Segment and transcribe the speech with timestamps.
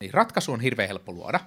[0.00, 1.40] Niin ratkaisu on hirveän helppo luoda.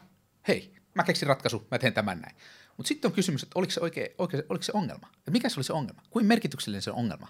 [0.48, 2.36] Hei, mä keksin ratkaisu, mä teen tämän näin.
[2.78, 5.08] Mutta sitten on kysymys, että oliko se, oikein, oikein, oliko se ongelma?
[5.26, 6.02] Ja mikä se oli se ongelma?
[6.10, 7.28] Kuin merkityksellinen se ongelma?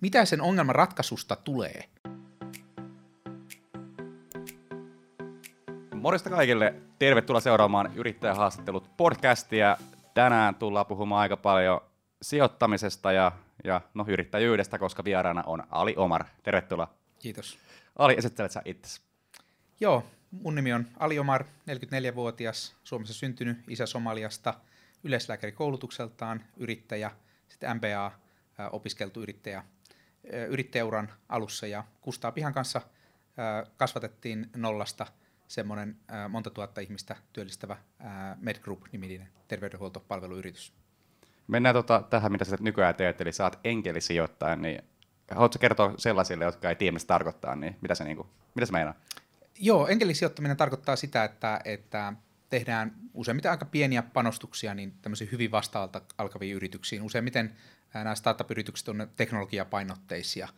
[0.00, 1.84] Mitä sen ongelman ratkaisusta tulee?
[5.94, 6.74] Morjesta kaikille.
[6.98, 9.76] Tervetuloa seuraamaan Yrittäjähaastattelut podcastia.
[10.14, 11.80] Tänään tullaan puhumaan aika paljon
[12.22, 13.32] sijoittamisesta ja,
[13.64, 16.24] ja no, yrittäjyydestä, koska vieraana on Ali Omar.
[16.42, 16.94] Tervetuloa.
[17.18, 17.58] Kiitos.
[17.96, 19.00] Ali, esittelet sä itsesi.
[19.80, 20.04] Joo,
[20.42, 24.54] mun nimi on Ali Omar, 44-vuotias, Suomessa syntynyt, isä Somaliasta,
[25.04, 27.10] yleislääkäri koulutukseltaan, yrittäjä,
[27.48, 28.12] sitten MBA,
[28.72, 29.64] opiskeltu yrittäjä,
[30.48, 32.80] yrittäjäuran alussa ja Kustaa Pihan kanssa
[33.76, 35.06] kasvatettiin nollasta
[35.48, 35.96] semmoinen
[36.28, 37.76] monta tuhatta ihmistä työllistävä
[38.40, 40.72] MedGroup-niminen terveydenhuoltopalveluyritys.
[41.46, 44.82] Mennään tota, tähän, mitä sä nykyään teet, eli oot enkelisijoittaja, niin
[45.30, 48.66] haluatko kertoa sellaisille, jotka ei tiedä, mitä se tarkoittaa, niin mitä se, niin kuin, mitä
[48.66, 48.94] se meinaa?
[49.58, 52.12] Joo, enkelisijoittaminen tarkoittaa sitä, että, että
[52.50, 57.02] tehdään useimmiten aika pieniä panostuksia niin tämmöisiin hyvin vastaavalta alkaviin yrityksiin.
[57.02, 57.56] Useimmiten
[57.94, 60.48] nämä startup-yritykset on teknologiapainotteisia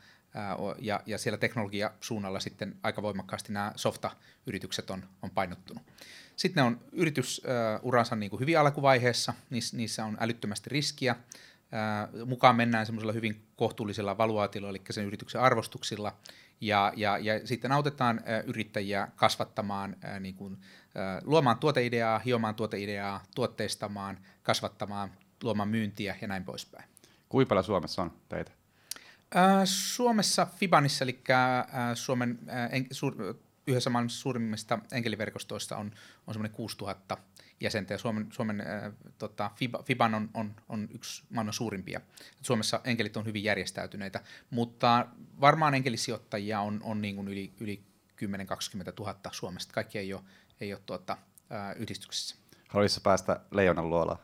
[0.79, 5.83] ja, ja siellä teknologiasuunnalla sitten aika voimakkaasti nämä softa-yritykset on, on painottunut.
[6.37, 9.35] Sitten ne on yritysuransa niin kuin hyvin alkuvaiheessa,
[9.73, 11.17] niissä on älyttömästi riskiä,
[12.27, 16.17] mukaan mennään semmoisella hyvin kohtuullisella valuaatilla, eli sen yrityksen arvostuksilla,
[16.61, 20.59] ja, ja, ja sitten autetaan yrittäjiä kasvattamaan, niin kuin,
[21.25, 25.11] luomaan tuoteideaa, hiomaan tuoteideaa, tuotteistamaan, kasvattamaan,
[25.43, 26.85] luomaan myyntiä ja näin poispäin.
[27.29, 28.51] Kuinka paljon Suomessa on teitä?
[29.65, 31.21] Suomessa Fibanissa, eli
[31.95, 32.39] Suomen
[33.67, 35.93] yhdessä maailman suurimmista enkeliverkostoista on,
[36.27, 37.17] on semmoinen 6000
[37.61, 42.01] jäsentä ja Suomen, Suomen äh, tota, FIBA, FIBAN on, on, on yksi maailman suurimpia.
[42.43, 45.07] Suomessa enkelit on hyvin järjestäytyneitä, mutta
[45.41, 47.83] varmaan enkelisijoittajia on, on niin kuin yli, yli
[48.25, 48.27] 10-20
[48.99, 49.75] 000 Suomesta.
[49.75, 50.23] Kaikki ei ole,
[50.61, 51.17] ei ole tuota,
[51.53, 52.37] äh, yhdistyksessä.
[52.69, 54.19] Haluaisitko päästä leijonan luolaan?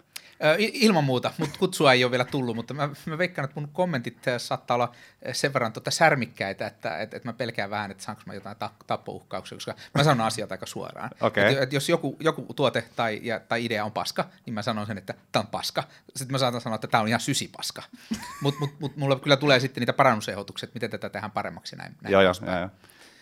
[0.58, 4.18] Ilman muuta, mutta kutsua ei ole vielä tullut, mutta mä, mä veikkaan, että mun kommentit
[4.38, 4.92] saattaa olla
[5.32, 8.70] sen verran tota särmikkäitä, että et, et mä pelkään vähän, että saanko mä jotain ta-
[8.86, 11.10] tappouhkauksia, koska mä sanon asiat aika suoraan.
[11.20, 11.44] Okay.
[11.44, 14.86] Et, et jos joku, joku tuote tai, ja, tai idea on paska, niin mä sanon
[14.86, 15.84] sen, että tämä on paska.
[16.16, 17.82] Sitten mä saatan sanoa, että tämä on ihan sysipaska.
[18.42, 21.96] Mutta mut, mut, mulla kyllä tulee sitten niitä parannusehdotuksia, että miten tätä tehdään paremmaksi näin.
[22.02, 22.70] näin joo, joo, joo, joo.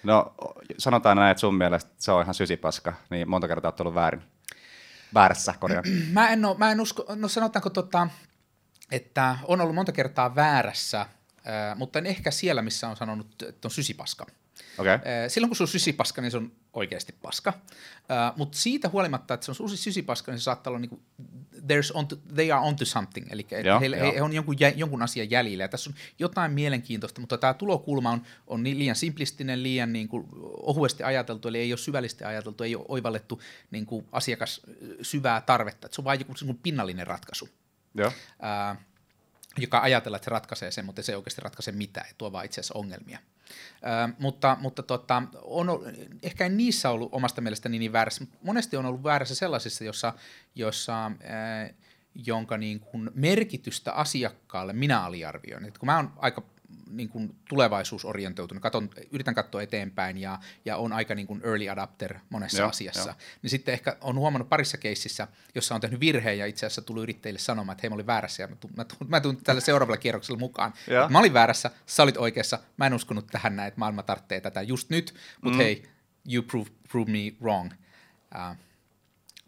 [0.02, 0.34] No
[0.78, 4.22] sanotaan näin, että sun mielestä se on ihan sysipaska, niin monta kertaa olet ollut väärin
[5.14, 5.82] väärässä korjaa?
[6.12, 8.08] Mä en, ole, mä en usko, no sanotaanko tota,
[8.90, 11.06] että on ollut monta kertaa väärässä,
[11.76, 14.26] mutta en ehkä siellä, missä on sanonut, että on sysipaska.
[14.78, 14.98] Okay.
[15.28, 17.52] Silloin kun se on sysipaska, niin se on oikeasti paska.
[18.36, 21.02] Mutta siitä huolimatta, että se on sysipaska, niin se saattaa olla niin kuin,
[21.54, 24.12] there's on to, they are onto something, eli joo, he, joo.
[24.12, 25.64] he on jonkun, jonkun asian jäljellä.
[25.64, 30.08] Ja tässä on jotain mielenkiintoista, mutta tämä tulokulma on, on niin liian simplistinen, liian niin
[30.08, 30.28] kuin
[30.62, 34.60] ohuesti ajateltu, eli ei ole syvällisesti ajateltu, ei ole oivallettu niin kuin asiakas
[35.02, 35.86] syvää tarvetta.
[35.86, 37.48] Että se on vain joku niin pinnallinen ratkaisu.
[37.94, 38.08] Joo.
[38.08, 38.82] Uh,
[39.58, 42.44] joka ajatella, että se ratkaisee sen, mutta se ei oikeasti ratkaise mitään, ja tuo vaan
[42.44, 43.18] itse asiassa ongelmia.
[43.82, 45.68] Ö, mutta mutta tota, on,
[46.22, 50.12] ehkä en niissä ollut omasta mielestäni niin väärässä, mutta monesti on ollut väärässä sellaisissa, jossa,
[50.54, 51.74] jossa ö,
[52.14, 55.64] jonka niin kuin merkitystä asiakkaalle minä aliarvioin.
[55.64, 56.42] Et kun mä oon aika
[56.90, 62.18] niin kuin tulevaisuusorientoitunut, katon, yritän katsoa eteenpäin ja, ja on aika niin kuin early adapter
[62.30, 63.14] monessa joo, asiassa, jo.
[63.42, 67.02] niin sitten ehkä on huomannut parissa keississä, jossa on tehnyt virheen ja itse asiassa tullut
[67.02, 70.38] yrittäjille sanomaan, että hei mä olin väärässä ja mä mä mä tuun tällä seuraavalla kierroksella
[70.38, 70.74] mukaan.
[71.10, 74.62] Mä olin väärässä, sä olit oikeassa, mä en uskonut tähän näin, että maailma tarvitsee tätä
[74.62, 75.62] just nyt, mutta mm.
[75.62, 75.88] hei,
[76.32, 77.72] you prove, prove me wrong.
[78.34, 78.56] Uh,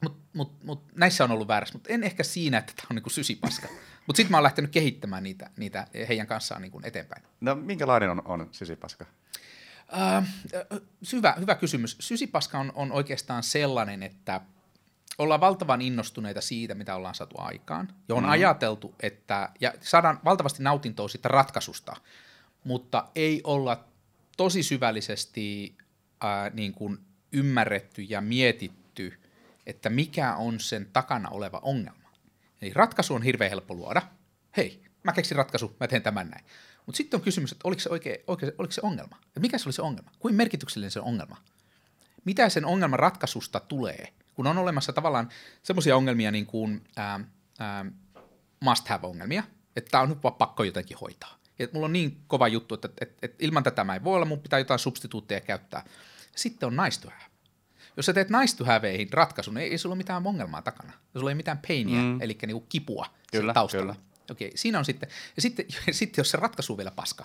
[0.00, 3.10] mutta mut, mut, näissä on ollut väärässä, mutta en ehkä siinä, että tämä on niinku
[3.10, 3.68] sysipaska.
[4.06, 7.22] Mutta sitten mä oon lähtenyt kehittämään niitä, niitä heidän kanssaan niin kuin eteenpäin.
[7.40, 9.04] No minkälainen on, on sysipaska?
[9.92, 10.24] Uh,
[11.12, 11.96] hyvä, hyvä kysymys.
[12.00, 14.40] Sysipaska on, on oikeastaan sellainen, että
[15.18, 17.88] ollaan valtavan innostuneita siitä, mitä ollaan saatu aikaan.
[18.08, 18.30] Ja on mm.
[18.30, 21.96] ajateltu, että ja saadaan valtavasti nautintoa siitä ratkaisusta,
[22.64, 23.84] mutta ei olla
[24.36, 25.76] tosi syvällisesti
[26.24, 26.98] äh, niin kuin
[27.32, 29.18] ymmärretty ja mietitty,
[29.66, 32.03] että mikä on sen takana oleva ongelma.
[32.62, 34.02] Eli ratkaisu on hirveän helppo luoda.
[34.56, 36.44] Hei, mä keksin ratkaisu, mä teen tämän näin.
[36.86, 39.16] Mutta sitten on kysymys, että oliko se, oikein, oikein, oliko se ongelma?
[39.34, 40.10] Ja mikä se oli se ongelma?
[40.18, 41.36] Kuin merkityksellinen se ongelma?
[42.24, 44.12] Mitä sen ongelman ratkaisusta tulee?
[44.34, 45.28] Kun on olemassa tavallaan
[45.62, 47.20] semmoisia ongelmia niin kuin ää,
[47.58, 47.86] ää,
[48.60, 49.42] must have-ongelmia,
[49.76, 51.38] että tämä on nyt vaan pakko jotenkin hoitaa.
[51.58, 54.26] Et mulla on niin kova juttu, että, että, että ilman tätä mä ei voi olla,
[54.26, 55.84] mun pitää jotain substituutteja käyttää.
[56.36, 57.33] Sitten on nice to have.
[57.96, 58.28] Jos sä teet
[58.64, 60.92] haveihin ratkaisun, ei, ei sulla ole mitään ongelmaa takana.
[61.12, 62.20] Sulla ei mitään painia, mm.
[62.20, 63.94] eli niinku kipua kyllä, taustalla.
[63.94, 64.06] Kyllä.
[64.30, 67.24] Okei, siinä on sitten, ja sitten, sitten jos se ratkaisu on vielä paska,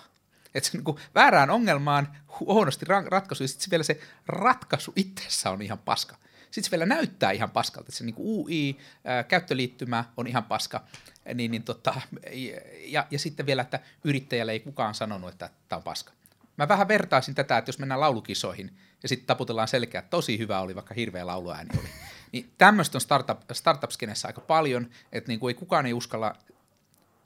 [0.54, 5.78] Että se niin väärään ongelmaan huonosti ratkaisu, ja sitten vielä se ratkaisu itsessä on ihan
[5.78, 6.16] paska.
[6.50, 10.84] Sitten se vielä näyttää ihan paskalta, että se niin UI-käyttöliittymä on ihan paska,
[11.34, 12.00] niin, niin tota,
[12.86, 16.12] ja, ja sitten vielä, että yrittäjälle ei kukaan sanonut, että tämä on paska.
[16.56, 20.60] Mä vähän vertaisin tätä, että jos mennään laulukisoihin ja sitten taputellaan selkeä, että tosi hyvä
[20.60, 21.88] oli, vaikka hirveä lauluääni oli.
[22.32, 26.36] Niin tämmöistä on startup, startup-skenessä aika paljon, että niin kuin ei kukaan ei uskalla,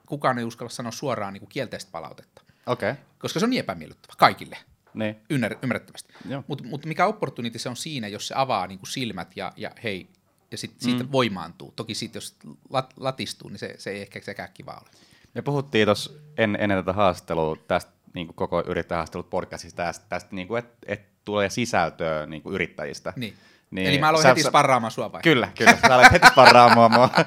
[0.06, 2.42] kukaan ei uskalla sanoa suoraan niin kuin kielteistä palautetta.
[2.66, 2.94] Okay.
[3.18, 4.58] Koska se on niin epämiellyttävä kaikille.
[4.94, 5.16] Niin.
[5.30, 6.14] Ymmär, ymmärrettävästi.
[6.46, 9.70] Mutta mut mikä opportunity se on siinä, jos se avaa niin kuin silmät ja, ja
[9.82, 10.08] hei,
[10.50, 11.12] ja sit, siitä mm.
[11.12, 11.72] voimaantuu.
[11.76, 12.36] Toki siitä, jos
[12.70, 14.90] lat, latistuu, niin se, se ei ehkä sekään kiva ole.
[15.34, 20.34] Me puhuttiin tuossa en, ennen tätä haastattelua tästä niin kuin koko yrittäjähaastattelut podcastista tästä, tästä
[20.34, 23.12] niin kuin, että et tulee sisältöä niin kuin yrittäjistä.
[23.16, 23.34] Niin.
[23.70, 25.22] Niin, Eli mä aloin sä, heti sparraamaan sua vai?
[25.22, 25.78] Kyllä, kyllä.
[25.86, 27.10] Sä aloit heti sparraamaan mua.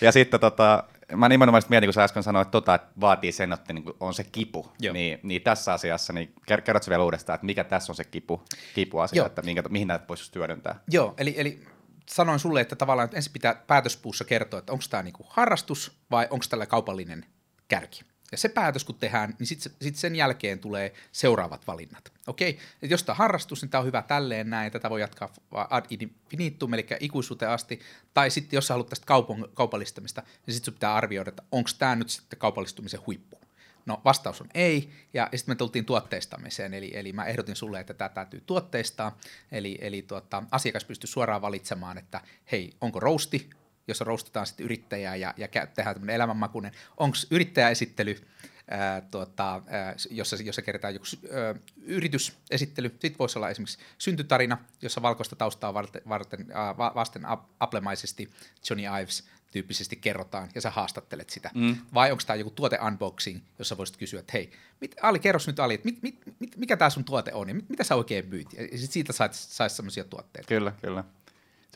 [0.00, 0.84] Ja sitten tota,
[1.16, 4.14] mä nimenomaan mietin, kun sä äsken sanoit, että, tota, että vaatii sen, että niin on
[4.14, 4.72] se kipu.
[4.92, 6.34] Niin, niin, tässä asiassa, niin
[6.64, 8.42] kerrotko vielä uudestaan, että mikä tässä on se kipu,
[8.74, 9.26] kipuasia, Joo.
[9.26, 10.80] että minkä, mihin näitä voisi hyödyntää?
[10.90, 11.62] Joo, eli, eli
[12.08, 16.26] sanoin sulle, että tavallaan että ensin pitää päätöspuussa kertoa, että onko tämä niinku harrastus vai
[16.30, 17.26] onko tällä kaupallinen
[17.68, 18.00] kärki.
[18.32, 22.12] Ja se päätös kun tehdään, niin sitten sit sen jälkeen tulee seuraavat valinnat.
[22.26, 25.84] Okei, että jos tämä harrastus, niin tämä on hyvä tälleen näin, tätä voi jatkaa ad
[25.90, 27.80] infinitum, eli ikuisuuteen asti,
[28.14, 31.96] tai sitten jos sä haluat tästä kaupon, kaupallistamista, niin sitten pitää arvioida, että onko tämä
[31.96, 33.38] nyt sitten kaupallistumisen huippu.
[33.86, 37.94] No vastaus on ei, ja sitten me tultiin tuotteistamiseen, eli, eli mä ehdotin sulle, että
[37.94, 39.18] tämä täytyy tuotteistaa,
[39.52, 42.20] eli, eli tuota, asiakas pystyy suoraan valitsemaan, että
[42.52, 43.50] hei, onko rousti,
[43.88, 46.72] jossa roustetaan sitten yrittäjää ja, ja tehdään tämmöinen elämänmakuinen.
[46.96, 48.16] Onko yrittäjäesittely,
[48.70, 52.88] ää, tuota, ää, jossa, jossa kerätään joku ää, yritysesittely.
[52.88, 57.22] Sitten voisi olla esimerkiksi syntytarina, jossa valkoista taustaa varten, varten, ää, vasten
[57.60, 58.30] aplemaisesti
[58.70, 61.50] Johnny Ives tyyppisesti kerrotaan ja sä haastattelet sitä.
[61.54, 61.76] Mm.
[61.94, 64.50] Vai onko tämä joku tuote unboxing, jossa voisit kysyä, että hei,
[64.80, 67.54] mit, Ali, kerros nyt Ali, että mit, mit, mit, mikä tämä sun tuote on ja
[67.54, 68.52] mit, mitä sä oikein myyt?
[68.52, 70.48] Ja sit siitä saisi sais sellaisia tuotteita.
[70.48, 71.04] Kyllä, kyllä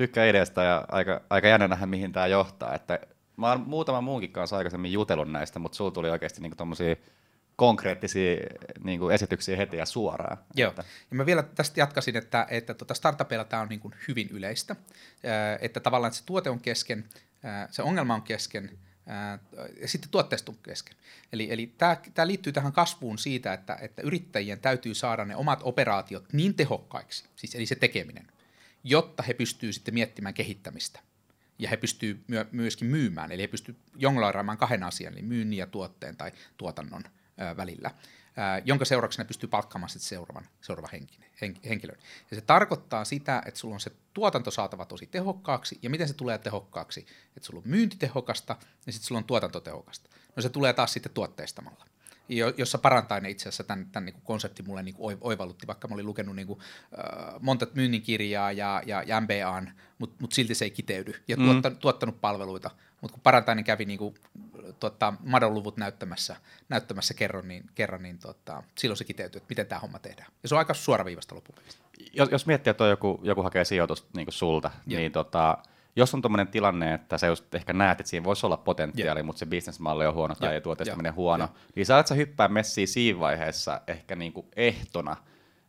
[0.02, 2.74] tykkään ideasta ja aika, aika jännä nähdä, mihin tämä johtaa.
[2.74, 3.00] Että
[3.36, 6.96] mä oon muutaman muunkin kanssa aikaisemmin jutellut näistä, mutta sulla tuli oikeasti niinku tommosia
[7.56, 8.36] konkreettisia
[8.84, 10.38] niin kuin esityksiä heti ja suoraan.
[10.54, 10.84] Joo, että.
[11.10, 14.76] ja mä vielä tästä jatkasin, että, että tota startupeilla tämä on niin kuin hyvin yleistä,
[15.60, 17.04] että tavallaan että se tuote on kesken,
[17.70, 18.78] se ongelma on kesken,
[19.80, 20.96] ja sitten tuotteista on kesken.
[21.32, 25.60] Eli, eli tämä, tämä liittyy tähän kasvuun siitä, että, että yrittäjien täytyy saada ne omat
[25.62, 28.26] operaatiot niin tehokkaiksi, siis eli se tekeminen,
[28.84, 31.00] jotta he pystyvät sitten miettimään kehittämistä.
[31.58, 35.66] Ja he pystyvät myö- myöskin myymään, eli he pystyvät jongloiraamaan kahden asian, eli myynnin ja
[35.66, 37.04] tuotteen tai tuotannon
[37.56, 37.90] välillä,
[38.64, 41.96] jonka seurauksena pystyy palkkaamaan sitten seuraavan, seuraavan henkilön, hen, henkilön.
[42.30, 46.14] Ja se tarkoittaa sitä, että sulla on se tuotanto saatava tosi tehokkaaksi, ja miten se
[46.14, 47.06] tulee tehokkaaksi?
[47.36, 48.56] Että sulla on myyntitehokasta,
[48.86, 50.10] ja sitten sulla on tuotantotehokasta.
[50.36, 51.84] No se tulee taas sitten tuotteistamalla
[52.56, 55.94] jossa parantainen itse asiassa tämän, tämän niin kuin konsepti mulle niin kuin oivallutti, vaikka mä
[55.94, 56.60] olin lukenut niin kuin,
[56.98, 61.36] äh, monta myynnin kirjaa ja, ja, ja MBAn, mutta mut silti se ei kiteydy ja
[61.36, 61.44] mm.
[61.44, 62.70] tuottanut, tuottanut palveluita.
[63.00, 64.14] Mutta kun parantainen kävi niin kuin,
[64.80, 66.36] tuota, madonluvut näyttämässä,
[66.68, 70.32] näyttämässä kerran, niin, kerran, niin tuota, silloin se kiteytyy, että miten tämä homma tehdään.
[70.42, 71.78] Ja se on aika suoraviivasta loppupeleissä.
[72.12, 74.98] Jos, jos miettii, että joku, joku hakee sijoitusta niin sulta, Jep.
[74.98, 75.58] niin tota,
[75.96, 79.26] jos on tuommoinen tilanne, että sä just ehkä näet, että siinä voisi olla potentiaali, yeah.
[79.26, 80.62] mutta se bisnesmalli on huono tai yeah.
[80.62, 81.56] tuotestaminen huono, yeah.
[81.74, 85.16] niin saat sä hyppää messiin siinä vaiheessa ehkä niinku ehtona,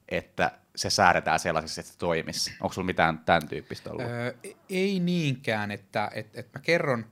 [0.09, 2.51] että se säädetään sellaisessa, että se toimisi.
[2.61, 4.05] Onko sulla mitään tämän tyyppistä ollut?
[4.05, 4.33] Öö,
[4.69, 7.05] ei niinkään, että että että mä kerron,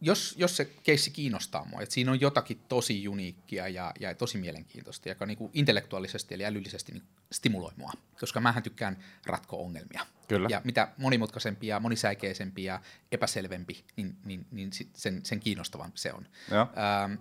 [0.00, 4.38] jos, jos se keissi kiinnostaa mua, että siinä on jotakin tosi uniikkia ja, ja tosi
[4.38, 8.96] mielenkiintoista, joka niin kuin intellektuaalisesti eli älyllisesti niin stimuloi mua, koska mähän tykkään
[9.26, 10.06] ratkoa ongelmia.
[10.28, 10.48] Kyllä.
[10.50, 12.80] Ja mitä monimutkaisempi ja monisäikeisempi ja
[13.12, 16.26] epäselvempi, niin, niin, niin sen, sen kiinnostavampi se on.
[16.52, 17.12] Ähm,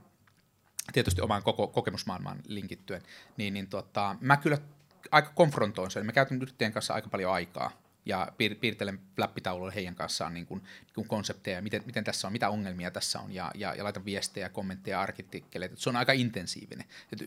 [0.93, 3.01] tietysti omaan koko kokemusmaailmaan linkittyen,
[3.37, 4.57] niin, niin tota, mä kyllä
[5.11, 6.05] aika konfrontoin sen.
[6.05, 7.71] Mä käytän yrittäjän kanssa aika paljon aikaa
[8.05, 12.33] ja piir- piirtelen läppitaululla heidän kanssaan niin kuin, niin kuin konsepteja, miten, miten tässä on,
[12.33, 15.75] mitä ongelmia tässä on, ja, ja, ja laitan viestejä, kommentteja, arkitikkeleita.
[15.77, 16.85] Se on aika intensiivinen.
[17.13, 17.19] Et,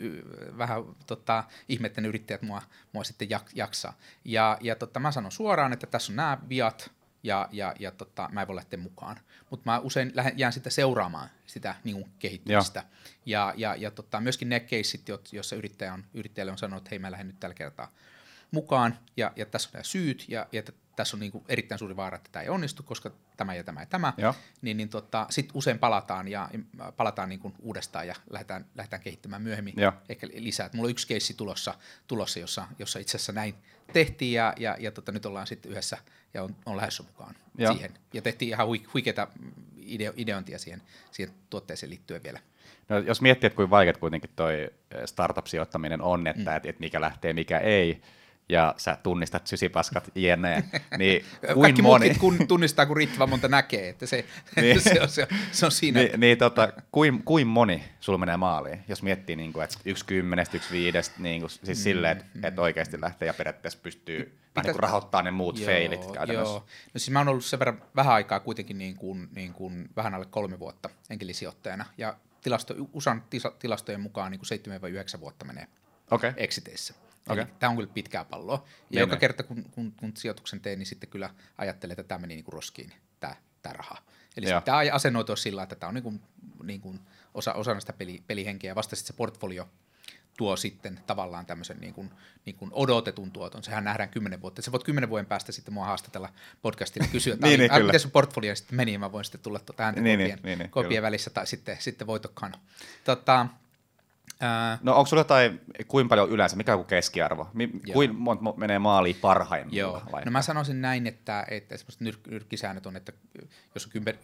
[0.59, 3.99] vähän tota, ihmetten yrittäjät mua, mua sitten jak, jaksaa.
[4.25, 6.91] Ja, ja tota, mä sanon suoraan, että tässä on nämä viat,
[7.23, 9.17] ja, ja, ja tota, mä en voi lähteä mukaan.
[9.51, 12.85] Mutta mä usein lähden, jään sitten seuraamaan sitä niin kuin kehittymistä.
[13.27, 16.99] Ja, ja, ja tota, myöskin ne keissit, joissa yrittäjä on, yrittäjälle on sanonut, että hei
[16.99, 17.93] mä lähden nyt tällä kertaa
[18.51, 20.63] mukaan, ja, ja tässä on nämä syyt, ja, ja
[20.97, 23.81] tässä on niin kuin erittäin suuri vaara, että tämä ei onnistu, koska tämä ja tämä
[23.81, 24.35] ja tämä, Joo.
[24.63, 26.49] niin, niin tota, sitten usein palataan ja
[26.97, 29.93] palataan niin kuin uudestaan ja lähdetään, lähdetään kehittämään myöhemmin Joo.
[30.09, 30.67] ehkä lisää.
[30.67, 31.75] Et mulla on yksi keissi tulossa,
[32.07, 33.55] tulossa jossa, jossa itse asiassa näin
[33.93, 35.99] tehtiin ja, ja, ja tota, nyt ollaan sitten yhdessä
[36.35, 37.73] ja on, on lähdössä mukaan Joo.
[37.73, 37.99] siihen.
[38.13, 39.29] Ja tehtiin ihan huikeita
[39.77, 42.41] ideo, ideointia siihen, siihen tuotteeseen liittyen vielä.
[42.89, 44.71] No, jos miettii, että kuinka vaikeat kuitenkin toi
[45.05, 46.57] startup-sijoittaminen on, että, mm.
[46.57, 48.03] että, että mikä lähtee, mikä ei,
[48.49, 50.65] ja sä tunnistat sysipaskat jne,
[50.99, 52.15] niin kuin Kaikki moni...
[52.15, 54.25] kun tunnistaa, kun riittävän monta näkee, että se,
[54.57, 54.81] niin.
[54.81, 56.01] se, on, se, se on siinä.
[56.01, 60.05] Niin, niin tota, kuin, kuin moni sulla menee maaliin, jos miettii, niin kuin, että yksi
[60.05, 62.45] kymmenestä, yksi viidestä, niin kuin, siis mm, silleen, että, mm.
[62.45, 64.67] että oikeasti lähtee ja periaatteessa pystyy Pitäis...
[64.67, 66.55] niin rahoittamaan ne muut joo, feilit käytännössä.
[66.55, 66.67] Joo.
[66.95, 70.15] No siis mä oon ollut sen verran vähän aikaa kuitenkin niin kuin, niin kuin vähän
[70.15, 73.23] alle kolme vuotta enkelisijoittajana, ja tilasto, USAn
[73.59, 74.81] tilastojen mukaan niin kuin
[75.17, 75.67] 7-9 vuotta menee
[76.11, 76.33] okay.
[76.37, 76.95] exiteissä.
[77.33, 77.47] Okay.
[77.59, 78.65] Tämä on kyllä pitkää palloa.
[78.67, 79.21] Ja niin, joka niin.
[79.21, 82.53] kerta, kun, kun, kun sijoituksen teen, niin sitten kyllä ajattelee, että tämä meni niin kuin
[82.53, 84.03] roskiin, tämä, tämä raha.
[84.37, 86.21] Eli pitää asennoitua sillä, että tämä on niin kuin,
[86.63, 87.01] niin kuin
[87.35, 89.69] osa, osa näistä peli, pelihenkeä, ja vasta sitten se portfolio
[90.39, 92.11] tuo sitten tavallaan tämmöisen niin kuin,
[92.45, 93.63] niin kuin odotetun tuoton.
[93.63, 94.63] Sehän nähdään kymmenen vuotta.
[94.63, 96.33] Sä voit kymmenen vuoden päästä sitten mua haastatella
[96.63, 99.41] podcastilla ja kysyä, että niin, niin, miten sun portfolio sitten meni, ja mä voin sitten
[99.41, 102.55] tulla tähän niin, kopien, niin, niin, kopien välissä tai sitten, sitten voitokkaan.
[103.05, 103.47] Tota,
[104.41, 104.79] Ää...
[104.83, 107.51] No onko sulla jotain, kuinka paljon yleensä, mikä on keskiarvo?
[107.55, 109.79] Mi, kuin monta menee maaliin parhaimmilla?
[109.79, 110.25] Joo, vaikka?
[110.25, 113.13] no mä sanoisin näin, että, että semmoiset nyr- nyrkkisäännöt on, että
[113.75, 114.19] jos on kymmen,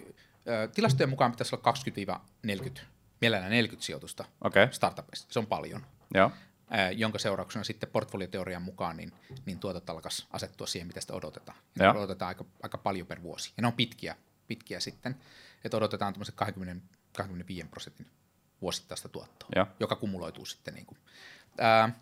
[0.74, 1.72] tilastojen mukaan pitäisi olla
[2.46, 2.80] 20-40,
[3.20, 4.68] mielellään 40 sijoitusta okay.
[4.70, 5.86] startupista, se on paljon.
[6.14, 6.30] Joo.
[6.74, 9.12] Äh, jonka seurauksena sitten portfolioteorian mukaan niin,
[9.46, 11.58] niin tuotot alkaisi asettua siihen, mitä sitä odotetaan.
[11.78, 13.52] Ja odotetaan aika, aika paljon per vuosi.
[13.56, 14.16] Ja ne on pitkiä,
[14.46, 15.16] pitkiä sitten,
[15.64, 18.06] että odotetaan tämmöiset 20, 25 prosentin
[18.64, 19.66] vuosittaista tuottoa, ja.
[19.80, 20.74] joka kumuloituu sitten.
[20.74, 20.98] Niin kuin.
[21.58, 21.92] Ää,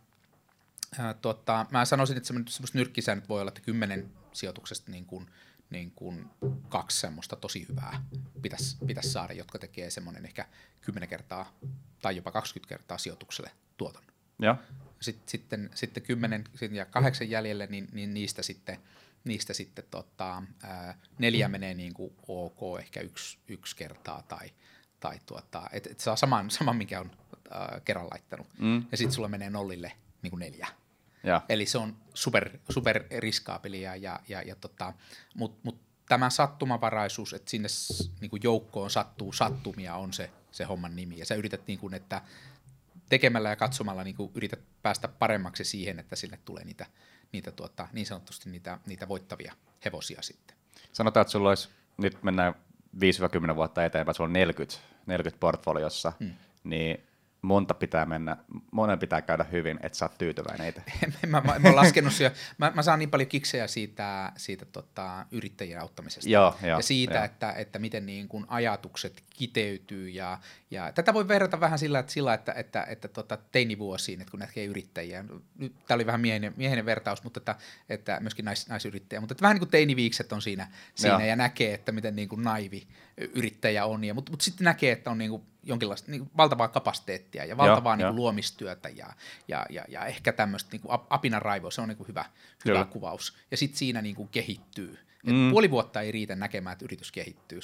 [0.98, 5.30] ää, tota, mä sanoisin, että semmoista nyrkkisäännöt voi olla, että kymmenen sijoituksesta niin kuin,
[5.70, 6.30] niin kuin
[6.68, 8.04] kaksi semmoista tosi hyvää
[8.42, 10.46] pitäisi, pitäisi saada, jotka tekee semmoinen ehkä
[10.80, 11.52] 10 kertaa
[12.02, 14.02] tai jopa 20 kertaa sijoitukselle tuoton.
[14.38, 14.56] Ja.
[15.00, 18.78] Sitten, sitten, sitten 10 ja kahdeksan jäljelle, niin, niin niistä sitten,
[19.24, 24.50] niistä sitten tota, ää, neljä menee niin kuin ok, ehkä yksi, yksi kertaa tai,
[25.02, 27.10] tai tuota, että et saa saman, saman, mikä on
[27.54, 28.84] äh, kerran laittanut, mm.
[28.90, 29.92] ja sitten sulla menee nollille
[30.22, 30.68] niin kuin neljä.
[31.24, 31.42] Ja.
[31.48, 34.92] Eli se on super, super riskaapelia, ja, ja, ja tota,
[35.34, 37.68] mutta mut tämä sattumavaraisuus, että sinne
[38.20, 41.94] niin kuin joukkoon sattuu sattumia, on se, se homman nimi, ja sä yrität, niin kuin,
[41.94, 42.22] että
[43.08, 46.86] tekemällä ja katsomalla niin kuin yrität päästä paremmaksi siihen, että sille tulee niitä,
[47.32, 49.52] niitä tuota, niin sanotusti niitä, niitä voittavia
[49.84, 50.56] hevosia sitten.
[50.92, 52.54] Sanotaan, että sulla olisi, nyt mennään
[53.52, 56.32] 5-10 vuotta eteenpäin, sulla on 40, 40 portfoliossa, hmm.
[56.64, 57.02] niin
[57.42, 58.36] monta pitää mennä,
[58.70, 60.82] monen pitää käydä hyvin, että sä oot tyytyväinen itse.
[61.26, 65.80] mä, mä, mä, laskenut jo, mä, mä, saan niin paljon kiksejä siitä, siitä tota, yrittäjien
[65.80, 67.24] auttamisesta joo, jo, ja siitä, jo.
[67.24, 70.38] Että, että miten niin kun ajatukset kiteytyy ja,
[70.70, 74.40] ja tätä voi verrata vähän sillä, että, sillä, että, että, että tota, teinivuosiin, että kun
[74.40, 75.24] näkee yrittäjiä,
[75.58, 77.56] nyt tämä oli vähän miehinen, miehinen vertaus, mutta että,
[77.88, 81.74] että myöskin nais, naisyrittäjä, mutta että vähän niin kuin teiniviikset on siinä, siinä ja näkee,
[81.74, 85.30] että miten niin kuin naivi yrittäjä on, ja, mutta, mutta sitten näkee, että on niin
[85.30, 89.06] kuin jonkinlaista niin valtavaa kapasiteettia ja valtavaa niin kuin luomistyötä ja,
[89.48, 92.24] ja, ja, ja ehkä tämmöistä niin kuin apinan raivoa, se on niin kuin hyvä,
[92.64, 93.36] hyvä kuvaus.
[93.50, 94.98] Ja sitten siinä niin kuin kehittyy.
[95.26, 95.50] Et mm.
[95.50, 97.60] Puoli vuotta ei riitä näkemään, että yritys kehittyy.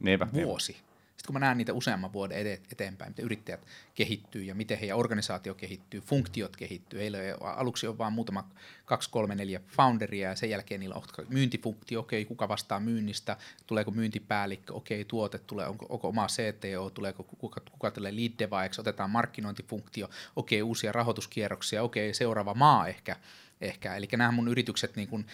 [0.00, 0.72] Niinpä, Vuosi.
[0.72, 0.89] Niinpä.
[1.20, 5.54] Sitten kun mä näen niitä useamman vuoden eteenpäin, miten yrittäjät kehittyy ja miten heidän organisaatio
[5.54, 7.00] kehittyy, funktiot kehittyy.
[7.00, 8.48] Heillä aluksi on vain muutama,
[8.84, 13.36] kaksi, kolme, neljä founderia ja sen jälkeen niillä on myyntifunktio, okei, kuka vastaa myynnistä,
[13.66, 18.80] tuleeko myyntipäällikkö, okei, tuote tulee, onko, onko oma CTO, tuleeko kuka, kuka tulee lead devaiksi,
[18.80, 23.16] otetaan markkinointifunktio, okei, uusia rahoituskierroksia, okei, seuraava maa ehkä,
[23.60, 23.96] ehkä.
[23.96, 25.26] Eli nämä mun yritykset niin kun,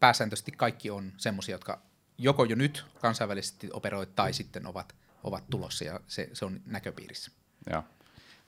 [0.00, 1.80] pääsääntöisesti kaikki on semmoisia, jotka
[2.18, 4.94] joko jo nyt kansainvälisesti operoivat tai sitten ovat–
[5.26, 7.30] ovat tulossa ja se, se on näköpiirissä.
[7.70, 7.84] Joo.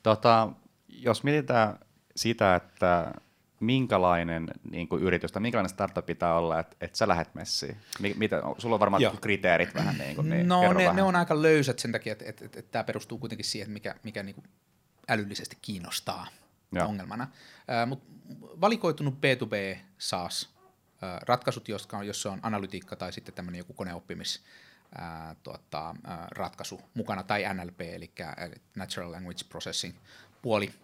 [0.03, 0.53] Tota,
[0.89, 1.79] jos mietitään
[2.17, 3.13] sitä, että
[3.61, 7.77] minkälainen niin kuin yritys tai minkälainen startup pitää olla, että, että sä lähdet messiin?
[8.17, 9.17] Mitä, sulla on varmaan Joo.
[9.21, 10.97] kriteerit vähän niin kuin, niin No ne, vähän.
[10.97, 13.95] ne on aika löysät sen takia, että, että, että, että tämä perustuu kuitenkin siihen, mikä,
[14.03, 14.45] mikä niin kuin
[15.09, 16.27] älyllisesti kiinnostaa
[16.73, 16.87] Joo.
[16.87, 17.29] ongelmana.
[17.71, 18.07] Äh, Mutta
[18.61, 20.59] valikoitunut B2B SaaS
[21.23, 24.45] ratkaisut, jossa on, jossa on analytiikka tai sitten tämmöinen joku koneoppimis
[24.95, 25.95] ää, tuota,
[26.30, 28.12] ratkaisu mukana, tai NLP, eli
[28.76, 29.95] Natural Language Processing
[30.42, 30.75] puoli.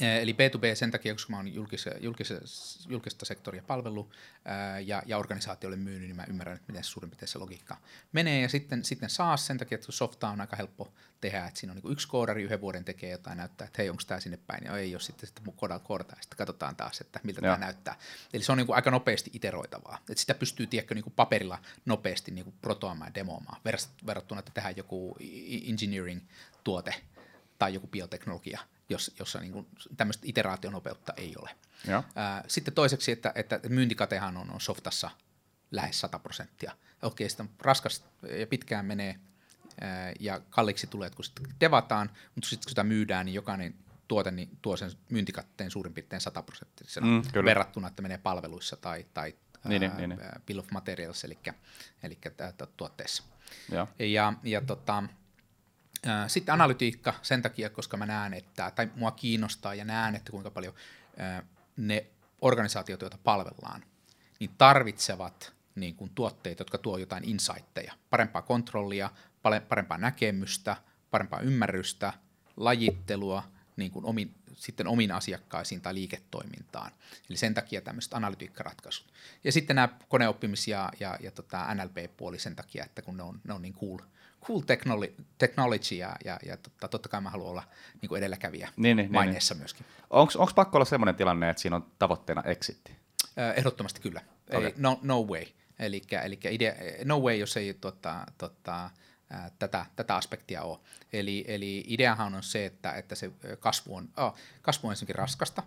[0.00, 2.32] Eli B2B sen takia, koska mä oon julkis, julkis,
[2.88, 4.10] julkista sektoria palvelu
[4.44, 7.76] ää, ja, ja organisaatiolle myynyt, niin mä ymmärrän, että miten suurin piirtein se logiikka
[8.12, 8.40] menee.
[8.40, 11.80] Ja sitten, sitten saa sen takia, että softa on aika helppo tehdä, että siinä on
[11.82, 14.76] niin yksi koodari yhden vuoden tekee jotain, näyttää, että hei, onko tämä sinne päin, ja
[14.76, 17.98] ei ole sitten, sitten koodalla koodata, ja sitten katsotaan taas, että miltä tämä näyttää.
[18.32, 22.54] Eli se on niin aika nopeasti iteroitavaa, että sitä pystyy, tiedätkö, niin paperilla nopeasti niin
[22.60, 23.60] protoamaan ja demoamaan,
[24.06, 25.16] verrattuna, että tehdään joku
[25.68, 26.94] engineering-tuote
[27.58, 29.66] tai joku bioteknologia, jos, jossa niin
[29.96, 31.50] tämmöistä iteraationopeutta ei ole.
[31.88, 32.04] Joo.
[32.46, 35.10] Sitten toiseksi, että, että myyntikatehan on, on softassa
[35.70, 36.72] lähes 100 prosenttia.
[37.02, 38.04] Okei, sitä raskas
[38.38, 39.20] ja pitkään menee
[40.20, 43.74] ja kalliiksi tulee, kun sitten devataan, mutta sitten kun sitä myydään, niin jokainen
[44.08, 49.06] tuote niin tuo sen myyntikatteen suurin piirtein 100 prosenttisena mm, verrattuna, että menee palveluissa tai,
[49.14, 50.20] tai niin, ää, niin, niin.
[50.46, 51.38] bill of materials, eli,
[52.02, 52.18] eli
[52.76, 53.22] tuotteessa.
[53.70, 55.02] Ja, ja, ja tota,
[56.26, 60.50] sitten analytiikka sen takia, koska mä näen, että, tai mua kiinnostaa ja näen, että kuinka
[60.50, 60.74] paljon
[61.76, 62.06] ne
[62.40, 63.84] organisaatiot, joita palvellaan,
[64.40, 69.10] niin tarvitsevat niin kuin tuotteita, jotka tuo jotain insightteja, parempaa kontrollia,
[69.68, 70.76] parempaa näkemystä,
[71.10, 72.12] parempaa ymmärrystä,
[72.56, 73.42] lajittelua
[73.76, 76.92] niin kuin omin, sitten omiin asiakkaisiin tai liiketoimintaan.
[77.30, 79.06] Eli sen takia tämmöiset analytiikkaratkaisut.
[79.44, 83.40] Ja sitten nämä koneoppimis- ja, ja, ja tota NLP-puoli sen takia, että kun ne on,
[83.44, 83.98] ne on niin cool,
[84.46, 84.60] cool
[85.38, 87.62] technology ja, ja, ja totta, totta kai mä haluan olla
[88.02, 89.86] niin kuin edelläkävijä niin, niin, maineessa niin, myöskin.
[90.10, 92.96] Onko pakko olla sellainen tilanne, että siinä on tavoitteena exitti?
[93.56, 94.20] Ehdottomasti kyllä.
[94.50, 94.64] Okay.
[94.64, 95.44] Ei, no, no way.
[95.78, 96.72] Eli, eli idea,
[97.04, 98.90] no way, jos ei tota, tota,
[99.30, 100.78] ää, tätä, tätä aspektia ole.
[101.12, 103.30] Eli, eli ideahan on se, että, että se
[103.60, 105.62] kasvu on, oh, kasvu on ensinnäkin raskasta,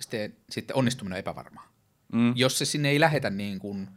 [0.00, 1.68] sitten, sitten onnistuminen on epävarmaa.
[2.12, 2.32] Mm.
[2.36, 3.88] Jos se sinne ei lähetä niin kuin,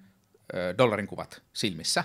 [0.78, 2.04] dollarin kuvat silmissä,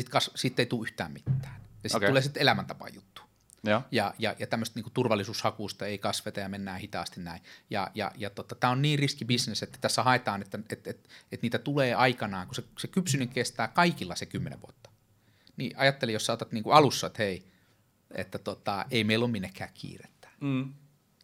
[0.00, 1.60] sitten sit ei tule yhtään mitään.
[1.82, 2.08] Ja sitten okay.
[2.08, 3.22] tulee sitten elämäntapa juttu.
[3.66, 7.42] Ja, ja, ja, ja tämmöistä niin turvallisuushakusta ei kasveta ja mennään hitaasti näin.
[7.70, 11.42] Ja, ja, ja tota, tämä on niin riskibisnes, että tässä haetaan, että et, et, et
[11.42, 14.90] niitä tulee aikanaan, kun se, se kypsyminen kestää kaikilla se kymmenen vuotta.
[15.56, 17.44] Niin ajatteli, jos saatat niin kuin alussa, että hei,
[18.10, 20.74] että tota, ei meillä ole minnekään kiirettä, mm.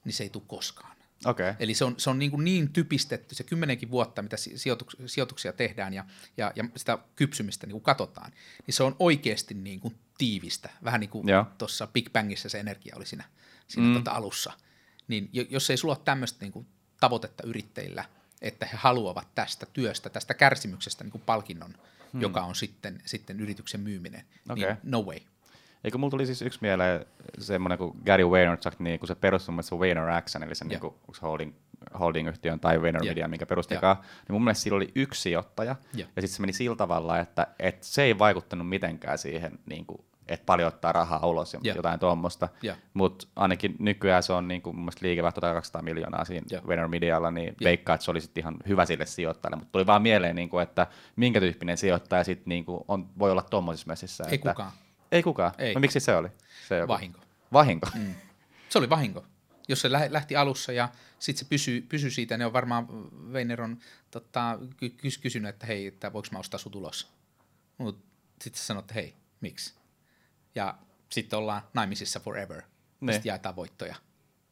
[0.04, 0.96] niin se ei tule koskaan.
[1.24, 1.54] Okay.
[1.58, 5.52] Eli se on, se on niin, kuin niin typistetty, se kymmenenkin vuotta, mitä sijoituksia, sijoituksia
[5.52, 6.04] tehdään ja,
[6.36, 8.32] ja, ja sitä kypsymistä niin kuin katsotaan,
[8.66, 10.70] niin se on oikeasti niin kuin tiivistä.
[10.84, 11.26] Vähän niin kuin
[11.58, 13.24] tuossa Big Bangissa se energia oli siinä,
[13.68, 13.94] siinä mm.
[13.94, 14.52] tota alussa.
[15.08, 16.66] Niin jos ei sulla ole tämmöistä niin kuin
[17.00, 18.04] tavoitetta yrittäjillä,
[18.42, 21.74] että he haluavat tästä työstä, tästä kärsimyksestä niin kuin palkinnon,
[22.12, 22.20] hmm.
[22.20, 24.64] joka on sitten, sitten yrityksen myyminen, okay.
[24.64, 25.18] niin no way.
[25.84, 27.06] Eikö mulla tuli siis yksi mieleen
[27.38, 30.82] semmoinen kuin Gary Vaynerchuk, niin kun se perustui mun Vayner eli sen yeah.
[30.82, 31.54] niin holding,
[32.00, 33.30] holding-yhtiön tai Vayner Media, yeah.
[33.30, 34.08] minkä perustikaan, yeah.
[34.28, 36.10] niin mun mielestä sillä oli yksi sijoittaja, yeah.
[36.16, 40.04] ja sitten se meni sillä tavalla, että, että se ei vaikuttanut mitenkään siihen niin kuin
[40.30, 41.76] että paljon ottaa rahaa ulos ja yeah.
[41.76, 42.48] jotain tuommoista.
[42.64, 42.78] Yeah.
[42.94, 46.66] Mutta ainakin nykyään se on niin kuin, mun mielestä liikevaihto 200 miljoonaa siinä yeah.
[46.68, 47.56] Venor Medialla, niin yeah.
[47.64, 49.56] veikkaa, että se olisi ihan hyvä sille sijoittajalle.
[49.56, 53.30] Mutta tuli vaan mieleen, niin kuin, että minkä tyyppinen sijoittaja sit, niin kuin, on, voi
[53.30, 54.24] olla tuommoisissa messissä.
[54.28, 54.72] Ei että, kukaan.
[55.12, 55.52] Ei kukaan.
[55.58, 55.74] Ei.
[55.74, 56.28] No miksi se oli?
[56.68, 57.20] Se vahinko.
[57.52, 57.88] Vahinko?
[57.94, 58.14] Mm.
[58.68, 59.26] Se oli vahinko.
[59.68, 62.86] Jos se lähti alussa ja sitten se pysyy, pysyy siitä, niin on varmaan
[63.32, 63.78] Weiner on
[64.10, 64.58] tota,
[65.20, 67.12] kysynyt, että hei, että voiko mä ostaa sut ulos.
[67.78, 68.06] Mutta
[68.42, 69.80] sitten sä sanot, että hei, miksi?
[70.54, 70.78] ja
[71.10, 72.62] sitten ollaan naimisissa forever.
[73.00, 73.12] Ne.
[73.12, 73.94] Sitten jaetaan voittoja,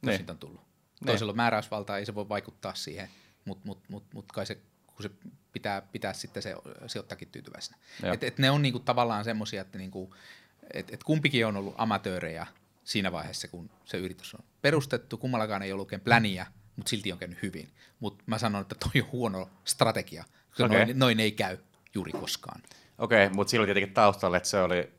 [0.02, 0.60] jos siitä on tullut.
[1.00, 1.06] Ne.
[1.06, 3.08] Toisella on määräysvalta, ei se voi vaikuttaa siihen,
[3.44, 4.54] mutta mut, mut, mut kai se,
[4.86, 5.10] kun se
[5.52, 6.54] pitää, pitää sitten se
[6.86, 7.78] sijoittakin tyytyväisenä.
[8.12, 10.14] Et, et ne on niinku tavallaan semmoisia, että niinku,
[10.74, 12.46] et, et kumpikin on ollut amatöörejä
[12.84, 15.16] siinä vaiheessa, kun se yritys on perustettu.
[15.16, 17.68] Kummallakaan ei ollut oikein pläniä, mutta silti on käynyt hyvin.
[18.00, 20.84] Mutta mä sanon, että toi on huono strategia, koska okay.
[20.84, 21.58] noin, noin ei käy
[21.94, 22.62] juuri koskaan.
[22.98, 24.90] Okei, okay, mutta silloin tietenkin taustalle, että se oli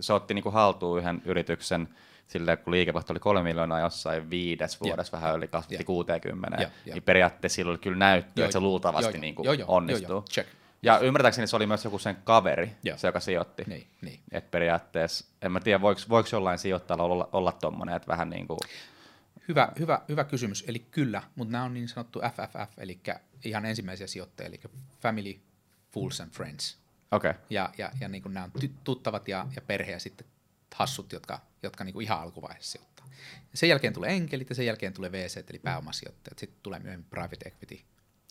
[0.00, 1.88] se otti niin kuin haltuun yhden yrityksen
[2.26, 5.22] sille, kun liikevaihto oli kolme miljoonaa jossain viides vuodessa, yeah.
[5.22, 5.84] vähän yli kasvatti yeah.
[5.86, 6.94] 60, yeah, yeah.
[6.94, 10.08] niin periaatteessa silloin oli kyllä näyttö, että se luultavasti jo, niin kuin jo, jo, onnistuu.
[10.08, 10.24] Jo, jo.
[10.30, 10.50] Check.
[10.82, 12.98] Ja ymmärtääkseni se oli myös joku sen kaveri, Joo.
[12.98, 13.64] se joka sijoitti.
[13.66, 14.20] Niin, niin.
[14.32, 18.46] Et periaatteessa, en mä tiedä, voiko, voiko jollain sijoittajalla olla, olla tuommoinen, että vähän niin
[18.46, 18.58] kuin...
[19.48, 23.00] Hyvä, hyvä, hyvä kysymys, eli kyllä, mutta nämä on niin sanottu FFF, eli
[23.44, 24.60] ihan ensimmäisiä sijoittajia, eli
[25.00, 25.40] Family,
[25.92, 26.78] Fools and Friends.
[27.10, 27.34] Okay.
[27.50, 28.52] Ja, ja, ja niin kuin nämä on
[28.84, 30.26] tuttavat ja, ja perhe ja sitten
[30.74, 33.06] hassut, jotka, jotka niin kuin ihan alkuvaiheessa sijoittaa.
[33.54, 36.38] Sen jälkeen tulee enkelit ja sen jälkeen tulee VC, eli pääomasijoittajat.
[36.38, 37.80] Sitten tulee myöhemmin private equity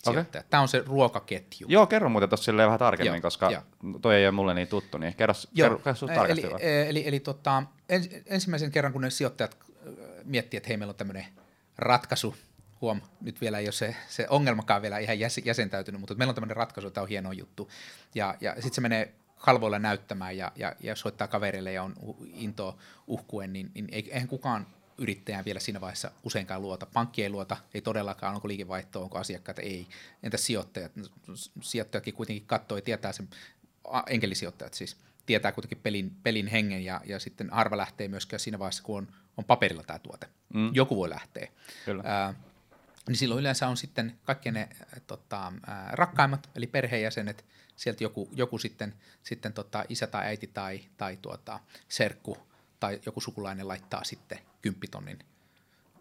[0.08, 0.26] Okay.
[0.50, 1.68] Tämä on se ruokaketju.
[1.70, 3.62] Joo, kerro muuten tuossa vähän tarkemmin, Joo, koska jo.
[4.02, 5.70] toi ei ole mulle niin tuttu, niin kerro, Joo.
[5.70, 6.46] kerro, kerro tarkasti.
[6.46, 9.58] Eli, eli, eli, eli tota, ens, ensimmäisen kerran, kun ne sijoittajat
[10.24, 11.26] miettii, että hei, meillä on tämmöinen
[11.78, 12.36] ratkaisu,
[12.82, 16.36] huom, nyt vielä ei ole se, se ongelmakaan vielä ihan jäs, jäsentäytynyt, mutta meillä on
[16.36, 17.70] tämmöinen ratkaisu, tämä on hieno juttu.
[18.16, 21.96] Ja, ja sitten se menee kalvoilla näyttämään ja, ja, ja soittaa kaverille ja on
[22.34, 24.68] into uhkuen, niin, niin eihän kukaan
[25.00, 26.86] yrittäjään vielä siinä vaiheessa useinkaan luota.
[26.86, 29.88] Pankki ei luota, ei todellakaan, onko liikevaihtoa, onko asiakkaita, ei.
[30.24, 30.92] Entä sijoittajat?
[31.62, 33.30] Sijoittajatkin kuitenkin katsoo ja tietää sen,
[34.08, 38.84] enkelisijoittajat siis, tietää kuitenkin pelin, pelin hengen ja, ja sitten harva lähtee myöskään siinä vaiheessa,
[38.84, 39.08] kun on,
[39.38, 40.28] on paperilla tämä tuote.
[40.54, 40.72] Mm.
[40.74, 41.48] Joku voi lähteä.
[41.86, 42.04] Kyllä.
[42.06, 42.34] Ää,
[43.08, 44.70] niin silloin yleensä on sitten kaikki ne
[45.08, 50.82] tota, ää, rakkaimmat, eli perheenjäsenet, sieltä joku, joku sitten, sitten tota, isä tai äiti tai,
[50.98, 52.49] tai tuota, serkku
[52.80, 55.20] tai joku sukulainen laittaa sitten kymppitonnin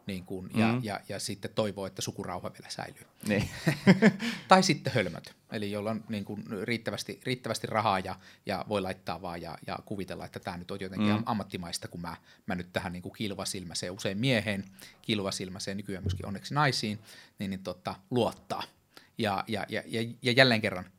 [0.09, 0.81] niin kuin, ja, mm.
[0.83, 3.07] ja, ja sitten toivoo, että sukurauha vielä säilyy.
[3.29, 3.51] Niin.
[4.49, 9.23] tai sitten hölmöt, eli jolla on niin kuin riittävästi, riittävästi rahaa ja, ja voi laittaa
[9.23, 11.23] vaan ja, ja kuvitella, että tämä nyt on jotenkin mm.
[11.27, 14.65] ammattimaista, kun mä, mä nyt tähän niin kuin kilvasilmäiseen, usein mieheen,
[15.03, 16.99] kilvasilmäiseen, nykyään myöskin onneksi naisiin,
[17.39, 18.63] niin, niin tota, luottaa.
[19.19, 20.91] Ja, ja, ja, ja, ja jälleen kerran,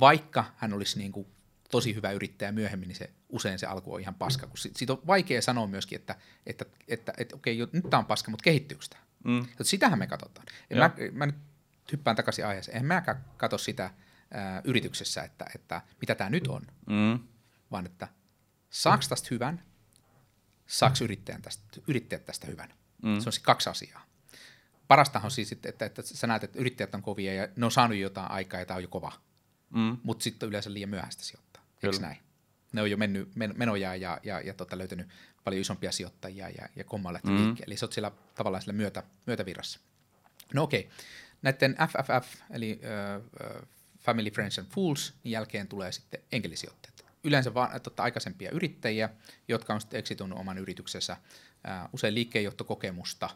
[0.00, 1.26] vaikka hän olisi niin kuin
[1.70, 4.46] tosi hyvä yrittäjä myöhemmin, niin se usein se alku on ihan paska.
[4.46, 8.30] Kun siitä on vaikea sanoa myöskin, että, että, että, että okei, nyt tämä on paska,
[8.30, 9.02] mutta kehittyykö tämä?
[9.24, 9.46] Mm.
[9.62, 10.46] Sitähän me katsotaan.
[10.74, 11.36] mä, mä nyt
[11.92, 12.76] hyppään takaisin aiheeseen.
[12.76, 13.90] En mäkään katso sitä
[14.30, 17.18] ää, yrityksessä, että, että mitä tämä nyt on, mm.
[17.70, 18.08] vaan että
[18.70, 19.62] saako tästä hyvän,
[20.66, 22.74] saako yrittäjän tästä, yrittäjät tästä hyvän.
[23.02, 23.20] Mm.
[23.20, 24.04] Se on siis kaksi asiaa.
[24.88, 27.72] Parastahan on siis, että, että, että sä näet, että yrittäjät on kovia ja ne on
[27.72, 29.12] saanut jotain aikaa ja tämä on jo kova.
[29.70, 29.96] Mm.
[30.02, 31.62] Mutta sitten on yleensä liian myöhäistä sijoittaa.
[31.82, 32.27] Eikö näin?
[32.72, 35.08] Ne on jo mennyt menoja ja, ja, ja tota, löytänyt
[35.44, 37.36] paljon isompia sijoittajia ja, ja komma lähti mm.
[37.36, 37.72] liikkeelle.
[37.72, 39.80] Eli sä oot siellä tavallaan sillä myötä, myötävirrassa.
[40.54, 40.92] No okei, okay.
[41.42, 47.04] näiden FFF, eli uh, Family, Friends and Fools, niin jälkeen tulee sitten enkelisijoittajat.
[47.24, 49.08] Yleensä vaan totta, aikaisempia yrittäjiä,
[49.48, 53.30] jotka on sitten exitunut oman yrityksensä, uh, usein liikkeenjohtokokemusta,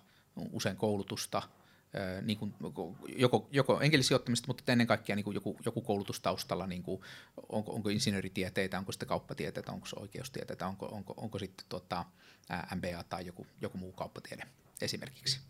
[0.52, 1.42] usein koulutusta,
[2.22, 2.54] niin kuin,
[3.16, 7.02] joko, joko enkelisijoittamista, mutta ennen kaikkea niin kuin joku, joku koulutustaustalla, niin kuin,
[7.48, 12.04] onko, onko insinööritieteitä, onko sitten kauppatieteitä, onko se oikeustieteitä, onko, onko, onko sitten tota,
[12.74, 14.46] MBA tai joku, joku muu kauppatiede
[14.80, 15.40] esimerkiksi,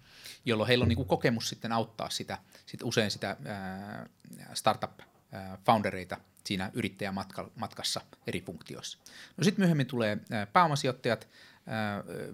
[0.44, 4.06] jolloin heillä on niin kuin kokemus sitten auttaa sitä, sit usein sitä ää,
[4.54, 8.98] startup-foundereita siinä yrittäjämatkassa eri funktioissa.
[9.36, 10.18] No sitten myöhemmin tulee
[10.52, 11.28] pääomasijoittajat,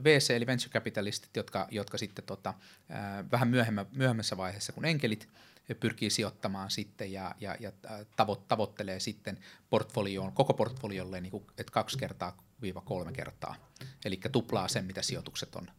[0.04, 2.54] VC eli venture capitalistit, jotka, jotka sitten tota,
[3.32, 5.28] vähän myöhemmä, myöhemmässä vaiheessa kuin enkelit
[5.74, 7.72] pyrkii sijoittamaan sitten ja, ja, ja
[8.16, 9.38] tavo, tavoittelee sitten
[9.70, 13.54] portfolioon, koko portfoliolle niin kuin, että kaksi kertaa viiva kolme kertaa.
[14.04, 15.70] Eli tuplaa sen, mitä sijoitukset on,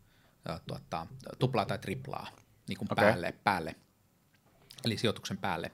[0.67, 1.07] tuota,
[1.39, 2.27] tuplaa tai triplaa
[2.67, 3.05] niin kuin okay.
[3.05, 3.75] päälle, päälle,
[4.85, 5.71] eli sijoituksen päälle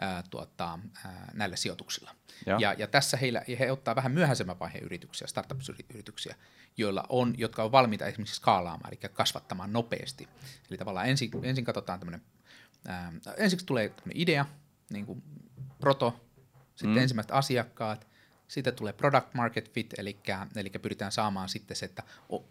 [0.00, 2.14] ää, tuota, ää, näillä sijoituksilla.
[2.58, 6.36] Ja, ja tässä heillä, he ottaa vähän myöhäisemmän vaiheen yrityksiä, startup-yrityksiä,
[6.76, 10.28] joilla on, jotka on valmiita esimerkiksi skaalaamaan, eli kasvattamaan nopeasti.
[10.70, 12.22] Eli tavallaan ensin, ensin katsotaan tämmöinen,
[12.86, 14.46] ää, ensiksi tulee idea,
[14.90, 15.22] niin kuin
[15.80, 16.28] proto,
[16.74, 17.02] sitten mm.
[17.02, 18.06] ensimmäiset asiakkaat,
[18.48, 20.18] sitten tulee product market fit, eli,
[20.56, 22.02] eli pyritään saamaan sitten se, että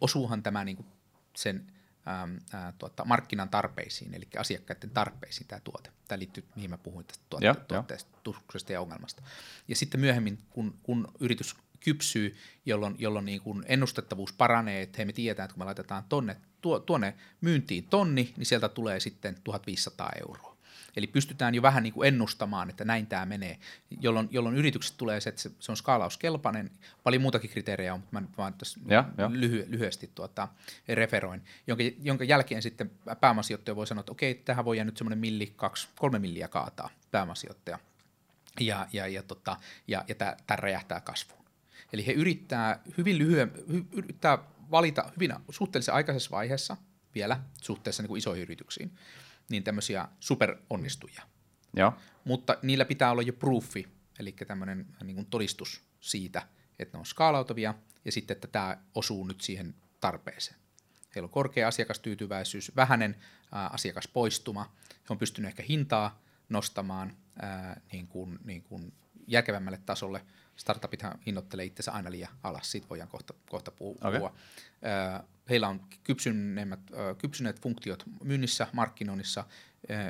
[0.02, 0.88] osuuhan tämä niin kuin
[1.36, 1.72] sen
[2.08, 5.92] äm, ää, tuota, markkinan tarpeisiin, eli asiakkaiden tarpeisiin tämä tuote.
[6.08, 9.24] Tämä liittyy, mihin mä puhuin tästä tuote- ja, tuotteesta, ja ongelmasta.
[9.68, 12.36] Ja sitten myöhemmin, kun, kun yritys kypsyy,
[12.66, 16.38] jolloin, jolloin niin kuin ennustettavuus paranee, että hei me tiedetään, että kun me laitetaan tonne,
[16.62, 20.58] tuo, tuonne myyntiin tonni, niin sieltä tulee sitten 1500 euroa.
[20.98, 23.60] Eli pystytään jo vähän niin kuin ennustamaan, että näin tämä menee,
[24.02, 26.72] jolloin, jolloin yritykset tulee se, että se, se on skaalauskelpainen.
[27.04, 30.48] Paljon muutakin kriteerejä on, mutta mä vaan tässä ja, lyhy, lyhyesti tuota,
[30.88, 35.54] referoin, jonka, jonka jälkeen sitten pääomasijoittaja voi sanoa, että okei, tähän voi nyt semmoinen milli,
[35.56, 37.80] kaksi, kolme milliä kaataa pääomasijoittaja.
[38.60, 41.46] Ja, ja, ja, tota, ja, ja tämä räjähtää kasvuun.
[41.93, 44.38] Eli he yrittää hyvin lyhyen, hy, yrittää
[44.71, 46.78] valita hyvin suhteellisen aikaisessa vaiheessa
[47.15, 48.91] vielä suhteessa niin kuin isoihin yrityksiin
[49.50, 51.23] niin tämmöisiä superonnistujia.
[51.76, 51.93] Joo.
[52.23, 53.88] Mutta niillä pitää olla jo proofi,
[54.19, 56.47] eli tämmöinen niin kuin todistus siitä,
[56.80, 57.73] että ne on skaalautuvia
[58.06, 60.60] ja sitten, että tämä osuu nyt siihen tarpeeseen.
[61.15, 63.15] Heillä on korkea asiakastyytyväisyys, vähäinen
[63.52, 68.93] ää, asiakaspoistuma, he on pystynyt ehkä hintaa nostamaan ää, niin kuin, niin kuin
[69.28, 70.26] järkevämmälle tasolle.
[70.58, 73.96] Startupithan hinnoittelee itsensä aina liian alas, siitä voidaan kohta, kohta puhua.
[74.02, 74.30] Okay
[75.50, 76.70] heillä on kypsyneet,
[77.17, 79.43] kypsyneet funktiot myynnissä, markkinoinnissa,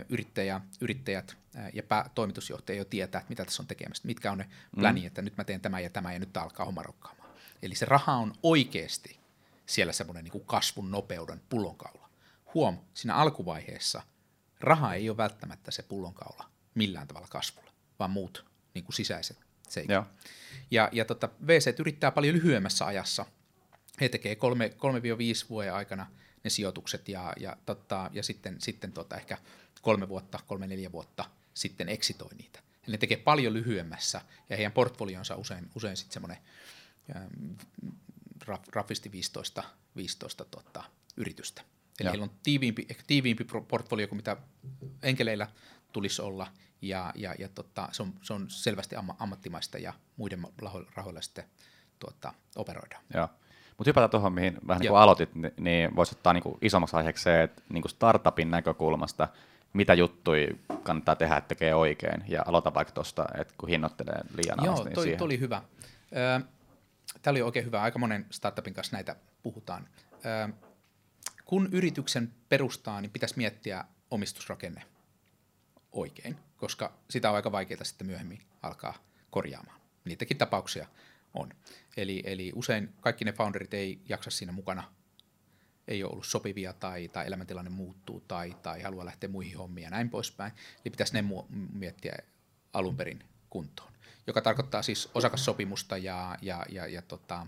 [0.09, 1.37] yrittäjä, yrittäjät
[1.73, 5.07] ja pää, toimitusjohtaja jo tietää, että mitä tässä on tekemistä, mitkä on ne pläni, mm.
[5.07, 7.29] että nyt mä teen tämä ja tämä ja nyt alkaa homma rokkaamaan.
[7.61, 9.19] Eli se raha on oikeasti
[9.65, 12.09] siellä semmoinen niin kasvun nopeuden pullonkaula.
[12.53, 14.01] Huom, siinä alkuvaiheessa
[14.59, 20.05] raha ei ole välttämättä se pullonkaula millään tavalla kasvulle, vaan muut niin kuin sisäiset seikat.
[20.71, 23.25] Ja, ja tota, VC yrittää paljon lyhyemmässä ajassa–
[24.01, 24.37] he tekee 3-5
[25.49, 26.05] vuoden aikana
[26.43, 29.37] ne sijoitukset ja, ja, tota, ja sitten, sitten tota ehkä
[29.81, 32.59] kolme vuotta, kolme neljä vuotta sitten eksitoi niitä.
[32.59, 36.37] Eli ne tekee paljon lyhyemmässä ja heidän portfolionsa usein, usein sitten semmoinen
[38.73, 39.63] raffisti 15,
[39.95, 40.83] 15 tota,
[41.17, 41.61] yritystä.
[41.99, 42.11] Eli ja.
[42.11, 44.37] heillä on tiiviimpi, ehkä tiiviimpi portfolio kuin mitä
[45.03, 45.47] enkeleillä
[45.93, 50.41] tulisi olla, ja, ja, ja tota, se, on, se on selvästi ammattimaista ja muiden
[50.95, 51.45] rahoilla sitten
[51.99, 53.03] tuota, operoidaan.
[53.13, 53.29] Ja.
[53.77, 57.23] Mutta hypätään tuohon, mihin vähän niin kuin aloitit, niin voisi ottaa niin kuin isommaksi aiheeksi
[57.23, 59.27] se, että niin kuin startupin näkökulmasta,
[59.73, 60.47] mitä juttui
[60.83, 64.85] kannattaa tehdä, että tekee oikein, ja aloita vaikka tuosta, että kun hinnoittelee liian Joo, alas,
[64.85, 65.61] niin toi, oli hyvä.
[67.21, 69.87] Tämä oli oikein hyvä, aika monen startupin kanssa näitä puhutaan.
[71.45, 74.83] kun yrityksen perustaa, niin pitäisi miettiä omistusrakenne
[75.91, 79.81] oikein, koska sitä on aika vaikeaa sitten myöhemmin alkaa korjaamaan.
[80.05, 80.87] Niitäkin tapauksia
[81.33, 81.53] on.
[81.97, 84.91] Eli, eli usein kaikki ne founderit ei jaksa siinä mukana,
[85.87, 89.89] ei ole ollut sopivia tai, tai elämäntilanne muuttuu tai, tai haluaa lähteä muihin hommiin ja
[89.89, 90.51] näin poispäin.
[90.85, 91.23] Eli pitäisi ne
[91.73, 92.17] miettiä
[92.73, 93.91] alun perin kuntoon,
[94.27, 97.47] joka tarkoittaa siis osakassopimusta ja, ja, ja, ja tota,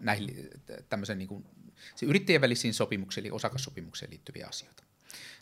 [0.00, 0.50] näihin
[0.88, 1.44] tämmöisen niin kuin,
[2.02, 4.82] yrittäjien välisiin sopimuksiin eli osakassopimukseen liittyviä asioita.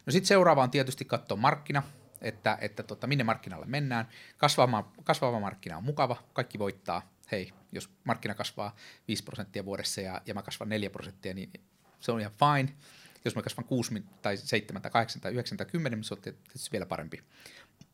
[0.07, 1.83] No sitten seuraava on tietysti katsoa markkina,
[2.25, 4.09] että, että tota, minne markkinalle mennään.
[4.37, 7.11] Kasvava, kasvava markkina on mukava, kaikki voittaa.
[7.33, 8.77] Hei, jos markkina kasvaa
[9.09, 11.53] 5 prosenttia vuodessa ja, ja mä kasvan 4 prosenttia, niin
[12.01, 12.77] se on ihan fine.
[13.25, 16.21] Jos mä kasvan 6 tai 7 tai 8 tai 9 tai 10, niin se on
[16.21, 17.23] tietysti vielä parempi.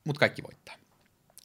[0.05, 0.75] Mutta kaikki voittaa.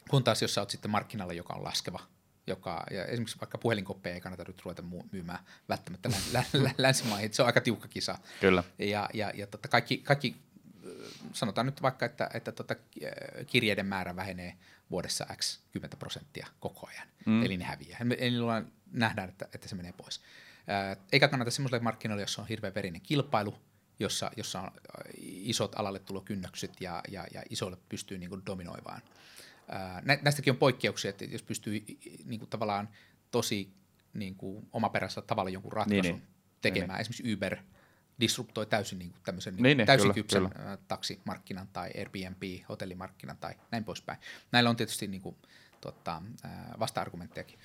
[0.09, 1.99] Kun taas jos sä oot sitten markkinalla, joka on laskeva,
[2.47, 7.41] joka, ja esimerkiksi vaikka puhelinkoppeja ei kannata nyt ruveta myymään välttämättä lä- lä- länsimaihin, se
[7.41, 8.17] on aika tiukka kisa.
[8.41, 8.63] Kyllä.
[8.79, 10.35] Ja, ja, ja totta kaikki, kaikki,
[11.33, 12.75] sanotaan nyt vaikka, että, että tota,
[13.47, 14.57] kirjeiden määrä vähenee
[14.91, 17.43] vuodessa x 10 prosenttia koko ajan, mm.
[17.43, 17.99] eli ne häviää.
[18.17, 18.35] Eli
[18.91, 20.21] nähdään, että, että se menee pois.
[21.11, 23.55] Eikä kannata semmoiselle markkinoille, jossa on hirveän verinen kilpailu,
[23.99, 24.71] jossa, jossa on
[25.21, 29.01] isot alalle tulokynnökset ja, ja, ja isoille pystyy niin kuin dominoimaan
[30.01, 31.85] Nä, näistäkin on poikkeuksia, että jos pystyy
[32.25, 32.89] niin kuin tavallaan
[33.31, 33.73] tosi
[34.13, 36.27] niin kuin omaperäisellä tavalla jonkun ratkaisun niin, niin.
[36.61, 36.97] tekemään.
[36.97, 37.57] Niin, Esimerkiksi Uber
[38.19, 40.78] disruptoi täysin niin kuin tämmöisen niin, niin, niin täysin kyllä, kypsän kyllä.
[40.88, 44.19] taksimarkkinan tai Airbnb, hotellimarkkinan tai näin poispäin.
[44.51, 45.36] Näillä on tietysti niin kuin,
[45.82, 46.21] tota,
[46.80, 47.60] vasta-argumenttejakin.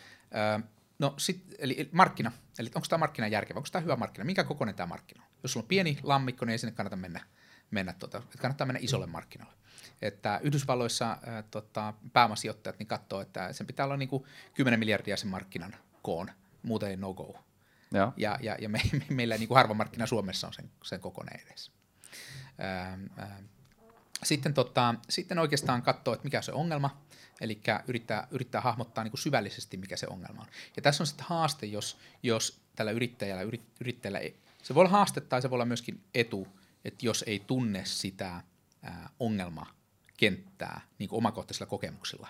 [0.98, 4.74] No sit, eli markkina, eli onko tämä markkina järkevä, onko tämä hyvä markkina, minkä kokoinen
[4.74, 5.30] tämä markkina on?
[5.42, 7.20] Jos sulla on pieni lammikko, niin ei sinne kannata mennä,
[7.70, 9.60] mennä tota, kannattaa mennä isolle markkinalle
[10.02, 15.16] että Yhdysvalloissa ää, tota, pääomasijoittajat niin katsoo, että sen pitää olla niin kuin 10 miljardia
[15.16, 16.30] sen markkinan koon,
[16.62, 17.34] muuten ei no go.
[17.94, 21.00] Ja, ja, ja, ja me, me, meillä niin kuin harva markkina Suomessa on sen, sen
[21.00, 21.72] kokoneen edes.
[22.58, 23.42] Ää, ää,
[24.22, 27.02] sitten, tota, sitten oikeastaan katsoo, että mikä se ongelma,
[27.40, 30.48] eli yrittää, yrittää hahmottaa niin kuin syvällisesti, mikä se ongelma on.
[30.76, 34.90] Ja tässä on sitten haaste, jos, jos tällä yrittäjällä, yrit, yrittäjällä ei, se voi olla
[34.90, 36.48] haaste tai se voi olla myöskin etu,
[36.84, 38.42] että jos ei tunne sitä
[38.82, 39.74] ää, ongelmaa,
[40.16, 42.28] kenttää niin kuin omakohtaisilla kokemuksilla.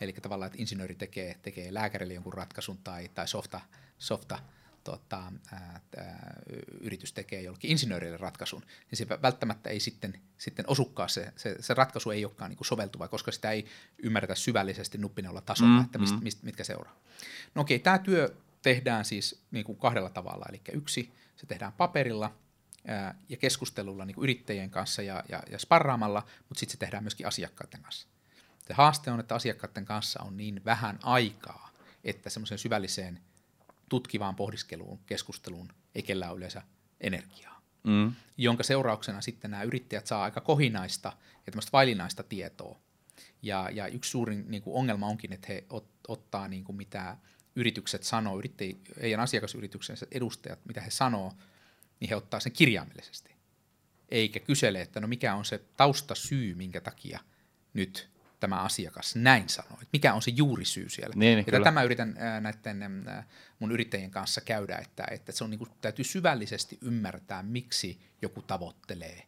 [0.00, 3.60] Eli tavallaan, että insinööri tekee, tekee lääkärille jonkun ratkaisun tai, tai softa,
[3.98, 4.38] softa
[4.90, 6.36] tota, ää, ää,
[6.80, 11.74] yritys tekee jollekin insinöörille ratkaisun, niin se välttämättä ei sitten, sitten osukaan, se, se, se
[11.74, 13.66] ratkaisu ei olekaan niin kuin soveltuva, koska sitä ei
[14.02, 16.22] ymmärretä syvällisesti nuppineulla tasolla, mm, että mist, mm.
[16.22, 16.96] mist, mitkä seuraa.
[17.54, 22.34] No okei, tämä työ tehdään siis niin kuin kahdella tavalla, eli yksi, se tehdään paperilla–
[23.28, 27.26] ja keskustelulla niin kuin yrittäjien kanssa ja, ja, ja sparraamalla, mutta sitten se tehdään myöskin
[27.26, 28.08] asiakkaiden kanssa.
[28.66, 31.70] Se haaste on, että asiakkaiden kanssa on niin vähän aikaa,
[32.04, 33.20] että semmoiseen syvälliseen
[33.88, 36.62] tutkivaan pohdiskeluun, keskusteluun ei kellään yleensä
[37.00, 37.62] energiaa.
[37.84, 38.12] Mm.
[38.36, 41.12] Jonka seurauksena sitten nämä yrittäjät saa aika kohinaista
[41.46, 42.80] ja tämmöistä vailinaista tietoa.
[43.42, 47.16] Ja, ja yksi suurin niin kuin ongelma onkin, että he ot, ottaa niin kuin mitä
[47.56, 51.32] yritykset sanoo, yrittäjien asiakasyrityksensä edustajat, mitä he sanoo,
[52.00, 53.36] niin he ottaa sen kirjaimellisesti.
[54.08, 57.20] Eikä kysele, että no mikä on se taustasyy, minkä takia
[57.74, 58.08] nyt
[58.40, 59.78] tämä asiakas näin sanoi.
[59.92, 61.14] Mikä on se juurisyy siellä.
[61.16, 63.04] Niin, ja tämä yritän ää, näiden
[63.58, 68.42] mun yrittäjien kanssa käydä, että, että se on niin kuin, täytyy syvällisesti ymmärtää, miksi joku
[68.42, 69.26] tavoittelee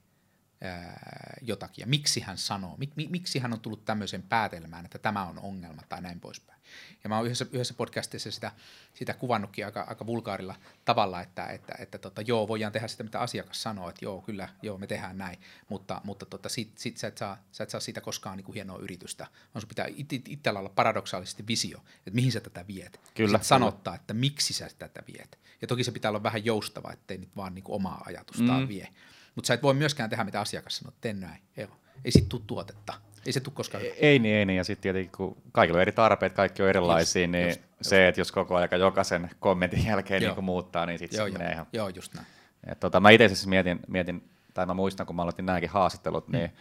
[1.42, 5.38] jotakin ja miksi hän sanoo, mik, miksi hän on tullut tämmöiseen päätelmään, että tämä on
[5.38, 6.57] ongelma tai näin poispäin.
[7.04, 8.52] Ja mä oon yhdessä, yhdessä podcastissa sitä,
[8.94, 10.54] sitä kuvannutkin aika, aika vulgaarilla
[10.84, 14.48] tavalla, että, että, että tota, joo, voidaan tehdä sitä, mitä asiakas sanoo, että joo, kyllä,
[14.62, 17.80] joo, me tehdään näin, mutta, mutta tota, sit, sit sä, et saa, sä et saa
[17.80, 21.78] siitä koskaan niin kuin hienoa yritystä, vaan sun pitää it, it, itsellä olla paradoksaalisesti visio,
[21.78, 23.00] että mihin sä tätä viet.
[23.14, 23.28] Kyllä.
[23.28, 25.38] Sitten sanottaa, että miksi sä tätä viet.
[25.60, 28.68] Ja toki se pitää olla vähän joustava, ettei nyt vaan niin kuin omaa ajatustaan mm.
[28.68, 28.88] vie.
[29.34, 31.76] Mutta sä et voi myöskään tehdä, mitä asiakas sanoo, että näin, joo.
[32.04, 33.84] Ei sit tule tuotetta ei se tule koskaan.
[33.84, 34.56] Ei, ei niin, ei niin.
[34.56, 37.96] Ja sitten tietenkin, kun kaikilla on eri tarpeet, kaikki on erilaisia, just, niin just, se,
[37.96, 38.08] just.
[38.08, 41.66] että jos koko ajan jokaisen kommentin jälkeen niin muuttaa, niin sitten se menee ihan...
[41.72, 42.26] Joo, just näin.
[42.66, 46.28] Et, tota, mä itse siis mietin, mietin, tai mä muistan, kun mä aloitin nämäkin haastattelut,
[46.28, 46.56] niin mm.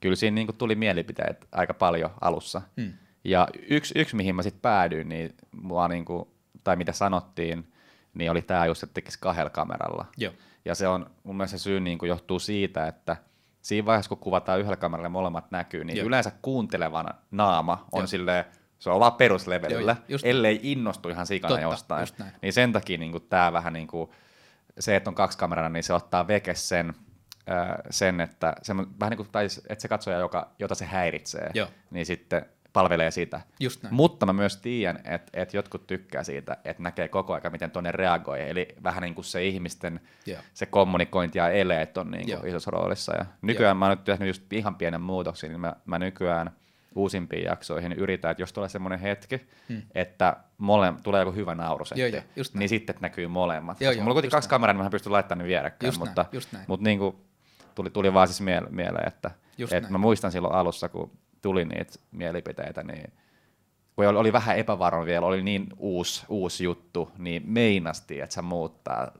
[0.00, 2.62] kyllä siinä niin tuli mielipiteet aika paljon alussa.
[2.76, 2.92] Mm.
[3.24, 6.28] Ja yksi, yksi, mihin mä sitten päädyin, niin mua niin kuin,
[6.64, 7.72] tai mitä sanottiin,
[8.14, 10.06] niin oli tämä just, että tekisi kahdella kameralla.
[10.16, 10.32] Joo.
[10.64, 13.16] Ja se on, mun mielestä se syy niin kuin johtuu siitä, että–
[13.62, 16.06] siinä vaiheessa, kun kuvataan yhdellä kameralla molemmat näkyy, niin Joo.
[16.06, 18.44] yleensä kuuntelevana naama on silleen,
[18.78, 22.08] se on vaan peruslevelillä, Joo, ellei innostu ihan sikana Totta, jostain.
[22.42, 24.10] Niin sen takia niin tämä vähän niin kuin,
[24.78, 26.94] se, että on kaksi kameraa, niin se ottaa veke sen,
[27.50, 31.50] äh, sen että se, vähän niin kuin, tai, että se katsoja, joka, jota se häiritsee,
[31.54, 31.68] Joo.
[31.90, 33.40] niin sitten palvelee sitä.
[33.60, 33.94] Just näin.
[33.94, 37.92] Mutta mä myös tiedän, että, että jotkut tykkää siitä, että näkee koko ajan, miten tuonne
[37.92, 38.50] reagoi.
[38.50, 40.40] Eli vähän niin kuin se ihmisten Joo.
[40.54, 43.16] se kommunikointi ja eleet on niin kuin isossa roolissa.
[43.16, 46.50] Ja nykyään mä oon nyt tehnyt just ihan pienen muutoksen, niin mä, mä nykyään
[46.94, 49.82] uusimpiin jaksoihin yritän, että jos tulee semmoinen hetki, hmm.
[49.94, 52.46] että mole, tulee joku hyvä naurusetti, Joo, joo, näin.
[52.54, 53.80] niin sitten näkyy molemmat.
[53.80, 54.50] Joo, joo, mulla on kaksi näin.
[54.50, 56.64] kameraa, niin mä pystyn laittamaan ne vierekkäin, Just näin, mutta, just näin.
[56.68, 57.16] mutta niin kuin,
[57.74, 59.92] tuli, tuli vaan siis miele- mieleen, että, Just että näin.
[59.92, 61.10] mä muistan silloin alussa, kun
[61.42, 63.12] tuli niitä mielipiteitä, niin
[63.96, 68.42] kun oli, oli vähän epävarma vielä, oli niin uusi, uusi juttu, niin meinasti, että se
[68.42, 69.12] muuttaa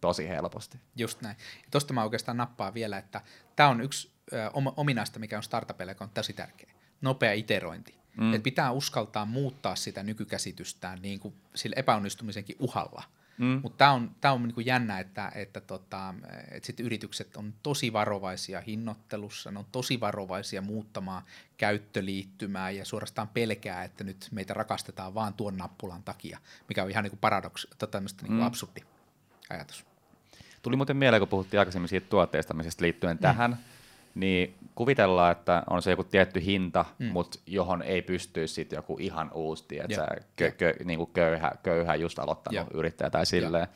[0.00, 0.78] tosi helposti.
[0.96, 1.36] Just näin.
[1.62, 3.20] Ja tosta mä oikeastaan nappaan vielä, että
[3.56, 6.70] tämä on yksi ö, ominaista, mikä on startupeille, joka on tosi tärkeä.
[7.00, 7.94] Nopea iterointi.
[8.16, 8.34] Mm.
[8.34, 13.02] Et pitää uskaltaa muuttaa sitä nykykäsitystään niin kuin sillä epäonnistumisenkin uhalla.
[13.38, 13.60] Mm.
[13.62, 16.14] Mutta tämä on, tää on niin kuin jännä, että, että, tota,
[16.50, 21.22] että sit yritykset on tosi varovaisia hinnoittelussa, ne on tosi varovaisia muuttamaan
[21.56, 27.04] käyttöliittymää ja suorastaan pelkää, että nyt meitä rakastetaan vaan tuon nappulan takia, mikä on ihan
[27.04, 28.46] niin kuin paradoksi, tota, tämmöistä niin kuin mm.
[28.46, 28.80] absurdi
[29.50, 29.86] ajatus.
[30.62, 33.20] Tuli muuten mieleen, kun puhuttiin aikaisemmin siitä tuotteistamisesta liittyen mm.
[33.20, 33.58] tähän,
[34.14, 37.06] niin kuvitellaan, että on se joku tietty hinta, mm.
[37.06, 41.94] mutta johon ei pysty sitten joku ihan uusi, että kö, kö, niin kuin köyhä, köyhä
[41.94, 42.66] just aloittanut Joo.
[42.74, 43.66] yrittäjä tai silleen.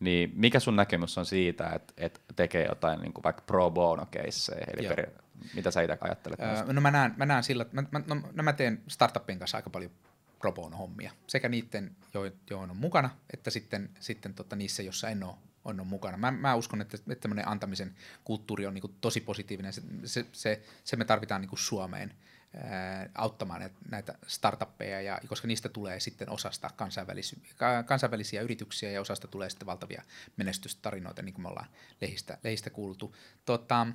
[0.00, 4.06] Niin mikä sun näkemys on siitä, että, että tekee jotain niin kuin vaikka pro bono
[4.06, 4.94] caseja, eli Joo.
[4.94, 5.12] peri,
[5.54, 6.40] mitä sä itse ajattelet?
[6.40, 9.38] Öö, no mä näen, mä näen sillä, että mä, mä, no, no mä teen startuppien
[9.38, 9.90] kanssa aika paljon
[10.38, 11.12] pro bono hommia.
[11.26, 15.80] Sekä niiden, jo- joihin on mukana, että sitten, sitten tota, niissä, joissa en ole, on,
[15.80, 16.16] on mukana.
[16.16, 17.94] Mä, mä uskon, että, että tämmöinen antamisen
[18.24, 19.72] kulttuuri on niin tosi positiivinen.
[19.72, 22.14] Se, se, se, se me tarvitaan niin Suomeen
[22.54, 29.00] ää, auttamaan näitä, startuppeja, ja, koska niistä tulee sitten osasta kansainvälis, ka- kansainvälisiä yrityksiä ja
[29.00, 30.02] osasta tulee sitten valtavia
[30.36, 31.68] menestystarinoita, niin kuin me ollaan
[32.00, 33.16] lehistä, lehistä kuultu.
[33.44, 33.86] Tota,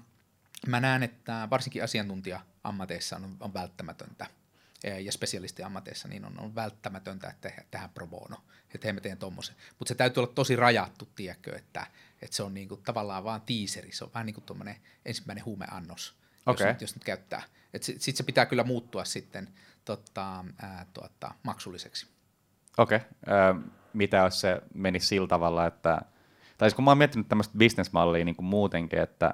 [0.68, 4.28] Mä näen, että varsinkin asiantuntija-ammateissa on, on välttämätöntä
[4.84, 8.38] ja spesialistiammateissa niin on, on välttämätöntä, että tehdään pro bono,
[8.76, 9.56] että hei mä teen tommosen.
[9.80, 11.88] Mutta se täytyy olla tosi rajattu, tiedätkö, että,
[12.22, 16.16] että se on niinku tavallaan vaan tiiseri, se on vähän niin kuin ensimmäinen huumeannos,
[16.46, 16.68] Okei.
[16.68, 17.44] jos, nyt, jos nyt käyttää.
[17.82, 19.50] Sitten sit se pitää kyllä muuttua sitten
[19.86, 22.08] tota, ää, tuota, maksulliseksi.
[22.78, 22.98] Okei.
[22.98, 23.62] Okay.
[23.94, 26.02] mitä jos se menisi sillä tavalla, että,
[26.58, 29.34] tai siis kun mä oon miettinyt tämmöistä bisnesmallia niin kuin muutenkin, että,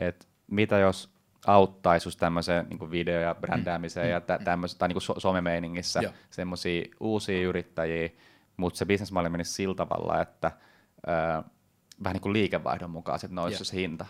[0.00, 4.10] että mitä jos auttaisi just tämmöiseen niin video- ja brändäämiseen mm.
[4.10, 6.00] ja tä, tämmöiseen, tai niin kuin so- somemeiningissä
[6.30, 8.08] semmoisia uusia yrittäjiä,
[8.56, 10.52] mutta se bisnesmalli menisi sillä tavalla, että
[11.08, 11.42] ö,
[12.04, 14.06] vähän niin kuin liikevaihdon mukaan sitten nousisi se hinta.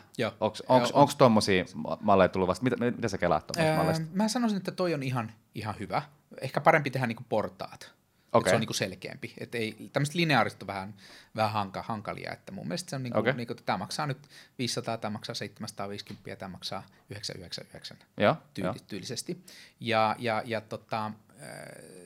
[0.92, 1.64] Onko tuommoisia
[2.00, 2.64] malleja tullut vasta?
[2.64, 4.06] Mitä, mitä sä kelaat tuommoista malleista?
[4.12, 6.02] mä sanoisin, että toi on ihan, ihan hyvä.
[6.40, 7.92] Ehkä parempi tehdä niinku portaat.
[8.32, 8.40] Okay.
[8.40, 8.50] Okei.
[8.50, 9.34] se on niinku selkeämpi.
[9.38, 10.94] Et ei, tämmöiset lineaariset on vähän,
[11.36, 13.32] vähän hanka, hankalia, että mun mielestä se on niinku, okay.
[13.32, 18.78] niinku, että tämä maksaa nyt 500, tämä maksaa 750 ja tämä maksaa 999 Joo, tyyli,
[18.86, 19.44] tyylisesti.
[19.80, 21.12] Ja, ja, ja tota,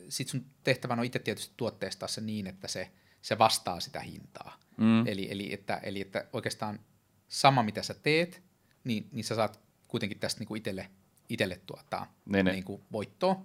[0.09, 2.91] sitten sun tehtävän on itse tietysti tuotteistaa se niin, että se,
[3.23, 4.59] se vastaa sitä hintaa.
[4.77, 5.07] Mm.
[5.07, 6.81] Eli, eli, että, eli että oikeastaan
[7.29, 8.43] sama mitä sä teet,
[8.85, 10.91] niin, niin sä saat kuitenkin tästä niinku itselle,
[11.29, 12.53] itselle tuota, Niin, niin.
[12.53, 13.43] niinku voittoa.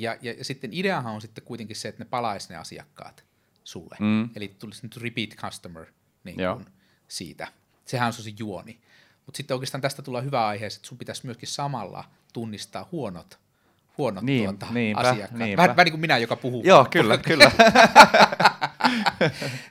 [0.00, 3.24] Ja, ja, ja sitten ideahan on sitten kuitenkin se, että ne palaisi ne asiakkaat
[3.64, 3.96] sulle.
[4.00, 4.28] Mm.
[4.36, 5.86] Eli tulisi nyt repeat customer
[6.24, 6.66] niin kuin
[7.08, 7.48] siitä.
[7.84, 8.80] Sehän on se juoni.
[9.26, 13.38] Mutta sitten oikeastaan tästä tulee hyvä aihe, että sun pitäisi myöskin samalla tunnistaa huonot,
[13.98, 15.30] huonot Niin, tuota, niinpä, asiakkaat.
[15.32, 15.62] niinpä.
[15.62, 16.62] Vähän, vähän niin kuin minä, joka puhuu.
[16.64, 17.50] Joo, kyllä, kyllä.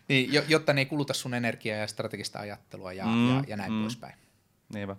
[0.09, 3.57] niin, jo- jotta ne ei kuluta sun energiaa ja strategista ajattelua ja, Mm, ja, ja
[3.57, 3.81] näin mm.
[3.81, 4.13] poispäin.
[4.73, 4.95] Niinpä.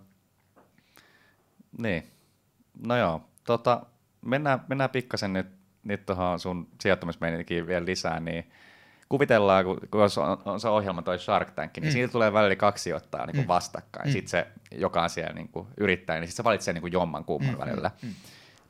[1.77, 2.03] Niin.
[2.87, 3.85] No joo, tota,
[4.21, 5.47] mennään, mennään pikkasen nyt,
[5.83, 8.51] nyt tuohon sun sijoittamismeininkiin vielä lisää, niin
[9.09, 11.91] kuvitellaan, kun, kun on, on se ohjelma toi Shark Tank, niin mm.
[11.91, 14.07] siitä tulee välillä kaksi sijoittajaa niin kuin vastakkain.
[14.07, 14.11] Mm.
[14.11, 17.25] Sitten se, joka on siellä niin kuin yrittäjä, niin sitten se valitsee niin kuin jomman
[17.25, 17.59] kumman mm.
[17.59, 17.91] välillä.
[18.01, 18.09] Mm.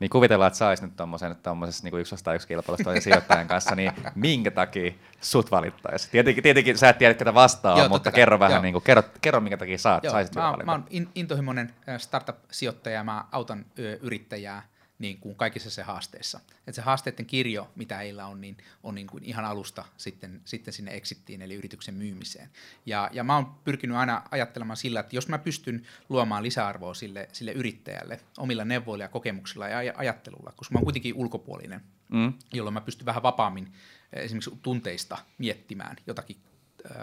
[0.00, 3.74] Niin kuvitellaan, että saisi nyt tommosen, tommosessa niin yksi vastaan yksi kilpailussa toisen sijoittajan kanssa,
[3.74, 6.10] niin minkä takia sut valittaisi?
[6.10, 8.62] Tietenkin, tietenkin sä et tiedä, ketä vastaa, Joo, mutta kai, kerro vähän, joo.
[8.62, 12.94] niin kuin, kerro, kerro minkä takia saat, Joo, saisit mä, mä oon in, intohimoinen startup-sijoittaja
[12.96, 14.62] ja mä autan ö, yrittäjää
[14.98, 16.40] niin kuin kaikissa se haasteissa.
[16.66, 20.74] Et se haasteiden kirjo, mitä heillä on, niin on niin kuin ihan alusta sitten, sitten
[20.74, 22.50] sinne exittiin, eli yrityksen myymiseen.
[22.86, 27.28] Ja, ja mä oon pyrkinyt aina ajattelemaan sillä, että jos mä pystyn luomaan lisäarvoa sille,
[27.32, 32.32] sille yrittäjälle omilla neuvoilla ja kokemuksilla ja aj- ajattelulla, koska mä oon kuitenkin ulkopuolinen, Mm.
[32.52, 33.72] jolloin mä pystyn vähän vapaammin
[34.12, 36.36] eh, esimerkiksi tunteista miettimään jotakin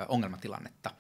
[0.08, 0.92] ongelmatilannetta,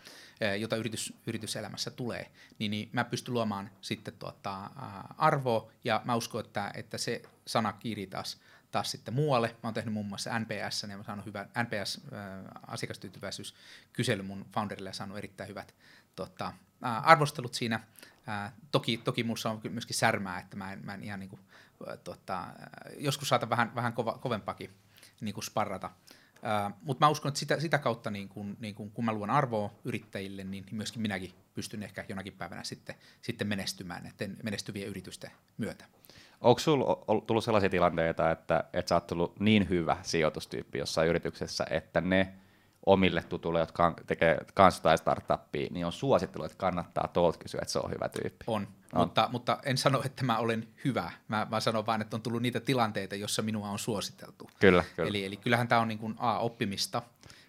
[0.59, 4.69] jota yritys, yrityselämässä tulee, niin, niin mä pystyn luomaan sitten tuota,
[5.17, 8.41] arvoa, ja mä uskon, että, että se sana kiiri taas,
[8.71, 9.47] taas sitten muualle.
[9.47, 11.99] Mä oon tehnyt muun muassa NPS, ja mä saanut hyvän NPS, ä,
[12.67, 15.75] asiakastyytyväisyyskysely mun founderille ja saanut erittäin hyvät
[16.15, 17.79] tota, arvostelut siinä.
[18.71, 21.41] Toki, toki minussa on myöskin särmää, että mä en, mä en ihan niin kuin
[22.03, 22.47] tota,
[22.97, 24.73] joskus saatan vähän, vähän kova, kovempakin
[25.21, 25.91] niin kuin sparrata.
[26.81, 29.73] Mutta mä uskon, että sitä, sitä kautta, niin kun, niin kun, kun mä luon arvoa
[29.85, 35.85] yrittäjille, niin myöskin minäkin pystyn ehkä jonakin päivänä sitten, sitten menestymään näiden menestyvien yritysten myötä.
[36.41, 41.65] Onko sinulla tullut sellaisia tilanteita, että, että sä oot tullut niin hyvä sijoitustyyppi jossain yrityksessä,
[41.69, 42.33] että ne
[42.85, 47.71] omille tutuille, jotka tekee kanssa tai startuppia, niin on suosittelu, että kannattaa tuolta kysyä, että
[47.71, 48.45] se on hyvä tyyppi.
[48.47, 49.01] On, on.
[49.01, 51.11] Mutta, mutta en sano, että mä olen hyvä.
[51.27, 54.49] Mä, mä sanon vain, että on tullut niitä tilanteita, jossa minua on suositeltu.
[54.59, 55.09] Kyllä, kyllä.
[55.09, 57.01] Eli, eli kyllähän tämä on niin kuin A, oppimista,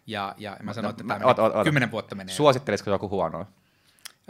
[0.07, 1.05] ja, ja mä sanon, no, että
[1.35, 2.35] tämä kymmenen vuotta menee.
[2.35, 3.47] Suosittelisiko joku huonoa?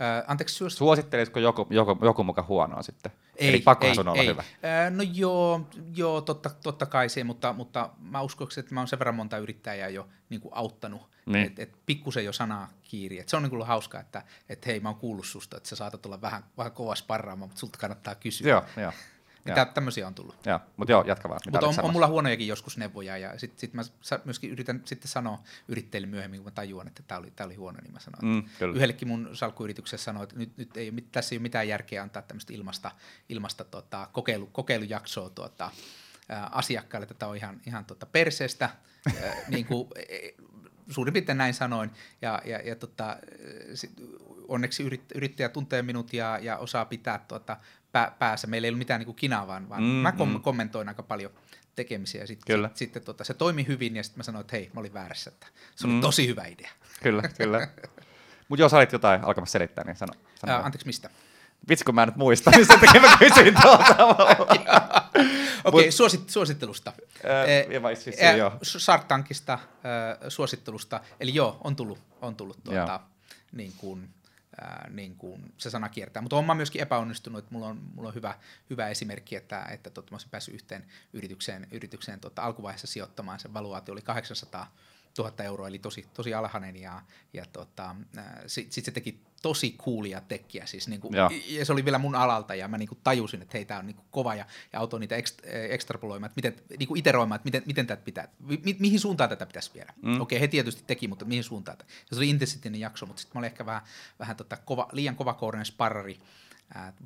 [0.01, 0.79] Äh, anteeksi, just...
[0.79, 3.13] Suosittelisiko joku, joku, joku muka huonoa sitten?
[3.37, 4.29] Ei, Eli pakkohan ei, sun olla ei.
[4.29, 4.43] hyvä.
[4.43, 8.89] Äh, no joo, joo totta, totta kai se, mutta, mutta mä uskon, että mä oon
[8.89, 11.47] sen verran monta yrittäjää jo niin kuin auttanut, niin.
[11.47, 13.19] että et pikkusen jo sanaa kiiri.
[13.19, 15.77] Et se on niin kuin hauskaa, että et hei mä oon kuullut susta, että sä
[15.77, 18.49] saatat olla vähän, vähän kova sparraamaan, mutta sulta kannattaa kysyä.
[18.49, 18.93] Joo, joo.
[19.45, 20.47] Mitä tämmöisiä on tullut.
[20.47, 21.41] Joo, mutta joo, jatka vaan.
[21.53, 23.83] Mutta on, on, mulla huonojakin joskus neuvoja, ja sitten sit mä
[24.25, 27.79] myöskin yritän sitten sanoa yrittäjille myöhemmin, kun mä tajuan, että tämä oli, tää oli huono,
[27.83, 28.43] niin mä sanoin.
[28.43, 32.23] Mm, yhdellekin mun salkkuyrityksessä sanoin, että nyt, nyt ei, tässä ei ole mitään järkeä antaa
[32.23, 32.91] tämmöistä ilmasta,
[33.29, 35.71] ilmasta tota, kokeilu, kokeilujaksoa tuota,
[36.31, 39.11] ä, asiakkaille, tätä on ihan, ihan tota, perseestä, ä,
[39.49, 40.29] niin kuin, e,
[40.91, 41.91] suurin piirtein näin sanoin,
[42.23, 43.17] ja, ja, ja tota,
[43.75, 43.93] sit,
[44.49, 47.57] onneksi yrittäjä tuntee minut ja, ja osaa pitää tuota,
[47.95, 48.47] pää, päässä.
[48.47, 50.41] Meillä ei ollut mitään niin kuin kinaa, vaan, vaan mm, mä kom- mm.
[50.41, 51.31] kommentoin aika paljon
[51.77, 52.21] tekemisiä.
[52.21, 54.81] Ja sitten sit, sit, tota, se toimi hyvin ja sitten mä sanoin, että hei, mä
[54.81, 55.31] olin väärässä.
[55.31, 56.01] Että se oli mm.
[56.01, 56.71] tosi hyvä idea.
[57.03, 57.69] Kyllä, kyllä.
[58.49, 60.13] Mutta jos olit jotain alkamassa selittää, niin sano.
[60.35, 61.11] sano Ää, anteeksi, mistä?
[61.69, 63.97] Vitsi, kun mä en nyt muista, niin sen takia mä kysyin tuolta
[65.65, 66.93] Okei, okay, suosit, suosittelusta.
[68.23, 68.53] Äh, joo.
[68.63, 69.61] Shark Tankista äh,
[70.29, 71.01] suosittelusta.
[71.21, 73.01] Eli joo, on tullut, on tullut tuota,
[73.53, 74.09] niin kuin,
[74.61, 76.23] ää, niin kuin se sana kiertää.
[76.23, 78.39] Mutta olen myöskin epäonnistunut, että mulla on, mulla on hyvä,
[78.71, 83.41] hyvä esimerkki, että, että totta, mä olisin päässyt yhteen yritykseen, yritykseen tota, alkuvaiheessa sijoittamaan.
[83.41, 84.75] Se valuaatio oli 800
[85.19, 87.03] 000 euroa, eli tosi, tosi alhainen, ja,
[87.33, 87.97] ja tota,
[88.47, 91.11] sitten sit se teki tosi coolia tekkiä, siis niinku,
[91.49, 94.03] ja se oli vielä mun alalta, ja mä niinku tajusin, että hei, tää on niinku
[94.11, 95.41] kova, ja, ja autoin niitä ekst,
[95.71, 99.71] ekstrapoloimaan, että miten, niinku iteroimaan, että miten, miten tätä pitää, mi, mihin suuntaan tätä pitäisi
[99.75, 99.93] viedä.
[100.03, 100.21] Mm.
[100.21, 101.79] Okei, he tietysti teki, mutta mihin suuntaan.
[101.81, 103.83] Ja se oli intensitinen jakso, mutta sitten mä olin ehkä vähän,
[104.19, 106.21] vähän tota kova, liian kovakourinen sparrari,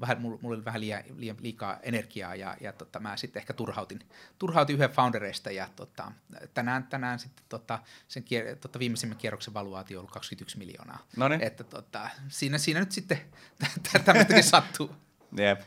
[0.01, 3.53] vähän, mulla, mulla oli vähän liian, liian, liikaa energiaa ja, ja tota, mä sitten ehkä
[3.53, 4.01] turhautin,
[4.39, 6.13] turhautin yhden foundereista ja tota,
[6.55, 10.99] tänään, tänään sitten tota, sen kier, tota, viimeisimmän kierroksen valuaatio on ollut 21 miljoonaa.
[11.17, 11.43] Noniin.
[11.43, 13.21] Että tota, siinä, siinä nyt sitten
[14.05, 14.91] tämmöistäkin sattuu.
[15.37, 15.61] Jep.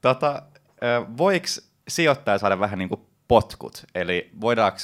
[0.00, 0.42] Tota,
[1.16, 1.46] voiko
[1.88, 3.84] sijoittaja saada vähän niin kuin potkut?
[3.94, 4.78] Eli voidaanko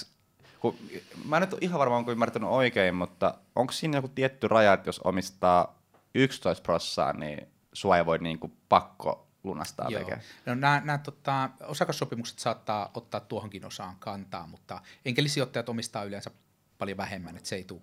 [0.61, 0.77] kun,
[1.25, 4.73] mä en nyt ole ihan varma, onko ymmärtänyt oikein, mutta onko siinä joku tietty raja,
[4.73, 5.79] että jos omistaa
[6.15, 10.01] 11 prossaa, niin sua ei voi niin kuin pakko lunastaa Joo.
[10.01, 10.25] tekemään.
[10.47, 16.31] No, nämä, nämä tota, osakassopimukset saattaa ottaa tuohonkin osaan kantaa, mutta enkelisijoittajat omistaa yleensä
[16.79, 17.81] paljon vähemmän, että se ei tule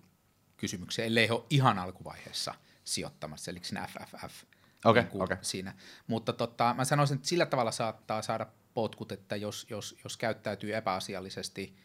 [0.56, 4.44] kysymykseen, ellei he ole ihan alkuvaiheessa sijoittamassa, eli siinä FFF.
[4.84, 5.36] Okay, niin okay.
[5.42, 5.74] siinä.
[6.06, 10.76] Mutta tota, mä sanoisin, että sillä tavalla saattaa saada potkut, että jos, jos, jos käyttäytyy
[10.76, 11.76] epäasiallisesti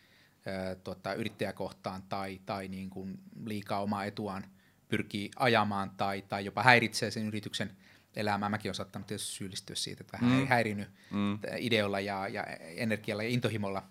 [0.46, 4.44] ää, tota, yrittäjäkohtaan tai, tai niin kuin liikaa omaa etuaan
[4.88, 7.78] pyrkii ajamaan tai, tai jopa häiritsee sen yrityksen–
[8.18, 8.50] elämää.
[8.50, 10.48] Mäkin olen saattanut tietysti syyllistyä siitä, että vähän mm.
[10.48, 11.40] häirinyt mm.
[11.58, 13.84] ideolla ja, ja energialla ja intohimolla.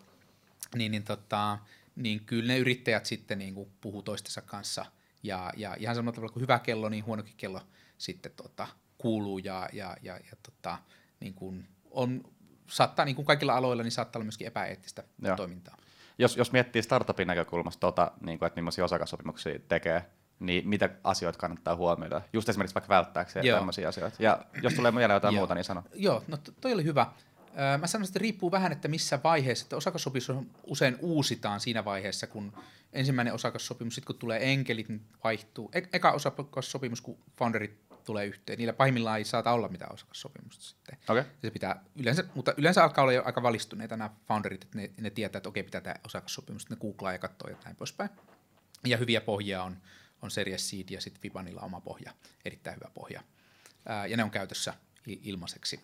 [0.74, 1.58] Niin, niin, tota,
[1.96, 4.86] niin kyllä ne yrittäjät sitten niin kuin puhuu toistensa kanssa.
[5.22, 7.60] Ja, ja ihan samalla tavalla kuin hyvä kello, niin huonokin kello
[7.98, 8.68] sitten tota,
[8.98, 10.78] kuuluu ja, ja, ja, ja tota,
[11.20, 12.24] niin kuin on,
[12.68, 15.36] saattaa, niin kuin kaikilla aloilla, niin saattaa olla myöskin epäeettistä Joo.
[15.36, 15.76] toimintaa.
[16.18, 20.04] Jos, jos miettii startupin näkökulmasta, tota, niin kuin, että millaisia osakassopimuksia tekee,
[20.40, 22.20] niin mitä asioita kannattaa huomioida?
[22.32, 23.58] Just esimerkiksi vaikka välttääkseen Joo.
[23.58, 24.16] tämmöisiä asioita.
[24.22, 25.82] Ja jos tulee mieleen jotain muuta, niin sano.
[25.94, 27.06] Joo, no toi oli hyvä.
[27.80, 29.64] Mä sanoisin, että riippuu vähän, että missä vaiheessa.
[29.64, 30.32] Että osakassopimus
[30.66, 32.52] usein uusitaan siinä vaiheessa, kun
[32.92, 35.70] ensimmäinen osakassopimus, sitten kun tulee enkelit, niin vaihtuu.
[35.72, 38.58] E- eka osakassopimus, kun founderit tulee yhteen.
[38.58, 40.98] Niillä pahimmillaan ei saata olla mitään osakassopimusta sitten.
[41.08, 41.24] Okay.
[41.42, 45.10] Se pitää, yleensä, mutta yleensä alkaa olla jo aika valistuneita nämä founderit, että ne, ne
[45.10, 48.10] tietää, että okei, pitää tämä osakassopimus, ne googlaa ja katsoo ja näin poispäin.
[48.84, 49.76] Ja hyviä pohjia on
[50.26, 52.12] on Series Seed ja sitten Vibanilla oma pohja,
[52.44, 53.22] erittäin hyvä pohja.
[53.86, 54.74] Ää, ja ne on käytössä
[55.06, 55.80] ilmaiseksi.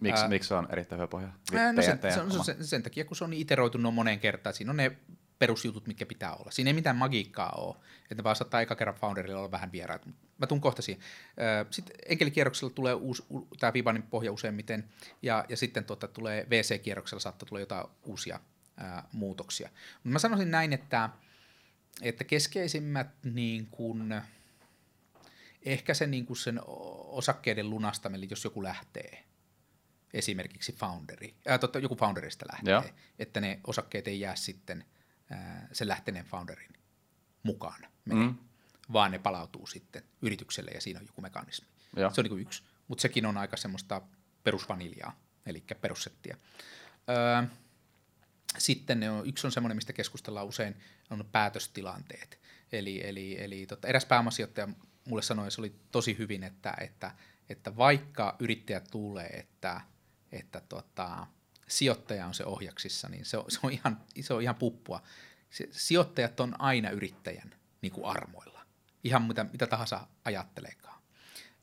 [0.00, 1.28] Miksi, miksi se on erittäin hyvä pohja?
[1.54, 4.54] Ää, no sen, sen, sen, sen takia, kun se on iteroitu no moneen kertaan.
[4.54, 4.96] Siinä on ne
[5.38, 6.50] perusjutut, mitkä pitää olla.
[6.50, 7.76] Siinä ei mitään magiikkaa ole,
[8.10, 10.06] että vaan saattaa eka kerran founderilla olla vähän vieraat.
[10.38, 11.02] Mä tuun kohta siihen.
[11.70, 13.24] Sitten enkelikierroksella tulee uusi,
[13.60, 14.88] tämä Vibanin pohja useimmiten,
[15.22, 18.40] ja, ja sitten tuota, tulee VC-kierroksella saattaa tulla jotain uusia
[18.76, 19.68] ää, muutoksia.
[19.94, 21.10] Mutta mä sanoisin näin, että
[22.02, 24.22] että keskeisimmät niin kuin,
[25.62, 26.60] ehkä se niin kuin sen
[27.06, 29.24] osakkeiden lunastaminen, jos joku lähtee.
[30.14, 32.84] esimerkiksi founderi, ää, totta, joku founderista lähtee, Joo.
[33.18, 34.84] että ne osakkeet ei jää sitten
[35.30, 36.72] ää, sen lähteneen founderin
[37.42, 38.34] mukaan, menee, Mm.
[38.92, 41.68] vaan ne palautuu sitten yritykselle ja siinä on joku mekanismi.
[41.96, 42.10] Joo.
[42.10, 44.02] Se on niin yksi, mutta sekin on aika semmoista
[44.44, 46.36] perusvaniljaa, eli perussettiä.
[47.08, 47.42] Öö,
[48.58, 50.76] sitten ne on, yksi on semmoinen, mistä keskustellaan usein,
[51.10, 52.40] on päätöstilanteet.
[52.72, 54.68] Eli, eli, eli tota, eräs pääomasijoittaja
[55.08, 57.10] mulle sanoi, se oli tosi hyvin, että, että,
[57.48, 59.80] että vaikka yrittäjät luulee, että,
[60.32, 61.26] että tota,
[61.68, 65.02] sijoittaja on se ohjaksissa, niin se on, se on, ihan, se on ihan puppua.
[65.50, 68.66] Se, sijoittajat on aina yrittäjän niin kuin armoilla,
[69.04, 71.02] ihan mitä, mitä tahansa ajatteleekaan,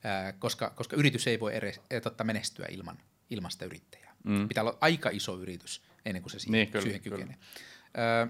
[0.04, 2.98] Ää, koska, koska yritys ei voi edes, eh, totta, menestyä ilman,
[3.30, 4.16] ilman sitä yrittäjää.
[4.24, 4.48] Mm.
[4.48, 7.18] Pitää olla aika iso yritys ennen kuin se siihen, Niin, kyllä, siihen kyllä.
[7.18, 7.38] kykenee.
[7.98, 8.28] Öö,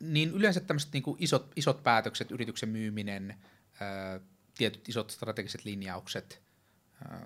[0.00, 3.36] niin yleensä tämmöiset niin isot, isot päätökset, yrityksen myyminen,
[3.82, 4.20] öö,
[4.58, 6.42] tietyt isot strategiset linjaukset,
[7.02, 7.18] öö,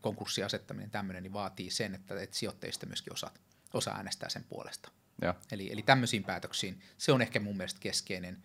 [0.00, 3.40] konkurssin asettaminen, tämmöinen, niin vaatii sen, että, että sijoittajista myöskin osaat,
[3.74, 4.90] osaa äänestää sen puolesta.
[5.22, 5.34] Joo.
[5.52, 8.42] Eli, eli tämmöisiin päätöksiin, se on ehkä mun mielestä keskeinen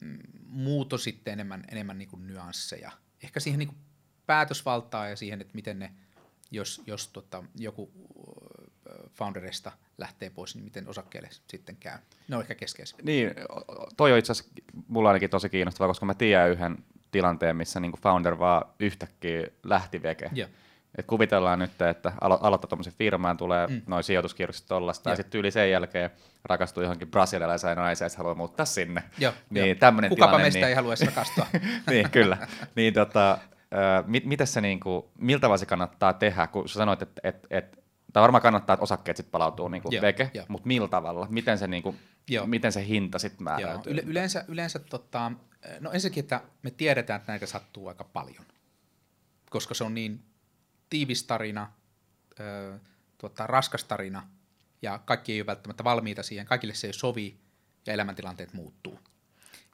[0.00, 2.92] mm, muuto sitten enemmän, enemmän niin kuin nyansseja.
[3.22, 3.78] Ehkä siihen niin kuin
[4.26, 5.92] päätösvaltaa ja siihen, että miten ne,
[6.50, 8.45] jos, jos tota, joku ö,
[9.14, 11.98] founderista lähtee pois, niin miten osakkeelle sitten käy.
[12.28, 12.98] Ne on ehkä keskeisiä.
[13.02, 13.30] Niin,
[13.96, 14.52] toi on itse asiassa
[14.88, 16.76] mulla ainakin tosi kiinnostavaa, koska mä tiedän yhden
[17.10, 20.30] tilanteen, missä niinku founder vaan yhtäkkiä lähti veke.
[20.98, 23.82] Et kuvitellaan nyt, että alo- aloittaa tuommoisen firmaan, tulee mm.
[23.86, 25.16] noin sijoituskierrokset tollasta, ja Joo.
[25.16, 26.10] sitten yli sen jälkeen
[26.44, 29.02] rakastuu johonkin brasilialaiseen naiseen, että haluaa muuttaa sinne.
[29.18, 29.74] Joo, niin, joo.
[29.74, 31.46] tämmönen Kukapa tilanne, meistä niin, ei haluaisi rakastua.
[31.90, 32.48] niin, kyllä.
[32.74, 33.38] Niin, tota,
[34.06, 37.78] mit, miten se, niinku, miltä tavalla se kannattaa tehdä, kun sä sanoit, että et, et,
[38.12, 41.26] tai varmaan kannattaa, että osakkeet sitten palautuu niinku Joo, veke, mutta millä tavalla?
[41.30, 41.94] Miten se, niinku,
[42.28, 42.46] Joo.
[42.46, 43.92] miten se hinta sitten määräytyy?
[43.92, 45.32] yle, yleensä, yleensä tota,
[45.80, 48.44] no ensinnäkin, että me tiedetään, että näitä sattuu aika paljon,
[49.50, 50.24] koska se on niin
[50.90, 51.72] tiivis tarina,
[52.40, 52.78] ö,
[53.18, 54.28] tota, raskas tarina,
[54.82, 57.40] ja kaikki ei ole välttämättä valmiita siihen, kaikille se ei sovi,
[57.86, 58.98] ja elämäntilanteet muuttuu.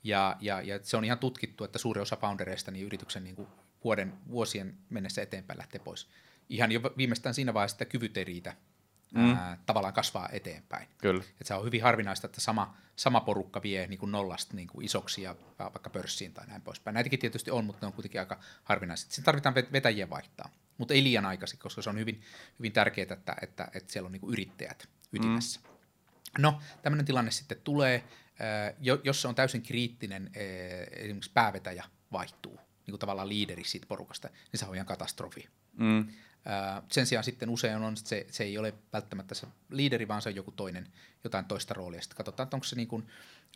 [0.04, 3.48] Ja, ja, ja se on ihan tutkittu, että suuri osa foundereista niin yrityksen niin kuin
[3.84, 6.08] vuoden, vuosien mennessä eteenpäin lähtee pois.
[6.48, 8.56] Ihan jo viimeistään siinä vaiheessa, että kyvyt ei riitä
[9.14, 9.36] mm.
[9.36, 10.88] ää, tavallaan kasvaa eteenpäin.
[10.98, 11.24] Kyllä.
[11.40, 14.84] Et se on hyvin harvinaista, että sama, sama porukka vie niin kuin nollasta niin kuin
[14.84, 16.94] isoksi ja vaikka pörssiin tai näin poispäin.
[16.94, 19.10] Näitäkin tietysti on, mutta ne on kuitenkin aika harvinaiset.
[19.10, 22.22] Siinä tarvitaan vet- vetäjien vaihtaa, mutta ei liian aikaisin, koska se on hyvin,
[22.58, 25.60] hyvin tärkeää, että, että, että siellä on niin kuin yrittäjät ytimessä.
[25.60, 25.72] Mm.
[26.38, 28.04] No, tämmöinen tilanne sitten tulee,
[28.80, 30.30] jo- jos se on täysin kriittinen,
[30.90, 35.48] esimerkiksi päävetäjä vaihtuu, niin kuin tavallaan liideri siitä porukasta, niin se on ihan katastrofi.
[35.76, 36.08] Mm.
[36.44, 40.22] Ää, Sen sijaan sitten usein on, että se, se ei ole välttämättä se liideri, vaan
[40.22, 40.88] se on joku toinen,
[41.24, 42.00] jotain toista roolia.
[42.00, 43.06] Sitten katsotaan, että onko se, niin kuin,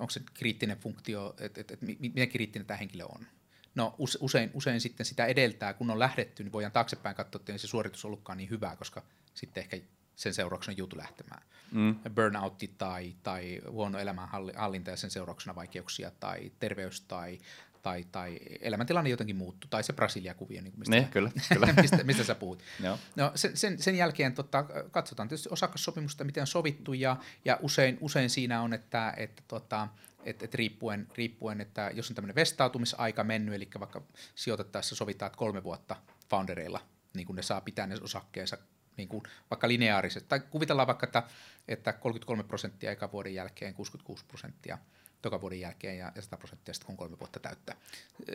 [0.01, 3.27] onko se kriittinen funktio, että, että, että mi- miten kriittinen tämä henkilö on.
[3.75, 7.53] No use- usein, usein sitten sitä edeltää, kun on lähdetty, niin voidaan taaksepäin katsoa, että
[7.53, 9.03] ei se suoritus ollutkaan niin hyvää, koska
[9.35, 9.79] sitten ehkä
[10.17, 11.43] sen seurauksena joutuu lähtemään.
[11.71, 11.97] Mm.
[12.15, 17.39] Burnoutti tai, tai huono elämänhallinta ja sen seurauksena vaikeuksia tai terveys tai,
[17.87, 21.73] tai, tai elämäntilanne jotenkin muuttuu, tai se Brasilia-kuvio, niin kuin mistä, Niin, sä- kyllä, kyllä.
[21.83, 22.63] mistä, mistä sä puhut.
[22.83, 22.99] Joo.
[23.17, 27.99] No, sen, sen, sen jälkeen tota, katsotaan tietysti osakassopimusta, miten on sovittu, ja, ja usein,
[28.01, 29.89] usein siinä on, että, että tota,
[30.25, 34.03] et, et riippuen, riippuen, että jos on tämmöinen vestautumisaika mennyt, eli vaikka
[34.35, 35.97] sijoitettaessa sovitaan, että kolme vuotta
[36.31, 36.81] foundereilla,
[37.15, 38.59] niin kun ne saa pitää ne osakkeensa
[38.97, 41.23] niin kuin vaikka lineaarisesti, tai kuvitellaan vaikka, että,
[41.69, 44.79] että 33 prosenttia eka vuoden jälkeen, 66 prosenttia
[45.23, 47.77] toka vuoden jälkeen ja, ja 100 prosenttia sitten, kun kolme vuotta täyttää.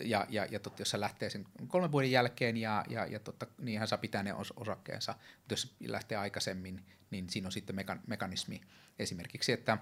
[0.03, 3.47] Ja, ja, ja totta, jos se lähtee sen kolmen vuoden jälkeen, ja, ja, ja totta,
[3.57, 7.75] niin hän saa pitää ne os, osakkeensa, mutta jos lähtee aikaisemmin, niin siinä on sitten
[7.75, 8.61] meka, mekanismi
[8.99, 9.77] esimerkiksi, että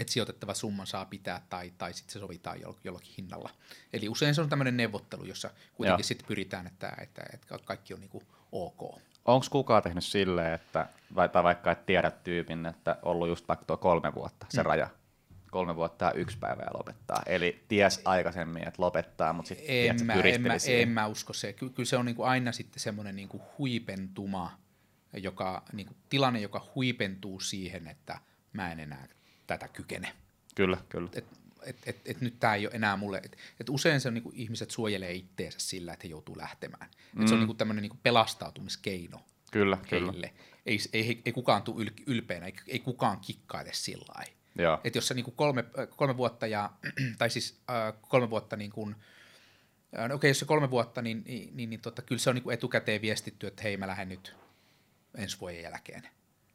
[0.00, 3.50] että sijoitettava summan saa pitää tai, tai sitten se sovitaan joll- jollakin hinnalla.
[3.92, 8.00] Eli usein se on tämmöinen neuvottelu, jossa kuitenkin sitten pyritään, että, että, että kaikki on
[8.00, 8.22] niinku
[8.52, 9.00] ok.
[9.24, 13.64] Onko kukaan tehnyt silleen, että, vai, tai vaikka et tiedä tyypin, että ollut just vaikka
[13.64, 14.66] tuo kolme vuotta, se mm.
[14.66, 14.88] raja,
[15.50, 17.22] kolme vuotta ja yksi päivä ja lopettaa.
[17.26, 21.52] Eli ties aikaisemmin, että lopettaa, mutta sitten En mä, en, mä, en mä usko se.
[21.52, 24.58] Ky- kyllä se on niinku aina sitten semmoinen niinku huipentuma,
[25.12, 28.20] joka, niinku tilanne, joka huipentuu siihen, että
[28.52, 29.08] mä en enää
[29.46, 30.12] tätä kykene.
[30.54, 31.10] Kyllä, kyllä.
[31.12, 31.24] Et,
[31.62, 33.20] et, et, et nyt tämä ei ole enää mulle.
[33.24, 36.90] Et, et usein se on niinku, ihmiset suojelee itteensä sillä, että he joutuu lähtemään.
[37.14, 37.22] Mm.
[37.22, 39.20] Et se on niinku tämmöinen niinku pelastautumiskeino
[39.52, 40.12] Kyllä, kyllä.
[40.12, 40.32] heille.
[40.66, 44.37] Ei, ei, ei kukaan tule yl, ylpeänä, ei, ei kukaan kikkaile sillä lailla.
[44.84, 46.70] Että jos sä niinku kolme, äh, kolme vuotta, ja,
[47.18, 48.96] tai siis äh, kolme vuotta niin kuin,
[49.98, 52.36] äh, no okei, jos se kolme vuotta, niin, niin, niin, niin tota, kyllä se on
[52.36, 54.36] niinku etukäteen viestitty, että hei, mä lähden nyt
[55.18, 56.02] ensi vuoden jälkeen.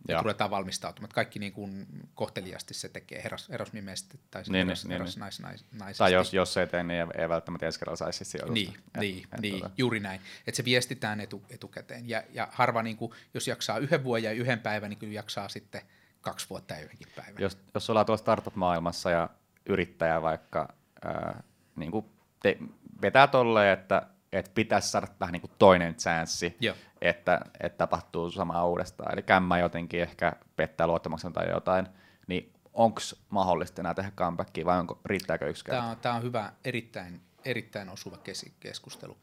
[0.08, 1.12] ja ruvetaan valmistautumaan.
[1.14, 5.02] Kaikki niin kuin kohteliasti se tekee heros, herosmimesti tai Niin, niin, heros, niin, niin, niin,
[5.02, 5.98] heros, nais, nais, naisesti.
[5.98, 8.54] Tai jos, jos ei tee, niin ei, ei välttämättä ensi kerralla saisi sijoitusta.
[8.54, 10.22] Niin, Et- niin, et niin tota- juuri näin.
[10.48, 12.10] Että se viestitään etu, etukäteen.
[12.10, 15.50] Ja, ja harva, niin kuin, jos jaksaa yhden vuoden ja yhden päivän, niin kyllä jaksaa
[15.50, 15.82] sitten
[16.24, 17.42] kaksi vuotta yhdenkin päivän.
[17.42, 19.30] jos, jos ollaan tuolla startup-maailmassa ja
[19.66, 20.74] yrittäjä vaikka
[21.06, 21.44] ää,
[21.76, 22.06] niin kuin
[22.42, 22.58] te,
[23.02, 24.02] vetää tolleen, että,
[24.32, 26.76] että pitäisi saada vähän niin kuin toinen chanssi, Joo.
[27.02, 29.14] että, että tapahtuu sama uudestaan.
[29.14, 31.88] Eli kämmä jotenkin ehkä pettää luottamuksen tai jotain,
[32.28, 35.80] niin onko mahdollista enää tehdä comebackia vai onko, riittääkö yksi kerta?
[35.80, 39.18] Tämä on, tämä on hyvä, erittäin, erittäin osuva kes- keskustelu.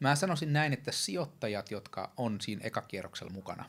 [0.00, 3.64] Mä sanoisin näin, että sijoittajat, jotka on siinä ekakierroksella mukana,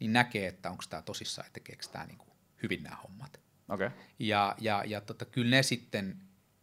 [0.00, 2.18] niin näkee, että onko tämä tosissaan, että tekeekö tämä niin
[2.62, 3.40] hyvin nämä hommat.
[3.68, 3.90] Okay.
[4.18, 6.20] Ja, ja, ja tota, kyllä ne sitten,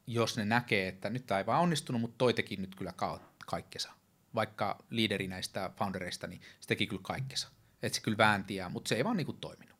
[0.07, 3.31] jos ne näkee, että nyt tämä ei vaan onnistunut, mutta toi teki nyt kyllä ka-
[3.45, 3.91] kaikkensa.
[4.35, 7.47] Vaikka liideri näistä foundereista, niin se teki kyllä kaikkensa.
[7.81, 9.77] Että se kyllä väänti, ja, mutta se ei vaan niin kuin toiminut.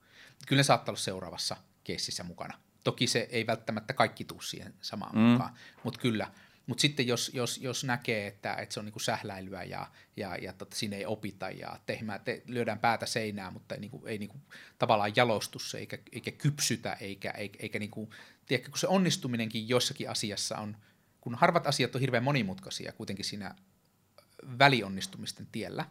[0.48, 2.60] Kyllä ne saattaa olla seuraavassa keississä mukana.
[2.84, 5.22] Toki se ei välttämättä kaikki tuu siihen samaan mm.
[5.22, 6.32] mukaan, mutta kyllä.
[6.68, 9.88] Mutta sitten jos, jos, jos näkee, että, että se on niinku sähläilyä ja,
[10.18, 14.06] ja, ja tota, siinä ei opita ja tehmää, te, lyödään päätä seinään, mutta ei, niinku,
[14.06, 14.38] ei niinku,
[14.80, 18.10] tavallaan jalostu se eikä, eikä kypsytä, eikä, eikä, eikä niinku,
[18.46, 20.78] tiedätkö, kun se onnistuminenkin jossakin asiassa on,
[21.22, 23.56] kun harvat asiat on hirveän monimutkaisia kuitenkin siinä
[24.60, 25.86] välionnistumisten tiellä,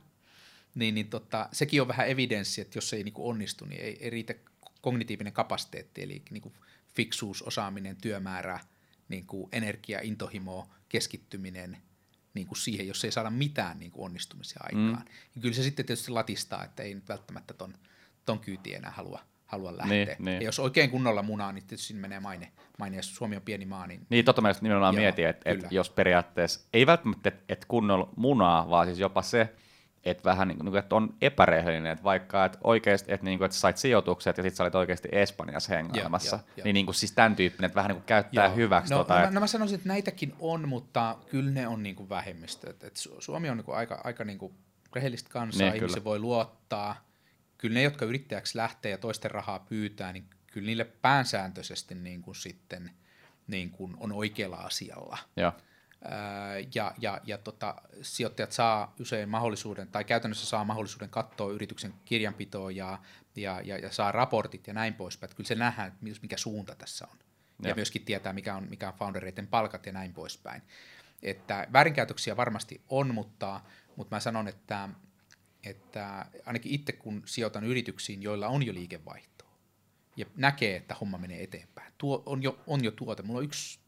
[0.75, 3.99] niin, niin tota, sekin on vähän evidenssi, että jos se ei niinku onnistu, niin ei,
[4.01, 4.35] ei riitä
[4.81, 6.53] kognitiivinen kapasiteetti, eli niinku
[6.95, 8.61] fiksuus, osaaminen, työmäärä,
[9.11, 11.77] niinku energia, intohimo, keskittyminen
[12.35, 15.05] niinku siihen, jos ei saada mitään niinku onnistumisia aikaan.
[15.05, 15.13] Mm.
[15.35, 17.75] Ja kyllä se sitten tietysti latistaa, että ei nyt välttämättä ton,
[18.27, 20.05] ton kyytiin enää halua, halua lähteä.
[20.05, 20.37] Niin, niin.
[20.37, 22.53] Ja jos oikein kunnolla munaa, niin tietysti siinä menee maine.
[22.79, 22.97] maine.
[22.97, 25.67] Ja Suomi on pieni maa, niin Niin, totta mä just nimenomaan Joo, mietin, että, että
[25.71, 29.55] jos periaatteessa, ei välttämättä, että kunnolla munaa, vaan siis jopa se,
[30.05, 33.55] että vähän niin kuin, että on epärehellinen, että vaikka että oikeasti, että, niin kuin, että
[33.55, 36.65] sä sait sijoitukset ja sitten sä olit oikeasti Espanjassa hengailemassa, joo, joo.
[36.65, 38.57] niin, niin kuin siis tämän tyyppinen, että vähän niin kuin käyttää Joo.
[38.57, 41.83] hyväksi no, tota, no, että, no mä sanoisin, että näitäkin on, mutta kyllä ne on
[41.83, 42.71] niin kuin vähemmistö.
[42.71, 44.55] Et, et Su- Suomi on niin kuin aika, aika niin kuin
[44.95, 46.05] rehellistä kansaa, Niin, ihmisiä kyllä.
[46.05, 47.05] voi luottaa.
[47.59, 52.35] Kyllä ne, jotka yrittäjäksi lähtee ja toisten rahaa pyytää, niin kyllä niille pääsääntöisesti niin kuin
[52.35, 52.91] sitten
[53.47, 55.19] niin kuin on oikealla asialla.
[55.37, 55.53] joo,
[56.75, 62.71] ja, ja, ja tota, sijoittajat saa usein mahdollisuuden, tai käytännössä saa mahdollisuuden katsoa yrityksen kirjanpitoa
[62.71, 62.99] ja,
[63.37, 65.29] ja, ja, ja saa raportit ja näin poispäin.
[65.29, 67.19] Että kyllä se nähdään, mikä suunta tässä on.
[67.63, 67.77] Ja, Joo.
[67.77, 70.63] myöskin tietää, mikä on, mikä on foundereiden palkat ja näin poispäin.
[71.23, 73.61] Että väärinkäytöksiä varmasti on, mutta,
[73.97, 74.89] mutta mä sanon, että,
[75.65, 79.51] että ainakin itse kun sijoitan yrityksiin, joilla on jo liikevaihtoa,
[80.17, 81.93] ja näkee, että homma menee eteenpäin.
[81.99, 83.23] Tuo, on, jo, on jo tuote.
[83.23, 83.80] Mulla on yksi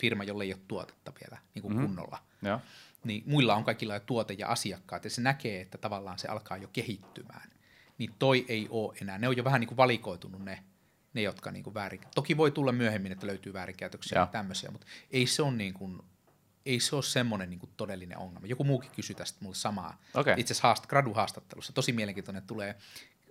[0.00, 1.86] firma, jolle ei ole tuotetta vielä niin kuin mm-hmm.
[1.86, 2.18] kunnolla.
[2.42, 2.60] joo,
[3.04, 6.56] Niin muilla on kaikilla jo tuote ja asiakkaat, ja se näkee, että tavallaan se alkaa
[6.56, 7.50] jo kehittymään.
[7.98, 9.18] Niin toi ei ole enää.
[9.18, 10.64] Ne on jo vähän niin kuin valikoitunut ne,
[11.14, 12.00] ne jotka niin kuin väärin.
[12.14, 14.22] Toki voi tulla myöhemmin, että löytyy väärinkäytöksiä Joo.
[14.22, 16.02] ja tämmöisiä, mutta ei se ole niin kuin,
[16.66, 18.46] ei se ole semmoinen niin kuin todellinen ongelma.
[18.46, 20.00] Joku muukin kysyi tästä mulle samaa.
[20.14, 20.34] Okei.
[20.36, 22.76] Itse asiassa haast, graduhaastattelussa, tosi mielenkiintoinen, tulee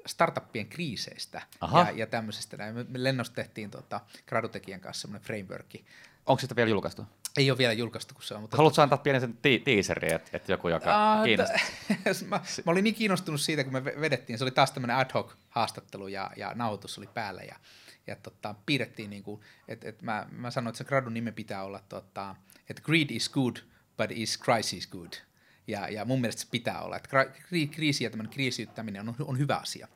[0.05, 1.81] startuppien kriiseistä Aha.
[1.81, 2.57] ja, ja tämmöisestä.
[2.87, 5.85] Me lennossa tehtiin tota, gradutekijän kanssa semmoinen frameworki.
[6.29, 7.05] Onko sitä vielä julkaistu?
[7.37, 8.41] Ei ole vielä julkaistu, kun se on.
[8.41, 11.59] Mutta Haluatko antaa pienen sen ti- teaserin, että, että joku, joka Ah, kiinnostaa?
[12.29, 15.11] mä, mä, olin niin kiinnostunut siitä, kun me ve- vedettiin, se oli taas tämmöinen ad
[15.13, 17.55] hoc haastattelu ja, ja nauhoitus oli päällä ja,
[18.07, 21.63] ja tota, piirrettiin, niin kuin, että et mä, mä sanoin, että se gradun nimi pitää
[21.63, 22.35] olla, tota,
[22.69, 23.55] että greed is good,
[23.97, 25.13] but is crisis good.
[25.67, 27.25] Ja, ja mun mielestä se pitää olla, että
[27.71, 29.87] kriisi ja tämmöinen kriisiyttäminen on, on hyvä asia.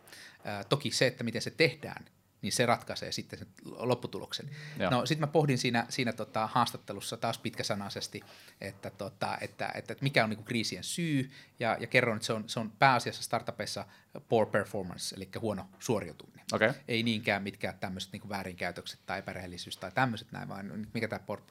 [0.44, 2.06] Ää, toki se, että miten se tehdään,
[2.44, 4.50] niin se ratkaisee sitten sen lopputuloksen.
[4.80, 4.92] Joo.
[4.92, 8.22] No sitten mä pohdin siinä, siinä tota, haastattelussa taas pitkäsanaisesti,
[8.62, 12.34] että, tota, että, että, että mikä on niinku kriisien syy, ja, ja kerron, että se
[12.34, 13.86] on, se on pääasiassa startupeissa
[14.30, 16.46] poor performance, eli huono suoriutuminen.
[16.54, 16.72] Okei.
[16.88, 21.42] Ei niinkään mitkään tämmöiset niinku väärinkäytökset tai epärehellisyys tai tämmöiset näin, vaan mikä tämä poor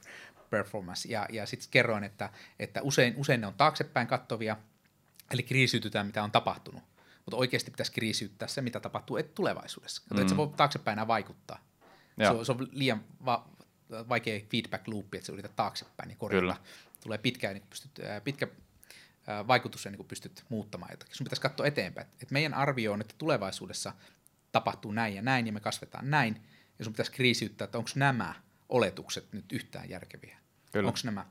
[0.49, 1.09] performance.
[1.11, 2.29] Ja, ja sitten kerroin, että,
[2.59, 4.57] että usein, usein ne on taaksepäin kattovia,
[5.31, 6.83] eli kriisiytytään, mitä on tapahtunut.
[7.25, 10.01] Mutta oikeasti pitäisi kriisiyttää se, mitä tapahtuu et tulevaisuudessa.
[10.09, 10.17] Mm.
[10.17, 11.59] että se voi taaksepäin enää vaikuttaa.
[12.17, 13.49] Se on, se on liian va-
[14.09, 16.41] vaikea feedback loop, että sä yrität taaksepäin niin korjata.
[16.41, 16.55] Kyllä.
[17.03, 17.91] Tulee pitkä, niin pystyt,
[18.23, 18.47] pitkä
[19.47, 21.15] vaikutus kuin pystyt muuttamaan jotakin.
[21.15, 22.07] Sun pitäisi katsoa eteenpäin.
[22.21, 23.93] Et meidän arvio on, että tulevaisuudessa
[24.51, 26.41] tapahtuu näin ja näin, ja me kasvetaan näin,
[26.79, 28.33] ja sun pitäisi kriisiyttää, että onko nämä
[28.69, 30.37] oletukset nyt yhtään järkeviä.
[30.73, 30.87] Kyllä.
[30.87, 31.25] Onko nämä?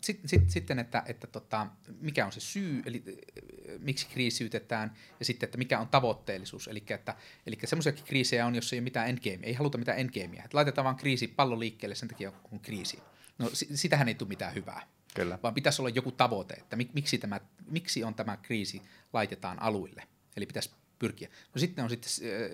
[0.00, 1.66] Sitten sit, sitten, että, että tota,
[2.00, 6.68] mikä on se syy, eli äh, miksi kriisiytetään, ja sitten, että mikä on tavoitteellisuus.
[6.68, 9.40] Eli, että, eli semmoisiakin kriisejä on, jos ei ole mitään endgamea.
[9.42, 10.44] Ei haluta mitään endgamea.
[10.44, 12.98] Että laitetaan vaan kriisi pallo liikkeelle, sen takia on kriisi.
[13.38, 14.82] No si- sitähän ei tule mitään hyvää.
[15.14, 15.38] Kyllä.
[15.42, 18.82] Vaan pitäisi olla joku tavoite, että mik, miksi, tämä, miksi on tämä kriisi
[19.12, 20.02] laitetaan aluille.
[20.36, 20.70] Eli pitäisi
[21.00, 21.28] pyrkiä.
[21.54, 22.12] No sitten on sitten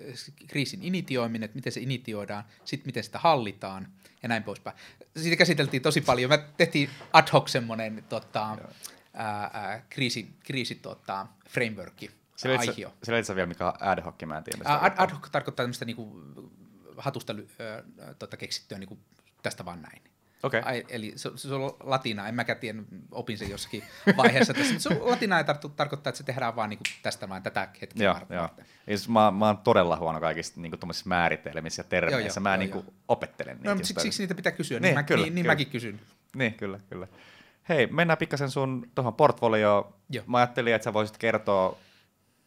[0.09, 3.87] äh, kriisin initioiminen, että miten se initioidaan, sitten miten sitä hallitaan
[4.23, 4.77] ja näin poispäin.
[5.17, 6.29] Siitä käsiteltiin tosi paljon.
[6.29, 8.57] Me tehtiin ad hoc semmoinen tota,
[9.13, 12.11] ää, ää, kriisi, kriisi tota, frameworki,
[12.59, 12.93] aihio.
[13.03, 14.63] Sillä vielä mikä on ad hoc, mä en tiedä.
[14.65, 16.21] Ää, ad, ad hoc tarkoittaa tämmöistä niinku,
[16.97, 18.99] hatusta äh, tota, keksittyä niinku,
[19.43, 20.01] tästä vaan näin.
[20.43, 20.61] Okay.
[20.65, 22.79] Ai, eli se, se on latina, en mäkään tiedä,
[23.11, 23.83] opin sen jossakin
[24.17, 27.29] vaiheessa tässä, mutta se on latina ei tar- tarkoittaa, että se tehdään vaan niinku tästä
[27.29, 28.35] vaan tätä hetkeä Joo, varten.
[28.35, 28.49] joo.
[28.87, 30.71] Siis mä, mä oon todella huono kaikista niin
[31.05, 32.19] määritelmissä ja termeissä.
[32.21, 32.83] Joo, joo, mä joo, niin joo.
[33.07, 33.69] opettelen niitä.
[33.69, 35.51] No, mutta just siksi, siksi niitä pitää kysyä, Niin, niin, mä, kyllä, niin, niin kyllä.
[35.53, 35.99] mäkin kysyn.
[36.35, 37.07] Niin, kyllä, kyllä.
[37.69, 39.93] Hei, mennään pikkasen sun tuohon portfolioon.
[40.09, 40.23] Joo.
[40.27, 41.77] Mä ajattelin, että sä voisit kertoa,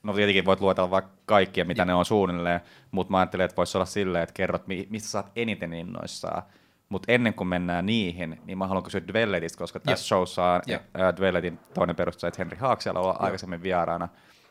[0.03, 1.87] no tietenkin voit luetella vaikka kaikkia, mitä Joo.
[1.87, 2.61] ne on suunnilleen,
[2.91, 6.43] mutta mä ajattelin, että voisi olla silleen, että kerrot, mi- mistä sä oot eniten innoissaan.
[6.91, 10.81] Mutta ennen kuin mennään niihin, niin mä haluan kysyä Dwelletista, koska tässä showssa on Joo.
[10.95, 14.09] ää, Dwelletin toinen perustaja Henri Haaksella ollut aikaisemmin vieraana,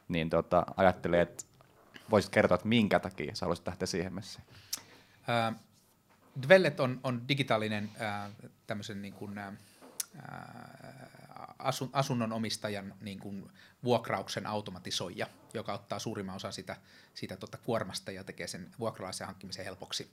[0.07, 1.45] niin tota, ajattelin, että
[2.11, 4.45] voisit kertoa, että minkä takia sä haluaisit lähteä siihen messiin.
[5.29, 5.55] Äh,
[6.47, 8.31] Dwellet on, on digitaalinen äh,
[8.67, 9.53] tämmöisen niin kuin, äh,
[11.59, 13.51] asun, asunnon omistajan niin kuin
[13.83, 16.75] vuokrauksen automatisoija, joka ottaa suurimman osan sitä,
[17.13, 20.11] siitä tota, kuormasta ja tekee sen vuokralaisen hankkimisen helpoksi.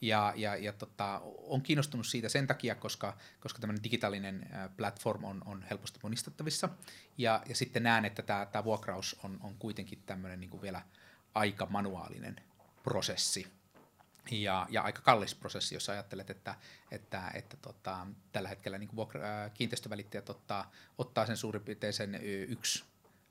[0.00, 5.42] Ja, ja, ja tota, on kiinnostunut siitä sen takia, koska, koska tämmöinen digitaalinen platform on,
[5.44, 6.68] on helposti monistettavissa.
[7.18, 10.82] Ja, ja sitten näen, että tämä, tämä vuokraus on, on kuitenkin tämmöinen niin kuin vielä
[11.34, 12.36] aika manuaalinen
[12.82, 13.46] prosessi
[14.30, 16.54] ja, ja aika kallis prosessi, jos ajattelet, että,
[16.90, 22.20] että, että tota, tällä hetkellä niin vuokra, ää, kiinteistövälittäjät ottaa, ottaa sen suurin piirtein sen
[22.48, 22.84] yksi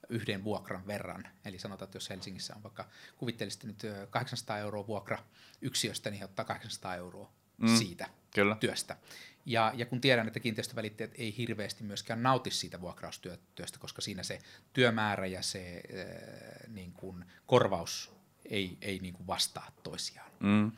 [0.09, 1.27] yhden vuokran verran.
[1.45, 5.17] Eli sanotaan, että jos Helsingissä on vaikka, kuvittelisitte nyt ö, 800 euroa vuokra
[5.61, 8.55] yksiöstä, niin he ottaa 800 euroa Mm, mm, siitä kyllä.
[8.59, 8.97] työstä.
[9.45, 14.39] Ja, ja kun tiedän, että kiinteistövälittäjät ei hirveästi myöskään nauti siitä vuokraustyöstä, koska siinä se
[14.73, 18.14] työmäärä ja se äh, niin kuin korvaus
[18.49, 20.31] ei, ei niin kuin vastaa toisiaan.
[20.39, 20.71] Mm.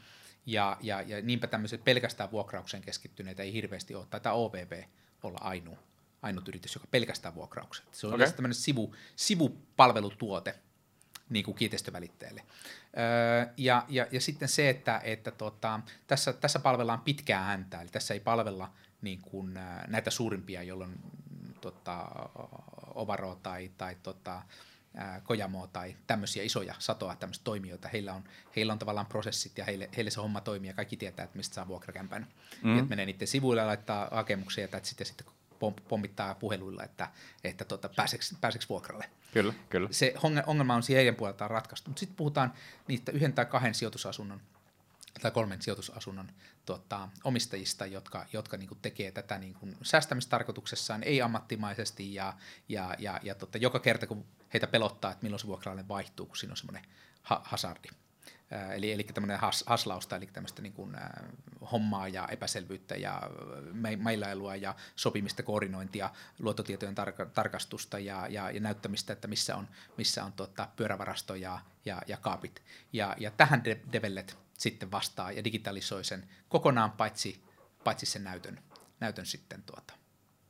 [0.45, 4.05] Ja, ja, ja niinpä tämmöiset pelkästään vuokraukseen keskittyneitä ei hirveästi ole.
[4.09, 4.89] Taitaa OVP
[5.23, 5.77] olla ainoa,
[6.21, 7.85] ainut yritys, joka pelkästään vuokraukset.
[7.91, 8.31] Se on okay.
[8.31, 10.55] tämmöinen sivu, sivupalvelutuote
[11.29, 12.43] niin kuin kiinteistövälittäjälle.
[12.97, 17.89] Öö, ja, ja, ja sitten se, että, että tota, tässä, tässä palvellaan pitkää häntä, eli
[17.89, 20.99] tässä ei palvella niin kuin, näitä suurimpia, jolloin
[21.61, 22.05] tota,
[22.95, 24.41] Ovaro tai, tai tota,
[24.97, 28.23] ää, Kojamo tai tämmöisiä isoja satoa tämmöistä toimijoita, heillä on,
[28.55, 31.55] heillä on tavallaan prosessit ja heille, heille se homma toimii ja kaikki tietää, että mistä
[31.55, 32.27] saa vuokrakämpän.
[32.63, 32.69] Mm.
[32.69, 32.79] Mm.
[32.79, 35.27] Et menee niiden sivuille ja laittaa hakemuksia ja sitten, sitten
[35.59, 37.07] pom- pommittaa puheluilla, että,
[37.43, 39.89] että tota, pääseekö, vuokralle Kyllä, kyllä.
[39.91, 40.13] se
[40.45, 41.89] ongelma on siihen heidän puoleltaan ratkaistu.
[41.89, 42.53] Mutta sitten puhutaan
[42.87, 44.41] niistä yhden tai kahden sijoitusasunnon
[45.21, 46.31] tai kolmen sijoitusasunnon
[46.65, 52.33] tota, omistajista, jotka, jotka niinku tekee tätä niinku säästämistarkoituksessaan, ei ammattimaisesti ja,
[52.69, 56.37] ja, ja, ja tota, joka kerta kun heitä pelottaa, että milloin se vuokralainen vaihtuu, kun
[56.37, 56.83] siinä on semmoinen
[57.21, 57.87] ha- hazardi.
[58.51, 61.23] Ää, Eli, eli tämmöinen has, haslausta, eli tämmöistä niin kuin, ää,
[61.71, 63.21] hommaa ja epäselvyyttä ja
[63.97, 66.09] mailailua ja sopimista, koordinointia,
[66.39, 71.59] luottotietojen tarka- tarkastusta ja, ja, ja näyttämistä, että missä on, missä on tuota, pyörävarasto ja,
[71.85, 72.63] ja, ja kaapit.
[72.93, 77.43] Ja, ja tähän de- Devellet sitten vastaa ja digitalisoi sen kokonaan paitsi,
[77.83, 78.59] paitsi sen näytön,
[78.99, 79.93] näytön sitten tuota,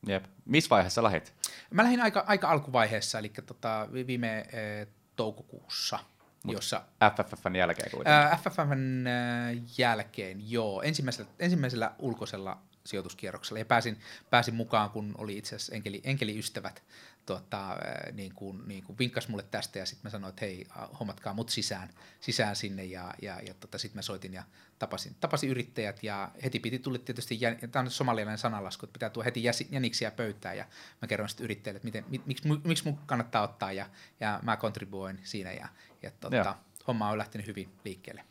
[0.07, 0.25] Jep.
[0.45, 1.33] Missä vaiheessa lähit?
[1.71, 5.99] Mä lähdin aika, aika alkuvaiheessa, eli tota, vi- viime eh, toukokuussa,
[6.43, 6.55] Mut.
[6.55, 6.81] jossa
[7.15, 8.13] FFFn jälkeen kuitenkin.
[8.13, 13.99] ää, FFFn ää, jälkeen, joo, ensimmäisellä, ensimmäisellä ulkoisella sijoituskierroksella, ja pääsin,
[14.29, 16.83] pääsin mukaan, kun oli itse asiassa enkeli, enkeliystävät,
[17.27, 17.77] tota,
[18.13, 20.67] niin kuin, niin kuin vinkkas mulle tästä, ja sitten mä sanoin, että hei,
[20.99, 24.43] hommatkaa mut sisään, sisään sinne, ja, ja, ja tota, sitten mä soitin ja
[24.79, 27.39] tapasin, tapasin yrittäjät, ja heti piti tuli tietysti,
[27.71, 30.65] tämä on somalialainen sananlasku, että pitää tuoda heti jäniksiä pöytään, ja
[31.01, 34.57] mä kerroin sitten yrittäjille, että miten, mi, miksi, miksi mun kannattaa ottaa, ja, ja mä
[34.57, 35.67] kontribuoin siinä, ja,
[36.01, 36.55] ja tota,
[36.87, 38.23] homma on lähtenyt hyvin liikkeelle.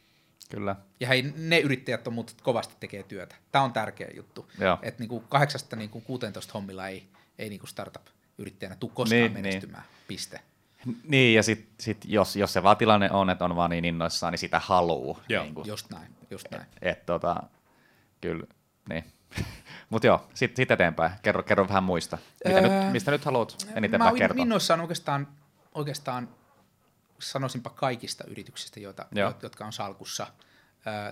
[0.50, 0.76] Kyllä.
[1.00, 3.36] Ja hei, ne yrittäjät on mut kovasti tekee työtä.
[3.52, 4.50] Tämä on tärkeä juttu.
[4.82, 7.66] Että niinku kahdeksasta niinku 16 hommilla ei, ei niinku
[8.36, 9.82] startup-yrittäjänä tule koskaan Niin, niin, menestymään.
[9.82, 10.04] Niin.
[10.08, 10.40] Piste.
[11.04, 14.32] Niin, ja sit, sit jos, jos se vaan tilanne on, että on vaan niin innoissaan,
[14.32, 15.18] niin sitä haluu.
[15.28, 15.42] Joo.
[15.42, 16.66] Niin kuin, Just näin, just näin.
[16.82, 17.42] et, tota,
[18.20, 18.46] kyllä,
[18.88, 19.04] niin.
[19.90, 21.12] Mutta joo, sitten sit eteenpäin.
[21.22, 22.18] Kerro, kerro vähän muista.
[22.44, 24.42] Mitä Öö, nyt, mistä nyt haluat eniten Mä kertoa?
[24.42, 25.28] innoissaan oikeastaan,
[25.74, 26.28] oikeastaan
[27.18, 29.30] sanoisinpa kaikista yrityksistä, joita, Joo.
[29.30, 30.26] jo- jotka on salkussa.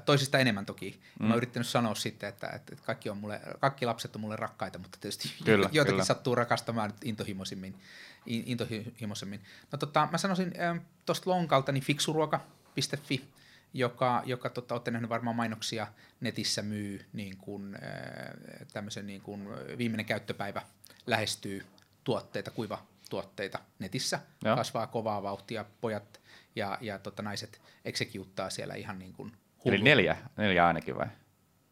[0.04, 1.00] Toisista enemmän toki.
[1.20, 1.26] Mm.
[1.26, 4.78] Mä oon yrittänyt sanoa sitten, että, että kaikki, on mulle, kaikki lapset on mulle rakkaita,
[4.78, 6.04] mutta tietysti Kyllä, joitakin kyllä.
[6.04, 7.74] sattuu rakastamaan nyt intohimoisimmin.
[8.26, 9.40] in- intohimoisemmin.
[9.72, 10.52] No tota, mä sanoisin
[11.06, 13.24] tuosta lonkalta niin fiksuruoka.fi,
[13.74, 15.86] joka, joka tota, olette nähnyt varmaan mainoksia
[16.20, 19.48] netissä myy niin kuin, äh, tämmöisen niin kuin
[19.78, 20.62] viimeinen käyttöpäivä
[21.06, 21.66] lähestyy
[22.04, 24.56] tuotteita, kuiva tuotteita netissä, Joo.
[24.56, 26.20] kasvaa kovaa vauhtia, pojat
[26.56, 29.32] ja, ja tota, naiset executeaa siellä ihan niin kuin
[29.64, 31.06] Eli neljä, neljä ainakin vai?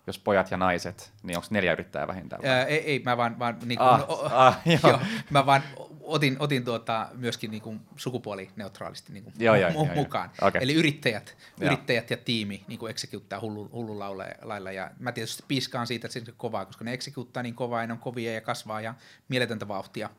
[0.07, 2.47] Jos pojat ja naiset, niin onko neljä yrittäjää vähintään?
[2.47, 4.79] Ää, ei, ei, mä vaan, vaan niin kuin, Ah, o, ah, joo.
[4.91, 5.63] joo, mä vaan
[6.01, 9.95] otin, otin tuota, myöskin niin kuin sukupuolineutraalisti niin kuin Joo, joo, mu- joo, joo.
[9.95, 10.31] mukaan.
[10.43, 10.63] Okei.
[10.63, 11.67] Eli yrittäjät, Joo.
[11.67, 14.73] yrittäjät ja tiimi niin kuin executeaa hullu, hullulla lailla- lailla.
[14.73, 17.87] Ja mä tietysti piiskaan siitä, että se on kovaa, koska ne executeaa niin kovaa ja
[17.87, 18.95] ne on kovia ja kasvaa ja
[19.29, 20.11] mieletöntä vauhtia.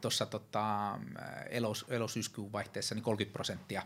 [0.00, 0.98] Tuossa tota,
[1.50, 3.82] elos, elosyyskuun vaihteessa niin 30 prosenttia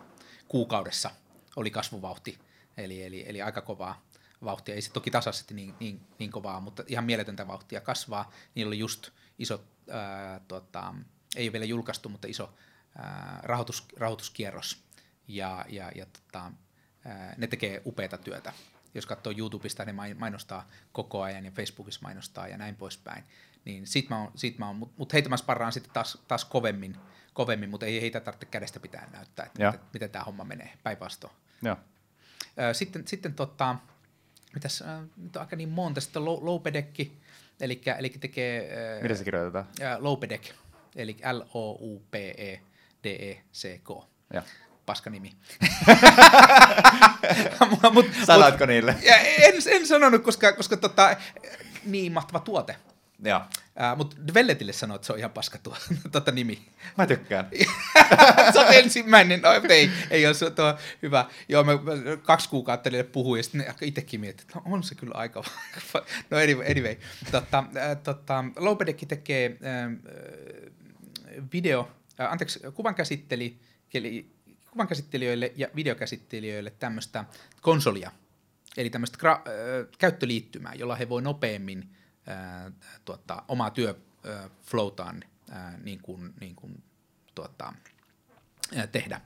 [0.48, 1.11] kuukaudessa
[1.56, 2.38] oli kasvuvauhti,
[2.78, 4.08] eli, eli, eli aika kovaa
[4.44, 4.74] vauhtia.
[4.74, 8.32] Ei se toki tasaisesti niin, niin, niin kovaa, mutta ihan mieletöntä vauhtia kasvaa.
[8.54, 10.94] Niillä oli just iso, ää, tota,
[11.36, 12.54] ei ole vielä julkaistu, mutta iso
[12.98, 14.84] ää, rahoitus, rahoituskierros.
[15.28, 16.52] Ja, ja, ja tota,
[17.04, 18.52] ää, ne tekee upeata työtä.
[18.94, 23.24] Jos katsoo YouTubesta, ne main- mainostaa koko ajan ja Facebookissa mainostaa ja näin poispäin.
[23.64, 26.44] Niin sit mä oon, sit mä oon mut, mut heitä mä sparraan sitten taas, taas
[26.44, 26.96] kovemmin,
[27.32, 29.72] kovemmin, mutta ei heitä tarvitse kädestä pitää näyttää, että Joo.
[29.72, 31.32] miten, miten tämä homma menee päinvastoin.
[32.72, 33.76] Sitten, sitten tota,
[34.54, 34.84] mitäs,
[35.16, 37.12] nyt on aika niin monta, sitten on Lowpedekki,
[37.61, 38.70] eli, eli tekee
[39.02, 39.66] Miten se kirjoitetaan?
[39.98, 40.50] Lowpedek,
[40.96, 43.88] eli L-O-U-P-E-D-E-C-K.
[44.34, 44.42] Joo.
[44.86, 45.30] Paska nimi.
[47.70, 48.96] mut, mut, Sanoitko niille?
[49.02, 51.16] ja en, en sanonut, koska, koska tota,
[51.84, 52.76] niin mahtava tuote.
[53.24, 53.40] Joo.
[53.78, 55.76] Uh, mutta Velletille sanoi, että se on ihan paska tuo,
[56.12, 56.68] tota nimi.
[56.98, 57.48] Mä tykkään.
[58.52, 61.26] se on ensimmäinen, no ei, ei ole se tuo hyvä.
[61.48, 61.72] Joo, mä,
[62.22, 65.44] kaksi kuukautta niille puhuin, ja sitten itsekin mietin, että no on se kyllä aika.
[66.30, 66.96] no anyway, anyway.
[67.30, 70.12] Tota, äh, tota, Lowpedekki tekee äh,
[71.52, 71.88] video,
[72.20, 73.60] äh, anteeksi, kuvan käsitteli,
[73.94, 74.30] eli
[74.70, 77.24] kuvan käsittelijöille ja videokäsittelijöille tämmöistä
[77.60, 78.10] konsolia,
[78.76, 81.97] eli tämmöistä gra- äh, käyttöliittymää, jolla he voi nopeammin
[82.30, 82.72] äh,
[83.04, 85.24] tuota, omaa työflowtaan
[85.84, 86.82] niin kuin, niin kuin,
[87.34, 87.72] tuota,
[88.76, 89.20] ää, tehdä.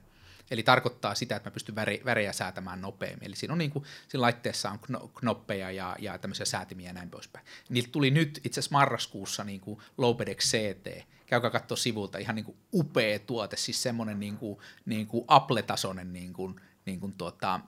[0.50, 1.74] Eli tarkoittaa sitä, että mä pystyn
[2.04, 3.26] värejä säätämään nopeammin.
[3.26, 6.92] Eli siinä, on niin kuin, siinä laitteessa on kno, knoppeja ja, ja tämmöisiä säätimiä ja
[6.92, 7.46] näin poispäin.
[7.68, 11.06] Niiltä tuli nyt itse asiassa marraskuussa niin kuin Lowpedex CT.
[11.26, 16.12] Käykää katsoa sivulta, ihan niin kuin upea tuote, siis semmoinen niin kuin, niin kuin Apple-tasoinen
[16.12, 17.60] niin kuin, niin kuin tuota,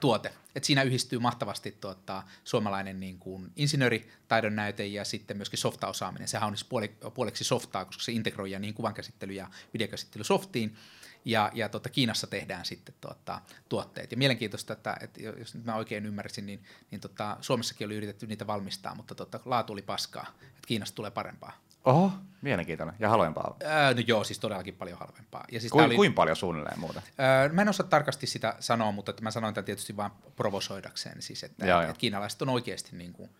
[0.00, 0.32] tuote.
[0.54, 6.28] Et siinä yhdistyy mahtavasti tuota, suomalainen niin kuin insinööritaidon näyte ja sitten myöskin softaosaaminen.
[6.28, 6.68] Sehän on siis
[7.14, 10.76] puoleksi softaa, koska se integroi niin kuvankäsittely ja videokäsittely softiin.
[11.24, 14.10] Ja, ja tuota, Kiinassa tehdään sitten tuota, tuotteet.
[14.10, 18.26] Ja mielenkiintoista, että, että jos nyt mä oikein ymmärsin, niin, niin tota, Suomessakin oli yritetty
[18.26, 20.26] niitä valmistaa, mutta tota, laatu oli paskaa.
[20.42, 21.65] Että Kiinasta tulee parempaa.
[21.86, 22.12] Oho,
[22.42, 22.96] mielenkiintoinen.
[22.98, 23.56] Ja halvempaa.
[23.64, 25.44] Ää, no joo, siis todellakin paljon halvempaa.
[25.52, 27.02] Ja siis Kuin, oli, kuin paljon suunnilleen muuta?
[27.20, 31.22] Öö, mä en osaa tarkasti sitä sanoa, mutta että mä sanoin tämän tietysti vain provosoidakseen,
[31.22, 33.30] siis että, Joo, että, että kiinalaiset on oikeasti niin kuin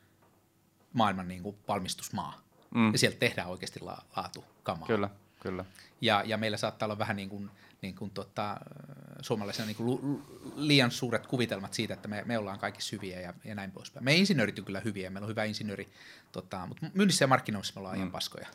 [0.93, 2.41] maailman niin kuin valmistusmaa.
[2.75, 2.93] Mm.
[2.93, 4.87] Ja sieltä tehdään oikeasti la- laatukamaa.
[4.87, 5.09] Kyllä,
[5.47, 5.65] kyllä.
[6.01, 7.51] Ja, ja meillä saattaa olla vähän niin kuin,
[7.83, 8.57] niin kuin tota,
[9.21, 10.23] suomalaisena niin kuin
[10.57, 14.05] liian suuret kuvitelmat siitä, että me, me ollaan kaikki hyviä ja, ja näin poispäin.
[14.05, 15.89] Me insinöörit on kyllä hyviä, meillä on hyvä insinööri,
[16.33, 18.01] tota, mutta myynnissä ja markkinoinnissa me ollaan mm.
[18.01, 18.47] ihan paskoja.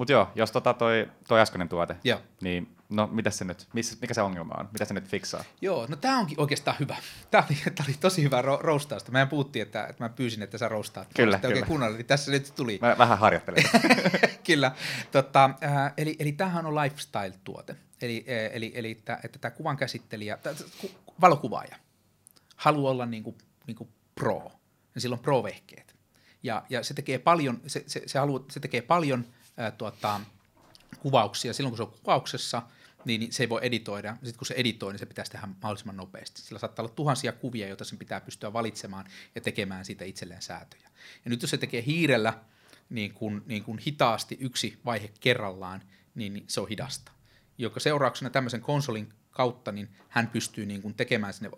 [0.00, 2.20] Mutta joo, jos tota toi, toi äskeinen tuote, Joo.
[2.40, 4.68] niin no mitä se nyt, missä, mikä se ongelma on?
[4.72, 5.44] Mitä se nyt fiksaa?
[5.60, 6.96] Joo, no tämä onkin oikeastaan hyvä.
[7.30, 9.12] Tämä oli, tää oli tosi hyvä ro- roustausta.
[9.12, 11.08] Mehän puhuttiin, että, että mä pyysin, että sä roustaat.
[11.16, 11.66] Kyllä, oikein kyllä.
[11.66, 12.78] kuunnella, niin tässä nyt tuli.
[12.82, 13.64] Mä vähän harjoittelen.
[14.46, 14.72] Kyllä.
[15.12, 17.76] Tota, äh, eli, eli tämähän on lifestyle-tuote.
[18.02, 20.90] Eli, äh, eli, eli että, että tämä kuvan käsittelijä, tää- ku,
[21.20, 21.76] valokuvaaja,
[22.56, 24.52] haluaa olla niin kuin, niin kuin pro.
[24.94, 25.96] Ja sillä on pro-vehkeet.
[26.42, 29.24] Ja, ja se tekee paljon, se, se, se, haluaa, se tekee paljon
[29.60, 30.20] äh, tuota,
[31.00, 31.52] kuvauksia.
[31.52, 32.62] Silloin kun se on kuvauksessa,
[33.04, 34.12] niin se ei voi editoida.
[34.12, 36.40] Sitten kun se editoi, niin se pitäisi tehdä mahdollisimman nopeasti.
[36.40, 39.04] Sillä saattaa olla tuhansia kuvia, joita sen pitää pystyä valitsemaan
[39.34, 40.90] ja tekemään siitä itselleen säätöjä.
[41.24, 42.38] Ja nyt jos se tekee hiirellä
[42.90, 45.82] niin kuin, niin kuin hitaasti yksi vaihe kerrallaan,
[46.14, 47.12] niin niin se on hidasta.
[47.58, 51.50] Joka seurauksena tämmöisen konsolin kautta, niin hän pystyy niin kuin tekemään sinne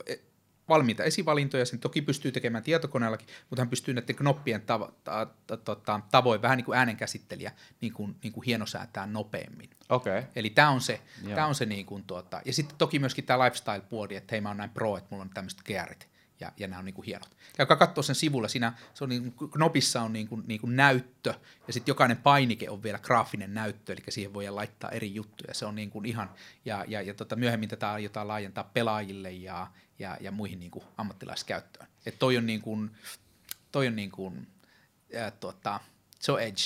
[0.68, 5.56] valmiita esivalintoja, sen toki pystyy tekemään tietokoneellakin, mutta hän pystyy näiden knoppien tavo- ta- ta-
[5.56, 9.70] tota, tavoin, vähän niin kuin äänenkäsittelijä, niin kuin, niin kuin hienosäätää nopeammin.
[9.88, 10.22] Okay.
[10.36, 11.34] Eli tämä on se, Joo.
[11.34, 14.48] tää on se niin kuin tuota, ja sitten toki myöskin tämä lifestyle-puoli, että hei mä
[14.48, 16.08] oon näin pro, että mulla on tämmöiset gearit,
[16.40, 17.36] ja, ja nämä on niin kuin hienot.
[17.56, 20.76] Käykää katsoa sen sivulla, siinä se on niin kuin, knopissa on niin kuin, niin kuin
[20.76, 21.34] näyttö,
[21.66, 25.66] ja sitten jokainen painike on vielä graafinen näyttö, eli siihen voi laittaa eri juttuja, se
[25.66, 26.30] on niin kuin ihan,
[26.64, 29.66] ja, ja, ja tota, myöhemmin tätä aiotaan laajentaa pelaajille ja,
[30.02, 31.86] ja, ja muihin niin kuin ammattilaiskäyttöön.
[32.06, 32.90] Et toi on niin kuin,
[33.72, 34.46] toi on niin kuin,
[35.16, 35.80] ää, tuota,
[36.18, 36.62] se on edge.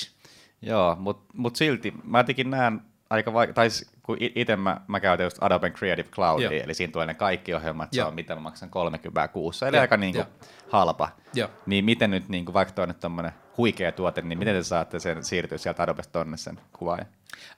[0.61, 3.67] Joo, mutta mut silti mä jotenkin näen aika vaikea, tai
[4.03, 6.63] kun itse mä, mä käytän just Adobe Creative Cloudia, Joo.
[6.63, 9.81] eli siinä tulee ne kaikki ohjelmat, se on mitä mä maksan 30 kuussa, eli Joo,
[9.81, 10.27] aika niinku joo.
[10.69, 11.09] halpa.
[11.33, 11.49] Joo.
[11.65, 14.99] Niin miten nyt, niinku, vaikka toi on nyt tommonen huikea tuote, niin miten te saatte
[14.99, 17.07] sen siirtyä sieltä Adobesta tonne sen kuvaajan?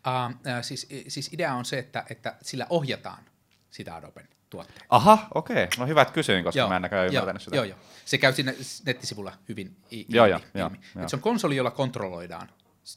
[0.08, 3.24] Uh, siis, siis idea on se, että, että sillä ohjataan
[3.72, 4.86] sitä Adoben tuotteita.
[4.90, 5.68] Aha, okei.
[5.78, 7.56] No hyvä, että kysyin, koska Joo, mä en näköjään joo, ymmärtänyt sitä.
[7.56, 7.78] Joo, joo.
[8.06, 8.54] Se käy siinä
[8.86, 10.16] nettisivulla hyvin Joo, ilmi.
[10.18, 10.80] joo, joo, ilmi.
[10.96, 11.04] joo.
[11.04, 12.50] Et se on konsoli, jolla kontrolloidaan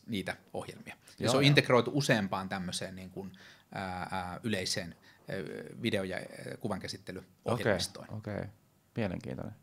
[0.06, 0.94] niitä ohjelmia.
[1.18, 1.48] Ja Joo, se on joo.
[1.48, 3.32] integroitu useampaan tämmöiseen niin kuin,
[3.72, 4.94] ää, ää, yleiseen
[5.28, 5.36] ää,
[5.82, 8.06] video- ja ää, Okei, kuvankäsittelyohjelmistoon.
[8.10, 8.44] okei.
[8.96, 9.54] Mielenkiintoinen.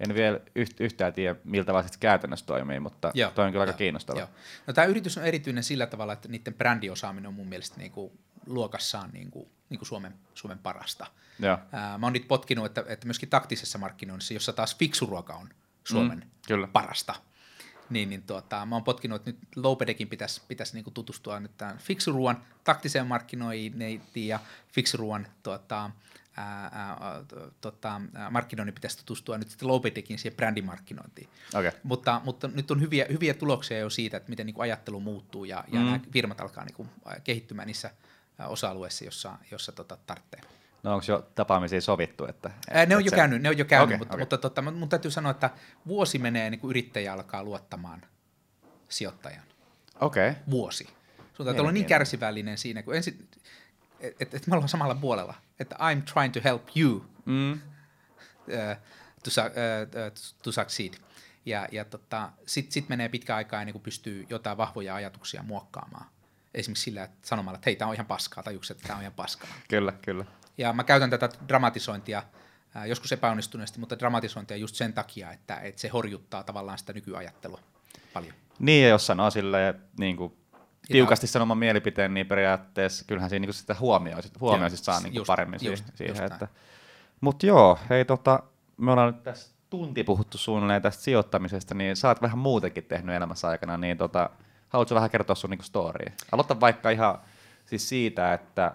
[0.00, 3.70] En vielä yht, yhtään tiedä, miltä vaan käytännössä toimii, mutta Joo, toi on kyllä aika
[3.72, 4.18] joo, kiinnostava.
[4.18, 4.28] joo.
[4.66, 8.18] No, tämä yritys on erityinen sillä tavalla, että niiden brändiosaaminen on mun mielestä niin kuin
[8.48, 11.06] luokassaan niin kuin, niin kuin Suomen, Suomen parasta.
[11.38, 15.48] Joo, Ää, mä oon niitä potkinut, että, että myöskin taktisessa markkinoinnissa, jossa taas fiksuruoka on
[15.84, 16.68] Suomen Mm, kyllä.
[16.72, 17.14] parasta,
[17.90, 21.78] niin, niin tuota, mä oon potkinut, että nyt Lopedekin pitäisi, pitäisi niinku tutustua nyt tämän
[21.78, 24.40] fiksuruoan taktiseen markkinointiin ja
[24.72, 25.90] fiksuruoan tuota,
[26.36, 31.28] ää, ää, to- tota, markkinoinnin pitäisi tutustua nyt sitten Lopedekin siihen brändimarkkinointiin.
[31.54, 31.70] okei.
[31.82, 35.44] Mutta, mutta nyt on hyviä, hyviä tuloksia jo siitä, että miten niin kuin ajattelu muuttuu
[35.44, 35.84] ja, ja Mm.
[35.86, 36.88] nämä firmat alkaa niin
[37.24, 37.90] kehittymään niissä
[38.38, 40.40] ää, osa-alueissa, jossa, jossa tota, tarvitsee.
[40.82, 42.26] No onko jo tapaamisia sovittu?
[42.26, 44.22] Että, Ää, ne on jo se- käynyt, ne on jo käynyt, Okei, mutta, okei.
[44.22, 45.50] mutta tota, mun täytyy sanoa, että
[45.86, 48.02] vuosi menee, niin kuin yrittäjä alkaa luottamaan
[48.88, 49.42] sijoittajan.
[50.00, 50.88] Okei, Vuosi.
[51.34, 53.28] Sun täytyy olla niin kärsivällinen siinä, kun ensin,
[54.00, 57.58] että et, et me ollaan samalla puolella, että I'm trying to help you mm, uh,
[59.24, 60.12] to, uh,
[60.42, 60.94] to succeed.
[61.46, 66.06] Ja, ja tota, sitten sit menee pitkä aikaa ennen kuin pystyy jotain vahvoja ajatuksia muokkaamaan.
[66.54, 69.12] Esimerkiksi sillä, että sanomalla, että hei, tämä on ihan paskaa, tai että tämä on ihan
[69.12, 69.50] paskaa.
[69.68, 70.24] kyllä, kyllä.
[70.58, 72.22] Ja mä käytän tätä dramatisointia,
[72.74, 77.60] ää, joskus epäonnistuneesti, mutta dramatisointia just sen takia, että, että se horjuttaa tavallaan sitä nykyajattelua
[78.12, 78.34] paljon.
[78.58, 80.36] Niin, ja jos sanoo silleen, niin kuin,
[80.88, 85.00] tiukasti sanoman mielipiteen, niin periaatteessa kyllähän siinä niin sitä huomioon, sit, huomioon Joo, sit saa
[85.00, 85.96] niin just- paremmin just- siihen.
[85.96, 86.48] siihen just että.
[87.20, 88.42] Mutta joo, hei tota,
[88.76, 93.16] me ollaan nyt tässä tunti puhuttu suunnilleen tästä sijoittamisesta, niin sä oot vähän muutenkin tehnyt
[93.16, 94.30] elämässä aikana, niin tota,
[94.68, 96.12] haluatko vähän kertoa sun niin storya?
[96.32, 97.18] Aloita vaikka ihan
[97.66, 98.74] siis siitä, että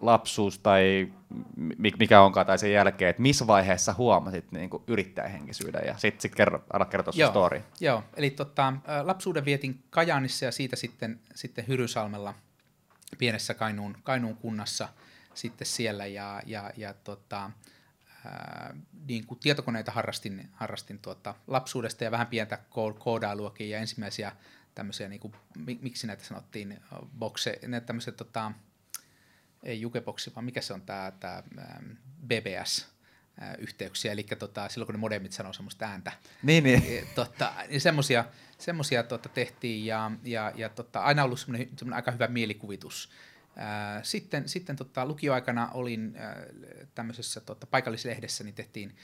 [0.00, 1.12] lapsuus tai
[1.78, 6.20] mi- mikä onkaan tai sen jälkeen, että missä vaiheessa huomasit niin kuin yrittäjähenkisyyden ja sitten
[6.22, 7.62] sit kerro, ala kertoa Joo, story.
[7.80, 8.72] Joo, eli tota,
[9.02, 12.34] lapsuuden vietin Kajaanissa ja siitä sitten, sitten Hyrysalmella
[13.18, 14.88] pienessä Kainuun, Kainuun kunnassa
[15.34, 17.50] sitten siellä ja, ja, ja tota,
[18.24, 18.74] ää,
[19.06, 24.32] niin kuin tietokoneita harrastin, harrastin tuota lapsuudesta ja vähän pientä ko- koodailuakin ja ensimmäisiä
[24.74, 26.80] tämmöisiä, niin kuin, mi- miksi näitä sanottiin,
[27.18, 28.52] boxe, ne tämmöiset, tota,
[29.62, 31.42] ei jukeboksi, vaan mikä se on tämä, tämä
[32.26, 32.88] BBS,
[33.40, 36.12] ää, yhteyksiä, eli tota, silloin kun ne modemit sanoo semmoista ääntä,
[36.42, 36.82] Niin, niin.
[36.86, 38.24] E, tota, niin semmosia,
[38.58, 43.10] semmosia tota, tehtiin ja, ja, ja tota, aina ollut semmoinen, semmoinen aika hyvä mielikuvitus.
[43.56, 46.16] Ää, sitten sitten tota, lukioaikana olin
[46.94, 48.96] tämmöisessä tota, paikallislehdessä, niin tehtiin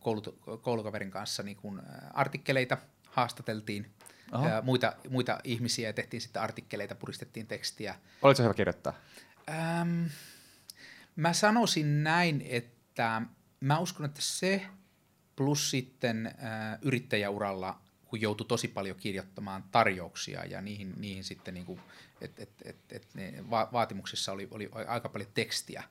[0.00, 1.82] koulut, koulukaverin kanssa niin kun,
[2.14, 2.78] artikkeleita,
[3.10, 3.90] haastateltiin
[4.32, 4.62] Aha.
[4.62, 7.94] muita, muita ihmisiä ja tehtiin sitten artikkeleita, puristettiin tekstiä.
[8.22, 8.94] Olitko hyvä kirjoittaa?
[9.50, 10.04] Ähm,
[11.16, 13.22] mä sanoisin näin, että
[13.60, 14.66] mä uskon, että se
[15.36, 21.66] plus sitten äh, yrittäjäuralla, kun joutui tosi paljon kirjoittamaan tarjouksia ja niihin, niihin sitten, niin
[21.66, 21.80] kuin,
[22.20, 25.82] et, et, et, et ne va- vaatimuksissa oli, oli aika paljon tekstiä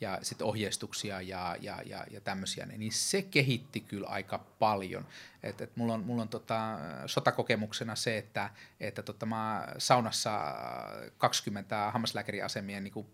[0.00, 5.06] ja sitten ohjeistuksia ja, ja, ja, ja tämmöisiä, niin se kehitti kyllä aika paljon.
[5.42, 11.12] Et, et mulla on, mulla on tota, sotakokemuksena se, että, että tota, mä saunassa äh,
[11.18, 13.06] 20 hammaslääkäriasemien niin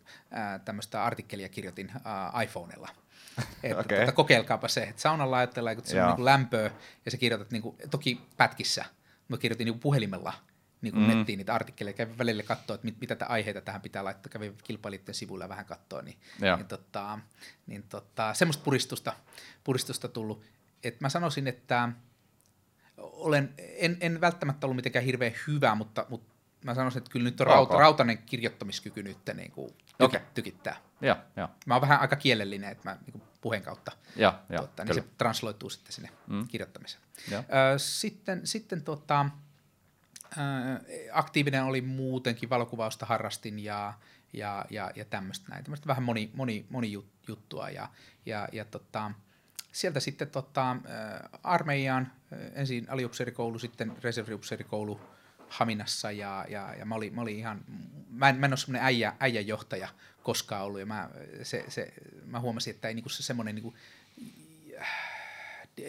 [0.64, 2.89] tämmöistä artikkelia kirjoitin äh, iPhonella.
[3.62, 4.01] Että Okei.
[4.01, 6.70] tota, kokeilkaapa se, että saunan laitteella kun se on niin lämpöä
[7.05, 8.84] ja sä kirjoitat niin kuin, toki pätkissä,
[9.28, 10.32] mä kirjoitin niin puhelimella
[10.87, 11.16] niin kuin Mm.
[11.18, 14.57] nettiin niitä artikkeleja, kävin välillä katsoa, että mit, mitä tä- aiheita tähän pitää laittaa, kävin
[14.64, 16.57] kilpailijoiden sivuilla ja vähän katsoa, niin, Joo.
[16.57, 17.18] niin, tota,
[17.66, 19.12] niin tota, semmoista puristusta,
[19.64, 20.43] puristusta tullut.
[20.84, 21.89] Et mä sanoisin, että
[22.97, 26.34] olen, en, en välttämättä ollut mitenkään hirveän hyvä, mutta, mutta
[26.64, 30.20] mä sanoisin, että kyllä nyt on rauta, rautainen kirjoittamiskyky nyt niin kuin tyki, Okei.
[30.34, 30.76] tykittää.
[31.01, 34.59] Joo, joo, Mä oon vähän aika kielellinen, että mä niin kuin puheen kautta joo, joo
[34.59, 36.49] tuota, niin se transloituu sitten sinne Mm.
[36.49, 37.03] kirjoittamiseen.
[37.30, 37.41] Joo.
[37.74, 39.26] Ö, sitten sitten tota,
[40.39, 43.95] ö, aktiivinen oli muutenkin, valokuvausta harrastin ja,
[44.32, 45.64] ja, ja, ja tämmöistä näin.
[45.64, 47.89] Tämmöistä vähän moni, moni, moni jut- juttua ja,
[48.26, 49.11] ja, ja tota,
[49.72, 55.01] sieltä sitten tota, ö, armeijaan, ö, ensin aliupseerikoulu, sitten reserviupseerikoulu
[55.49, 57.64] Haminassa ja, ja, ja mä, olin, mä olin ihan,
[58.11, 59.89] mä en, mä en ole semmoinen äijä, äijäjohtaja
[60.22, 61.11] koskaan ollut ja mä,
[61.43, 61.93] se, se,
[62.26, 63.74] mä huomasin, että ei niinku se semmoinen niinku,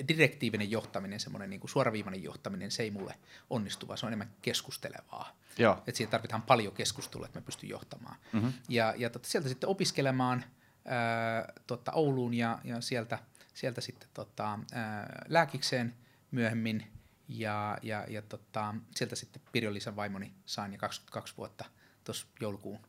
[0.08, 3.16] direktiivinen johtaminen, semmoinen niin kuin suoraviivainen johtaminen, se ei mulle
[3.50, 5.38] onnistu, vaan se on enemmän keskustelevaa.
[5.58, 5.74] Joo.
[5.88, 8.16] Että siihen tarvitaan paljon keskustelua, että mä pystyn johtamaan.
[8.34, 8.48] Mhm.
[8.70, 10.44] Ja, ja tota, sieltä sitten opiskelemaan
[10.86, 13.20] ää, tota, Ouluun ja, ja sieltä,
[13.54, 15.96] sieltä sitten tota, ää, lääkikseen
[16.32, 16.88] myöhemmin.
[17.30, 21.66] Ja, ja, ja tota, sieltä sitten Pirjo Liisan vaimoni sain ja 22 vuotta
[22.04, 22.80] tuossa joulukuun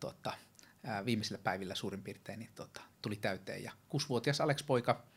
[0.00, 0.32] tota,
[0.84, 3.62] ää, viimeisillä päivillä suurin piirtein niin, tota, tuli täyteen.
[3.62, 4.92] Ja kuusivuotias Alex poika.
[4.92, 5.09] Ää,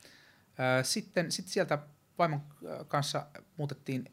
[0.84, 1.80] sitten sit sieltä
[2.18, 2.42] vaimon
[2.88, 3.26] kanssa
[3.58, 4.12] muutettiin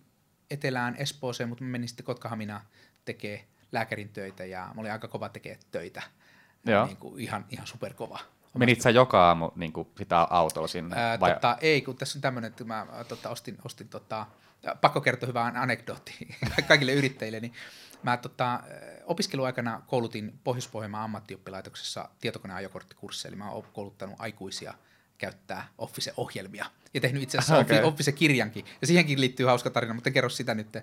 [0.50, 2.62] etelään Espooseen, mutta menin sitten Kotkahaminaan
[3.04, 6.02] tekee lääkärin töitä ja mä olin aika kova tekee töitä.
[6.66, 6.86] Joo.
[6.86, 8.18] Niin kuin ihan, ihan superkova.
[8.58, 10.96] Menit sä joka aamu niin kuin sitä autolla sinne?
[10.96, 11.32] Ää, vai?
[11.34, 14.26] tota, ei, kun tässä on tämmöinen, että mä tota, ostin, ostin tota,
[14.80, 16.28] pakko kertoa hyvää anekdootti
[16.68, 17.52] kaikille yrittäjille, niin
[18.02, 18.60] mä tota,
[19.04, 24.74] opiskeluaikana koulutin Pohjois-Pohjanmaan ammattioppilaitoksessa tietokoneajokorttikursseja, eli mä oon kouluttanut aikuisia
[25.20, 26.66] käyttää Office-ohjelmia.
[26.94, 27.82] Ja tehnyt itse asiassa okay.
[27.82, 28.64] Office-kirjankin.
[28.80, 30.72] Ja siihenkin liittyy hauska tarina, mutta en kerro sitä nyt.
[30.72, 30.82] Tai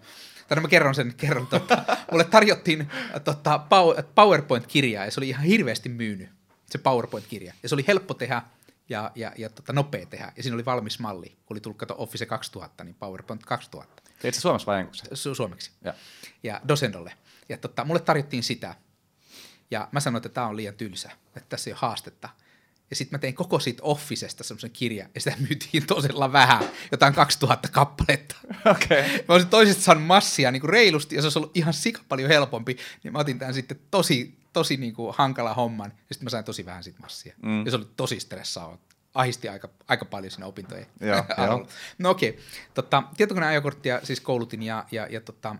[0.55, 1.47] no mä kerron sen, kerron.
[1.47, 2.89] Tota, mulle tarjottiin
[3.23, 6.29] tota, Pow- PowerPoint-kirjaa, ja se oli ihan hirveästi myynyt,
[6.69, 7.53] se PowerPoint-kirja.
[7.63, 8.41] Ja se oli helppo tehdä,
[8.89, 10.31] ja, ja, ja tota, nopea tehdä.
[10.37, 11.29] Ja siinä oli valmis malli.
[11.29, 15.29] Kun oli tullut kato Office 2000, niin PowerPoint 2000 Teit sä Suomessa vai englanniksi?
[15.31, 15.71] su- suomeksi.
[15.83, 15.93] Joo.
[16.43, 17.13] Ja Dosendolle.
[17.49, 18.75] Ja tota, mulle tarjottiin sitä.
[19.71, 22.29] Ja mä sanoin, että tämä on liian tylsä, että tässä ei ole haastetta.
[22.89, 27.13] Ja sitten mä tein koko siitä Officesta semmoisen kirjan, ja sitä myytiin tosella vähän, jotain
[27.13, 28.35] 2000 kappaletta.
[28.65, 28.99] Okei.
[28.99, 29.17] Okay.
[29.27, 32.29] Mä olisin toisesta saanut massia niin kuin reilusti, ja se olisi ollut ihan sika paljon
[32.29, 36.29] helpompi, niin mä otin tämän sitten tosi, tosi niin kuin hankala homman, ja sitten mä
[36.29, 37.33] sain tosi vähän siitä massia.
[37.41, 37.65] Mm.
[37.65, 38.77] Ja se oli tosi stressaava.
[39.13, 41.67] Ahisti aika, aika paljon siinä opintojen Joo, joo.
[41.97, 42.41] No okei, okay.
[42.73, 45.55] tota, tietokoneajokorttia siis koulutin, ja, ja, ja tota,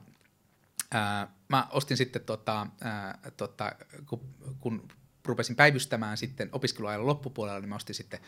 [0.91, 3.71] ää, mä ostin sitten, tota, ää, tota,
[4.05, 4.21] kun,
[4.59, 4.87] kun
[5.27, 8.19] rupesin päivystämään sitten opiskeluajan loppupuolella, niin mä ostin sitten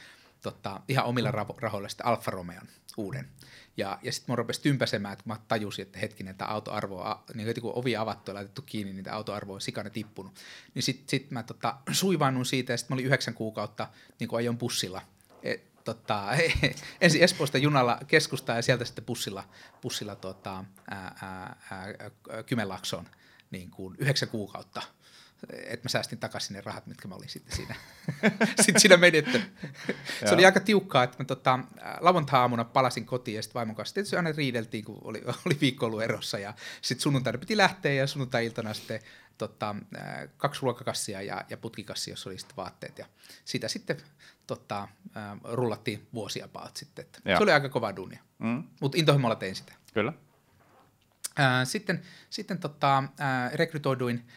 [0.41, 3.29] tota, ihan omilla rahoilla sitten Alfa Romeon uuden.
[3.77, 7.15] Ja, ja sitten mä rupesin tympäsemään, että kun mä tajusin, että hetkinen, tämä autoarvo on,
[7.33, 10.39] niin kun ovi avattu ja laitettu kiinni, niin tämä autoarvo on sikana tippunut.
[10.75, 13.87] Niin sitten sit mä tota, suivaannun siitä ja sitten mä olin yhdeksän kuukautta
[14.19, 15.01] niin ajon bussilla.
[15.43, 16.27] E, tota,
[17.01, 19.43] ensin Espoosta junalla keskustaan ja sieltä sitten bussilla,
[19.81, 23.07] bussilla tota, ää, ää, ää, Kymenlaaksoon
[23.51, 24.81] niin kuin yhdeksän kuukautta
[25.53, 27.75] että mä säästin takaisin ne rahat, mitkä mä olin sitten siinä,
[28.63, 29.51] sitten siinä menettänyt.
[30.25, 31.59] se oli aika tiukkaa, että mä tota,
[31.99, 36.01] lauantai-aamuna palasin kotiin ja sitten vaimon kanssa tietysti aina riideltiin, kun oli, oli viikko ollut
[36.01, 38.99] erossa ja sitten sunnuntaina piti lähteä ja sunnuntai-iltana sitten
[39.37, 43.05] tota, ää, kaksi ruokakassia ja, ja putkikassia, jossa oli sitten vaatteet ja
[43.45, 43.97] sitä sitten
[44.47, 47.05] tota, ää, rullattiin vuosia paat sitten.
[47.05, 49.73] Että se oli aika kova duunia, Mm, mutta intohimolla tein sitä.
[49.93, 50.13] kyllä.
[51.63, 53.03] Sitten sitten tota,
[53.53, 54.27] rekrytoiduin,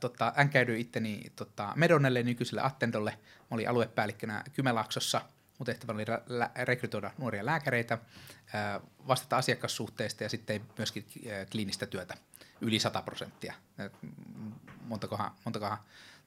[0.00, 3.10] tota, änkäydyin itteni tota, Medonelle nykyiselle Attendolle.
[3.10, 5.20] Mä olin aluepäällikkönä Kymenlaaksossa.
[5.58, 6.04] Mun tehtävä oli
[6.64, 7.98] rekrytoida nuoria lääkäreitä,
[8.52, 11.06] ää, vastata asiakassuhteista ja sitten myöskin
[11.50, 12.14] kliinistä työtä
[12.60, 13.54] yli 100 prosenttia.
[14.84, 15.78] Montakohan, montakohan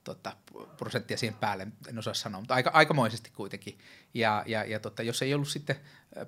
[0.04, 0.38] tota,
[0.78, 3.78] prosenttia siihen päälle, en osaa sanoa, mutta aika, aikamoisesti kuitenkin.
[4.14, 5.76] Ja, ja, ja tota, jos ei ollut sitten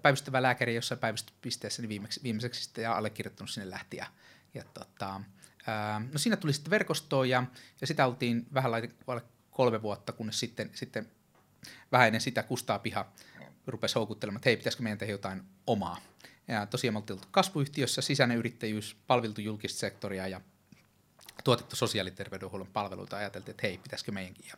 [0.02, 3.98] päivystävä lääkäri jossain päivystyspisteessä, niin viimeksi, viimeiseksi sitten ja allekirjoittanut sinne lähti.
[3.98, 4.06] Ja,
[4.54, 5.22] ja tota,
[5.68, 7.44] ää, no siinä tuli sitten verkostoa ja,
[7.82, 8.90] ja sitä oltiin vähän laite,
[9.52, 11.12] kolme vuotta, kunnes sitten, sitten
[11.92, 13.06] vähän ennen sitä Kustaa Piha
[13.68, 15.98] rupesi houkuttelemaan, että hei, pitäisikö meidän tehdä jotain omaa.
[16.48, 20.42] Ja tosiaan me oltiin kasvuyhtiössä, sisäinen yrittäjyys, palveltu julkista sektoria ja
[21.44, 24.46] tuotettu sosiaaliterveydenhuollon palveluita, ajateltiin, että hei, pitäisikö meidänkin.
[24.48, 24.58] Ja,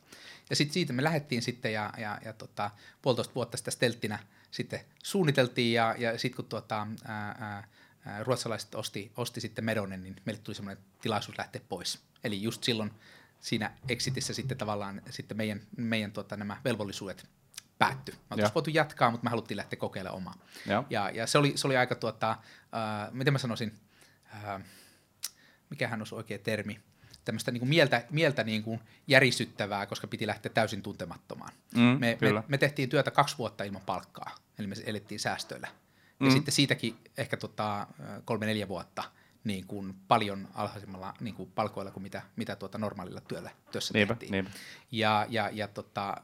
[0.49, 2.71] ja sitten siitä me lähdettiin sitten ja, ja, ja tota,
[3.01, 4.19] puolitoista vuotta sitä stelttinä
[4.51, 10.15] sitten suunniteltiin ja, ja sitten kun tuota, ää, ää, ruotsalaiset osti, osti sitten Medonen, niin
[10.25, 11.99] meille tuli semmoinen tilaisuus lähteä pois.
[12.23, 12.91] Eli just silloin
[13.39, 17.29] siinä exitissä sitten tavallaan sitten meidän, meidän tuota, nämä velvollisuudet
[17.77, 18.11] päätty.
[18.11, 18.21] Joo.
[18.31, 20.35] oltaisiin voitu jatkaa, mutta me haluttiin lähteä kokeilemaan omaa.
[20.65, 20.85] Joo.
[20.89, 22.37] Ja, ja se, oli, se oli aika, tuota, äh,
[23.11, 23.79] miten mä sanoisin,
[24.33, 24.61] äh,
[25.69, 26.79] mikähän olisi oikea termi,
[27.25, 31.53] tämmöistä niin kuin mieltä, mieltä niin kuin järisyttävää, koska piti lähteä täysin tuntemattomaan.
[31.75, 32.43] Mm, me, me, kyllä.
[32.47, 35.67] me tehtiin työtä kaksi vuotta ilman palkkaa, eli me elettiin säästöillä.
[36.19, 36.31] Ja Mm.
[36.31, 37.87] sitten siitäkin ehkä tota,
[38.25, 39.03] kolme-neljä vuotta
[39.45, 44.13] niin kuin paljon alhaisemmalla niin kuin palkoilla kuin mitä, mitä tuota normaalilla työllä, työssä Niinpä,
[44.13, 44.31] tehtiin.
[44.31, 44.51] niinpä.
[44.91, 46.17] Ja, ja, ja tota,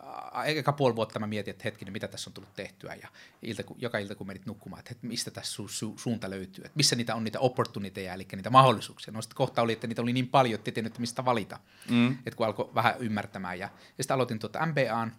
[0.45, 2.95] eka puoli vuotta mä mietin, että hetkinen, mitä tässä on tullut tehtyä.
[2.95, 3.07] Ja
[3.41, 6.77] ilta, kun, joka ilta, kun menit nukkumaan, että mistä tässä su, su, suunta löytyy, että
[6.77, 9.13] missä niitä on niitä opportuniteja, eli niitä mahdollisuuksia.
[9.13, 11.59] No sitten kohta oli, että niitä oli niin paljon, että ei tiennyt, että mistä valita.
[11.89, 12.11] Mm.
[12.11, 13.59] Että kun alkoi vähän ymmärtämään.
[13.59, 15.11] Ja, ja sitten aloitin tuota MBAn,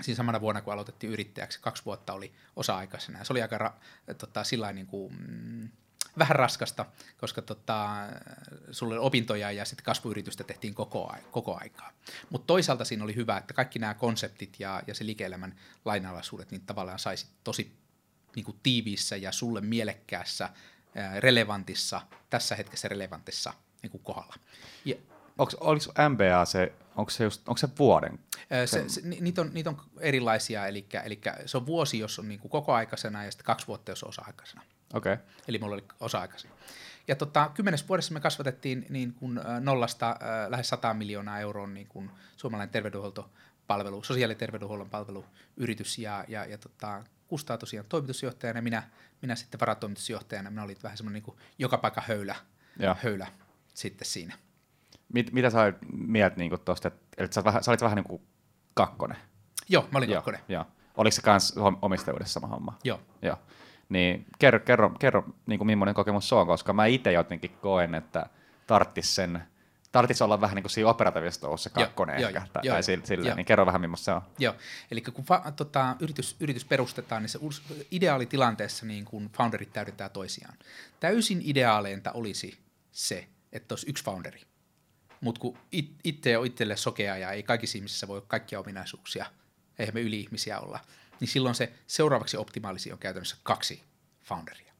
[0.00, 3.18] siinä samana vuonna, kun aloitettiin yrittäjäksi, kaksi vuotta oli osa-aikaisena.
[3.18, 5.68] Ja se oli aika ra- tota, sillain niin kuin, mm,
[6.18, 6.86] vähän raskasta,
[7.18, 7.88] koska tota,
[8.70, 11.92] sulla oli opintoja ja sitten kasvuyritystä tehtiin koko, koko aikaa.
[12.30, 16.66] Mutta toisaalta siinä oli hyvä, että kaikki nämä konseptit ja, ja se liike-elämän lainalaisuudet niin
[16.66, 17.72] tavallaan saisi tosi
[18.36, 20.48] niin kuin tiiviissä ja sulle mielekkäässä,
[20.94, 24.34] ää, relevantissa, tässä hetkessä relevantissa niin kuin kohdalla.
[24.84, 24.96] Ja,
[25.38, 28.18] Onko, oliko MBA se, onko se, just, onko se vuoden?
[28.66, 32.28] Se, se, ni- niitä, on, niitä on erilaisia, eli, eli se on vuosi, jos on
[32.28, 34.62] niin kuin kokoaikaisena ja sitten kaksi vuotta, jos on osa-aikaisena.
[34.92, 35.12] Okei.
[35.12, 35.26] Okay.
[35.48, 36.50] Eli mulla oli osa-aikaisin.
[37.08, 41.86] Ja tota, kymmenes vuodessa me kasvatettiin niin kuin, nollasta äh, lähes 100 miljoonaa euroa niin
[41.86, 48.62] kuin suomalainen terveydenhuoltopalvelu, sosiaali- ja terveydenhuollon palveluyritys ja, ja, ja tota, Kustaa tosiaan toimitusjohtajana ja
[48.62, 48.82] minä,
[49.22, 50.50] minä sitten varatoimitusjohtajana.
[50.50, 52.36] Minä olin vähän semmoinen niin joka paikka höylä,
[52.78, 52.96] Joo.
[53.02, 53.26] höylä
[53.74, 54.34] sitten siinä.
[55.12, 58.22] Mit, mitä sä mieltä niin tuosta, että, että sä, vähän, sä olit vähän niin kuin
[58.74, 59.16] kakkonen?
[59.68, 60.40] Joo, mä olin Joo, kakkonen.
[60.48, 60.64] Joo.
[60.96, 62.78] Oliko se kans hom- omistajuudessa sama homma?
[62.84, 63.00] Joo.
[63.22, 63.38] Joo.
[63.92, 67.94] Niin kerro, kerro, kerro niin kuin millainen kokemus se on, koska mä itse jotenkin koen,
[67.94, 68.26] että
[68.66, 69.42] tarttis sen,
[69.92, 73.28] tarttis olla vähän niin kuin siinä operatiivisessa Joo, kakkonen ehkä, joo, tai, joo, tai sille
[73.28, 73.36] joo.
[73.36, 74.22] niin kerro vähän millaista se on.
[74.38, 74.54] Joo,
[74.90, 77.38] eli kun fa- tota, yritys, yritys perustetaan, niin se
[77.90, 80.54] ideaalitilanteessa niin kun founderit täydentää toisiaan.
[81.00, 82.58] Täysin ideaaleinta olisi
[82.92, 84.40] se, että olisi yksi founderi.
[85.20, 89.26] Mutta kun it- itse on itselle sokea ja ei kaikissa ihmisissä voi kaikkia ominaisuuksia,
[89.78, 90.80] eihän me yli-ihmisiä olla,
[91.22, 93.82] niin silloin se seuraavaksi optimaalisi on käytännössä kaksi
[94.24, 94.72] founderia.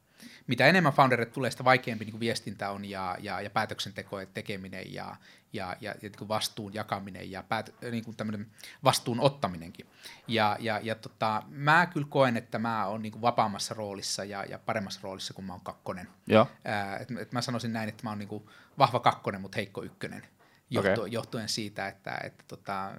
[0.47, 4.27] Mitä enemmän founderit tulee, sitä vaikeampi niin kuin viestintä on ja, ja, ja päätöksenteko ja
[4.27, 5.17] tekeminen ja,
[5.53, 8.47] ja, ja, ja niin kuin vastuun jakaminen ja päät, niin kuin
[8.85, 9.87] vastuun ottaminenkin.
[10.29, 14.45] Ja, ja, ja tota, mä kyllä koen, että mä oon niin kuin vapaammassa roolissa ja,
[14.45, 16.09] ja paremmassa roolissa, kun mä oon kakkonen.
[16.27, 16.49] Joo.
[16.65, 18.49] Ää, et, et mä sanoisin näin, että mä oon niin kuin
[18.79, 20.27] vahva kakkonen, mutta heikko ykkönen.
[20.71, 21.09] Johtu, okay.
[21.09, 22.93] Johtuen siitä, että, että tota,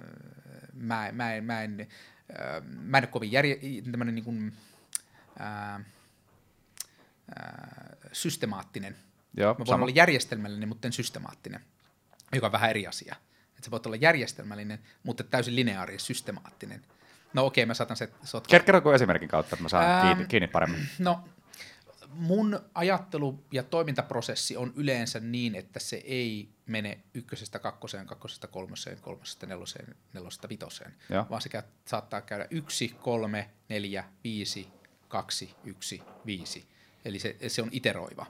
[0.72, 1.88] mä, mä, en, mä, en,
[2.38, 3.58] ää, mä en ole kovin järje,
[3.90, 4.52] tämmönen niin kuin,
[5.38, 5.80] ää,
[7.36, 8.96] ää, systemaattinen.
[9.36, 9.84] Joo, Mä voin sama.
[9.84, 11.60] olla järjestelmällinen, mutta en systemaattinen,
[12.32, 13.16] joka on vähän eri asia.
[13.58, 16.82] Et sä voit olla järjestelmällinen, mutta täysin lineaari, systemaattinen.
[17.32, 18.58] No okei, mä saatan se sotkea.
[18.58, 20.88] Ker- kerro esimerkin kautta, että mä saan Ähm, kiinni, kiinni paremmin.
[20.98, 21.24] No,
[22.16, 28.98] mun ajattelu ja toimintaprosessi on yleensä niin, että se ei mene ykkösestä kakkoseen, kakkosesta kolmoseen,
[29.00, 31.26] kolmosesta neloseen, nelosesta vitoseen, Joo.
[31.30, 34.68] vaan se käy, saattaa käydä yksi, kolme, neljä, viisi,
[35.08, 36.68] kaksi, yksi, viisi.
[37.04, 38.26] Eli se, se on iteroiva.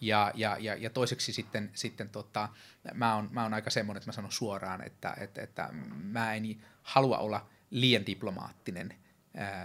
[0.00, 2.48] Ja, ja, ja, ja toiseksi sitten, sitten tota,
[2.94, 5.68] mä, oon, mä oon aika semmoinen, että mä sanon suoraan, että, että, että
[6.02, 8.94] mä en halua olla liian diplomaattinen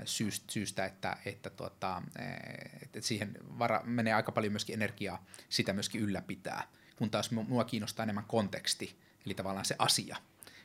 [0.05, 2.01] syystä, syystä että, että, ää,
[2.81, 6.63] että siihen vara, menee aika paljon myöskin energiaa sitä myöskin ylläpitää,
[6.95, 10.17] kun taas mua kiinnostaa enemmän konteksti, eli tavallaan se asia.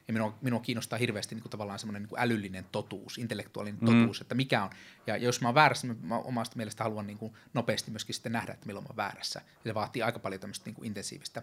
[0.09, 3.87] Ja minua, minua kiinnostaa hirveästi niin kuin tavallaan semmoinen niin kuin älyllinen totuus, intellektuaalinen mm.
[3.87, 4.70] totuus, että mikä on.
[5.07, 8.53] Ja jos mä oon väärässä, mä omasta mielestä haluan niin kuin nopeasti myöskin sitten nähdä,
[8.53, 9.41] että milloin mä oon väärässä.
[9.41, 11.43] Ja se vaatii aika paljon tämmöistä niin kuin intensiivistä.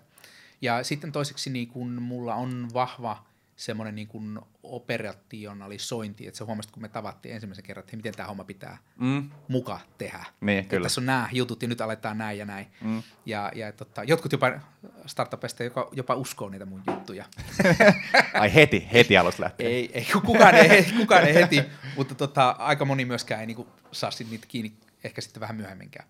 [0.61, 6.71] Ja sitten toiseksi niin kuin mulla on vahva semmoinen niin kuin operationalisointi, että sä huomasit,
[6.71, 9.29] kun me tavattiin ensimmäisen kerran, että miten tämä homma pitää Mm.
[9.47, 10.25] muka tehdä.
[10.41, 10.83] Niin, Että kyllä.
[10.85, 12.67] Tässä on nämä jutut ja nyt aletaan näin ja näin.
[12.81, 13.03] Mm.
[13.25, 14.51] Ja, ja tota, jotkut jopa
[15.05, 17.25] startupista jopa, jopa uskoo niitä mun juttuja.
[18.33, 19.67] Ai heti, heti alusta lähtee.
[19.67, 21.63] ei, ei, kukaan, ei, kukaan ei heti,
[21.97, 24.73] mutta tota, aika moni myöskään ei niinku saa sit niitä kiinni
[25.03, 26.07] ehkä sitten vähän myöhemminkään.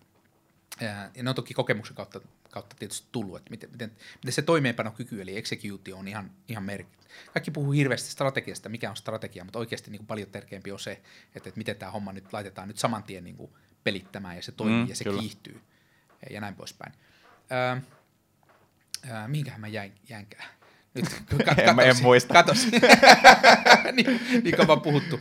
[0.80, 2.20] Ja ne on toki kokemuksen kautta,
[2.50, 7.04] kautta tietysti tullut, että miten, miten, miten se toimeenpanokyky eli execute on ihan, ihan merkittävä.
[7.32, 10.92] Kaikki puhuu hirveästi strategiasta, mikä on strategia, mutta oikeasti niin kuin paljon tärkeämpi on se,
[11.36, 13.50] että, että miten tämä homma nyt laitetaan nyt saman tien niin kuin
[13.84, 15.20] pelittämään ja se toimii Mm, ja se kyllä.
[15.20, 15.60] kiihtyy
[16.30, 16.92] ja näin poispäin.
[17.52, 17.76] Öö,
[19.10, 20.48] öö, mihinkähän mä jäin, jäinkään?
[20.94, 21.04] Nyt
[21.44, 22.34] kat, En- en muista.
[22.34, 22.66] Katos.
[23.96, 25.20] niin, niin kauan puhuttu.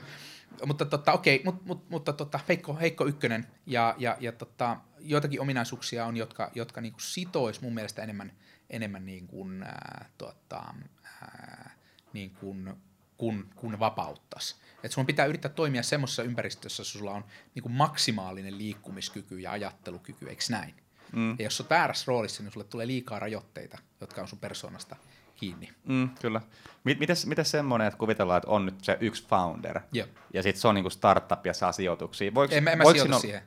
[0.65, 5.41] Mutta tota, okei, mut, mut, mutta tota, heikko, heikko ykkönen ja, ja, ja tota, joitakin
[5.41, 8.31] ominaisuuksia on, jotka, jotka niinku sitois mun mielestä enemmän,
[8.69, 10.73] enemmän niin kuin, ää, tota,
[11.21, 11.71] ää,
[12.13, 12.73] niin kuin,
[13.17, 14.55] kun, kun vapauttaisi.
[14.83, 17.25] Et sun pitää yrittää toimia semmoisessa ympäristössä, jossa sulla on
[17.55, 20.75] niin kuin maksimaalinen liikkumiskyky ja ajattelukyky, eikö näin?
[21.11, 21.35] Mm.
[21.39, 24.95] Ja jos sä oot väärässä roolissa, niin sulle tulee liikaa rajoitteita, jotka on sun persoonasta
[25.43, 25.73] kiinni.
[25.85, 26.41] Mm, kyllä.
[26.83, 30.07] Mit, mites, mites semmoinen, että kuvitellaan, että on nyt se yksi founder, Joo.
[30.33, 32.33] ja sitten se on niinku startup ja saa sijoituksia.
[32.33, 33.41] Voiko, En, mä- en mä sijoita olla- siihen.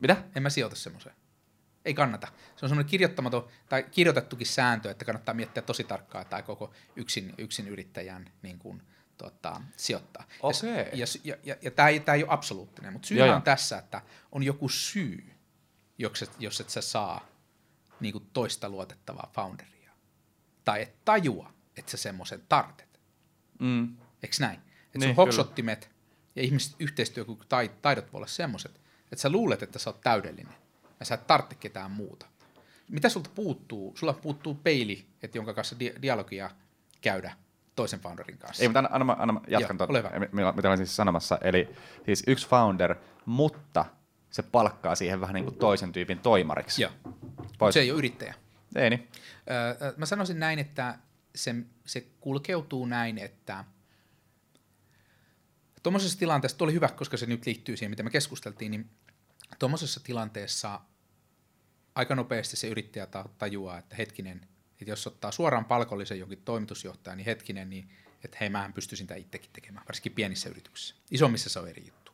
[0.00, 0.16] Mitä?
[0.36, 1.14] En mä sijoita semmoiseen.
[1.84, 2.26] Ei kannata.
[2.56, 6.70] Se on semmoinen kirjoittamaton tai kirjoitettukin sääntö, että kannattaa miettiä tosi tarkkaan, että ai koko
[6.96, 8.82] yksin, yksin yrittäjän niin kuin,
[9.18, 10.24] tota, sijoittaa.
[10.42, 10.88] Okei.
[10.92, 14.02] Ja, ja, ja, ja tämä ei, tää ei ole absoluuttinen, mutta syy on tässä, että
[14.32, 15.32] on joku syy,
[15.98, 17.26] jos et, jos et sä saa
[18.00, 19.73] niin kuin toista luotettavaa founderia.
[20.64, 23.00] Tai et tajua, että sä semmoisen tartet.
[23.60, 23.96] Mm.
[24.22, 24.54] Eikö näin?
[24.54, 25.14] Että Niin, sun kyllä.
[25.16, 25.90] hoksottimet
[26.36, 28.80] ja ihmiset yhteistyökyky tai taidot voi olla semmoiset,
[29.12, 30.54] että sä luulet, että sä oot täydellinen
[31.00, 32.26] ja sä et tarvitse ketään muuta.
[32.90, 33.92] Mitä sulta puuttuu?
[33.96, 36.50] Sulla puuttuu peili, että jonka kanssa di- dialogia
[37.00, 37.36] käydä
[37.76, 38.62] toisen founderin kanssa.
[38.62, 41.38] Ei, mutta anna, anna, anna jatkan Joo, tuota, mi- mitä olen siis sanomassa.
[41.40, 41.68] Eli
[42.06, 42.94] siis yksi founder,
[43.26, 43.84] mutta
[44.30, 46.82] se palkkaa siihen vähän niin kuin toisen tyypin toimariksi.
[46.82, 46.92] Joo.
[47.72, 48.34] Se ei ole yrittäjä.
[48.74, 49.08] Ei niin.
[49.80, 50.98] Öö, mä sanoisin näin, että
[51.34, 51.54] se,
[51.86, 53.64] se kulkeutuu näin, että
[55.82, 58.90] tuommoisessa tilanteessa, tuo oli hyvä, koska se nyt liittyy siihen, mitä me keskusteltiin, niin
[59.58, 60.80] tuommoisessa tilanteessa
[61.94, 63.06] aika nopeasti se yrittäjä
[63.38, 64.40] tajuaa, että hetkinen,
[64.80, 67.90] että jos ottaa suoraan palkollisen jonkin toimitusjohtajan, niin hetkinen, niin
[68.24, 70.94] että hei, mähän pystyisin sitä itsekin tekemään, varsinkin pienissä yrityksissä.
[71.10, 72.12] Isommissa se on eri juttu.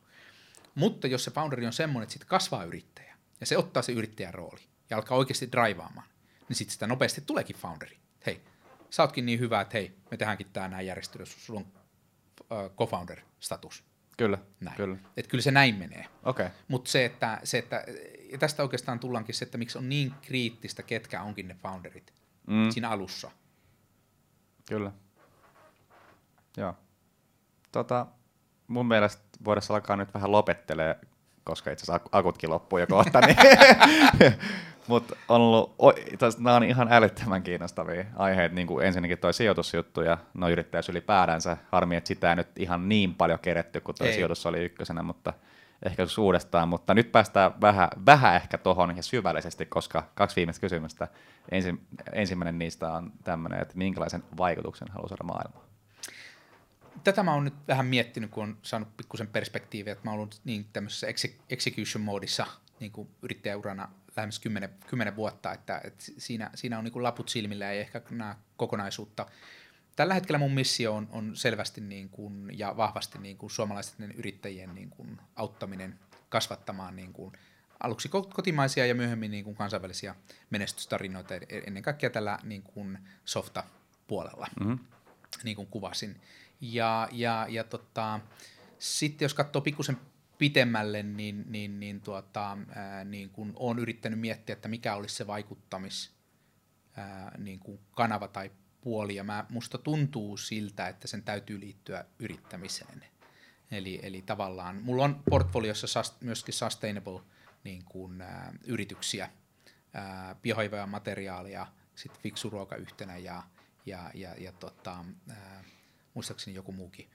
[0.75, 4.33] Mutta jos se founderi on semmoinen, että sitten kasvaa yrittäjä, ja se ottaa se yrittäjän
[4.33, 6.07] rooli, ja alkaa oikeasti draivaamaan,
[6.51, 7.97] niin sitten sitä nopeasti tuleekin founderi.
[8.25, 8.41] Hei,
[8.89, 11.65] sä ootkin niin hyvä, että hei, me tehdäänkin tämä näin järjestely, sulla on
[12.39, 13.83] uh, co-founder-status.
[14.17, 14.77] Kyllä, näin.
[14.77, 14.97] kyllä.
[15.17, 16.05] Et kyllä se näin menee.
[16.23, 16.49] Okay.
[16.67, 17.83] Mutta se, että, se, että,
[18.31, 22.13] ja tästä oikeastaan tullaankin se, että miksi on niin kriittistä, ketkä onkin ne founderit
[22.47, 22.69] mm.
[22.69, 23.31] siinä alussa.
[24.69, 24.91] Kyllä.
[26.57, 26.75] Joo.
[27.71, 28.07] Tota,
[28.67, 30.99] mun mielestä voidaan alkaa nyt vähän lopettelee,
[31.43, 33.37] koska itse asiassa akutkin loppuu jo kohta, niin
[34.87, 35.75] mutta on ollut,
[36.39, 41.57] nämä on ihan älyttömän kiinnostavia aiheita, niin kuin ensinnäkin tuo sijoitusjuttu ja no yrittäjyys ylipäätänsä.
[41.71, 45.33] Harmi, että sitä ei nyt ihan niin paljon keretty, kun tuo sijoitus oli ykkösenä, mutta
[45.85, 46.69] ehkä uudestaan.
[46.69, 51.07] Mutta nyt päästään vähän, vähän ehkä tuohon ja syvällisesti, koska kaksi viimeistä kysymystä.
[51.51, 51.75] Ensi,
[52.13, 55.70] ensimmäinen niistä on tämmöinen, että minkälaisen vaikutuksen haluaa saada maailmaan?
[57.03, 60.41] Tätä mä oon nyt vähän miettinyt, kun on saanut pikkusen perspektiiviä, että mä oon ollut
[60.43, 61.07] niin tämmöisessä
[61.49, 62.47] execution-moodissa
[62.79, 67.29] niin kuin yrittäjäurana lähes 10, 10 vuotta, että, että siinä, siinä on niin kuin laput
[67.29, 69.25] silmillä ja ehkä nämä kokonaisuutta.
[69.95, 74.75] Tällä hetkellä mun missio on, on selvästi niin kuin, ja vahvasti niin kuin suomalaisten yrittäjien
[74.75, 75.99] niin kuin auttaminen
[76.29, 77.33] kasvattamaan niin kuin,
[77.83, 80.15] aluksi kotimaisia ja myöhemmin niin kuin kansainvälisiä
[80.49, 84.79] menestystarinoita e-, ennen kaikkea tällä niin kuin softa-puolella, mm-hmm.
[85.43, 86.21] niin kuin kuvasin.
[86.61, 88.19] Ja, ja, ja tota,
[88.79, 89.97] sitten jos katsoo pikkusen
[90.37, 95.27] pitemmälle, niin, niin, niin, tuota, ää, niin kun olen yrittänyt miettiä, että mikä olisi se
[95.27, 96.11] vaikuttamis
[96.97, 98.51] ää, niin kuin kanava tai
[98.81, 103.05] puoli, ja mä, musta tuntuu siltä, että sen täytyy liittyä yrittämiseen.
[103.71, 107.21] Eli, eli tavallaan, mulla on portfoliossa sust, myöskin sustainable
[107.63, 109.29] niin kuin, ää, yrityksiä,
[109.93, 110.35] ää,
[110.87, 113.43] materiaalia, sitten fiksu ruoka yhtenä ja,
[113.85, 115.63] ja, ja, ja tota, ää,
[116.13, 117.09] muistaakseni joku muukin,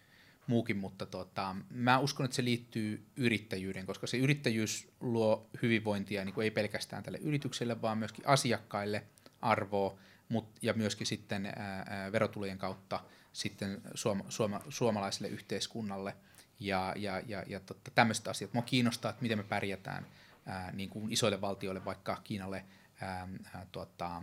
[0.47, 6.35] muukin mutta tota, mä uskon, että se liittyy yrittäjyyden, koska se yrittäjyys luo hyvinvointia niin
[6.35, 9.05] kuin ei pelkästään tälle yritykselle, vaan myöskin asiakkaille
[9.43, 9.99] arvoa,
[10.29, 13.01] mut, ja myöskin sitten ää, verotulojen kautta
[13.33, 16.17] sitten suoma, suoma, suomalaiselle yhteiskunnalle
[16.61, 18.53] ja, ja, ja, ja totta, tämmöiset asiat.
[18.53, 20.07] Mua kiinnostaa, että miten me pärjätään
[20.47, 22.65] ää, niin kuin isoille valtioille, vaikka Kiinalle,
[23.01, 23.29] ää,
[23.73, 24.23] tuota,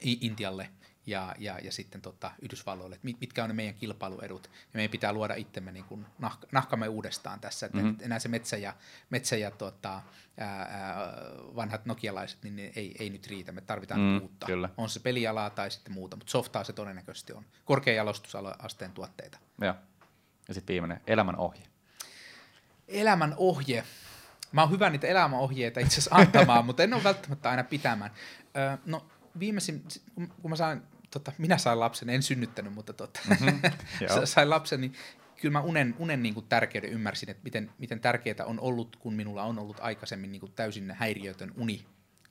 [0.00, 0.70] Intialle
[1.06, 4.50] ja, ja, ja sitten tota, Yhdysvalloille, että mitkä on ne meidän kilpailuedut.
[4.52, 7.96] Ja meidän pitää luoda itsemme niin kuin nah, nahkamme uudestaan tässä, että mm-hmm.
[8.00, 8.74] enää se metsä ja,
[9.10, 10.02] metsä ja tota,
[10.38, 11.12] ää, ää,
[11.56, 14.46] vanhat nokialaiset, niin ne ei, ei nyt riitä, me tarvitaan mm, uutta.
[14.46, 14.68] Kyllä.
[14.76, 17.44] On se pelialaa tai sitten muuta, mutta softaa se todennäköisesti on.
[17.64, 19.38] Korkean jalostusasteen tuotteita.
[19.60, 19.74] Ja,
[20.48, 21.62] ja sitten viimeinen, elämän ohje.
[22.88, 23.84] Elämän ohje.
[24.52, 28.10] Mä oon hyvä niitä elämänohjeita itse asiassa antamaan, mutta en ole välttämättä aina pitämään.
[28.56, 29.06] Öö, no
[29.38, 29.84] viimeisin,
[30.42, 30.82] kun mä sain
[31.18, 33.60] tota, minä sain lapsen, en synnyttänyt, mutta tota, mm-hmm,
[34.24, 34.92] sain lapsen, niin
[35.40, 39.14] kyllä mä unen, unen niin kuin tärkeyden ymmärsin, että miten, miten tärkeää on ollut, kun
[39.14, 41.84] minulla on ollut aikaisemmin niin kuin täysin häiriötön uni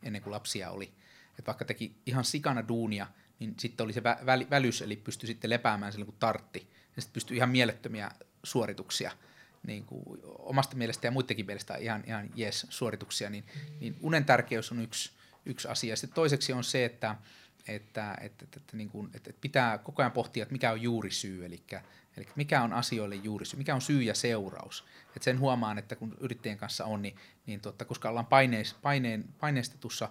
[0.03, 0.93] ennen kuin lapsia oli.
[1.29, 3.07] että vaikka teki ihan sikana duunia,
[3.39, 6.67] niin sitten oli se vä- väl- välys, eli pystyi sitten lepäämään silloin, kun tartti.
[6.95, 8.11] Ja sitten pystyi ihan mielettömiä
[8.43, 9.11] suorituksia,
[9.67, 10.03] niin kuin
[10.39, 13.43] omasta mielestä ja muidenkin mielestä ihan, ihan yes suorituksia, niin,
[13.79, 15.11] niin unen tärkeys on yksi,
[15.45, 15.95] yksi asia.
[15.95, 17.15] Sitten toiseksi on se, että
[17.67, 21.45] että, että, että, että, niin kuin, että pitää koko ajan pohtia, että mikä on juurisyy,
[21.45, 21.63] eli,
[22.17, 24.85] eli mikä on asioille juurisyy, mikä on syy ja seuraus.
[25.07, 27.15] Että sen huomaan, että kun yrittäjien kanssa on, niin,
[27.45, 30.09] niin totta, koska ollaan paineis, paineen, paineistetussa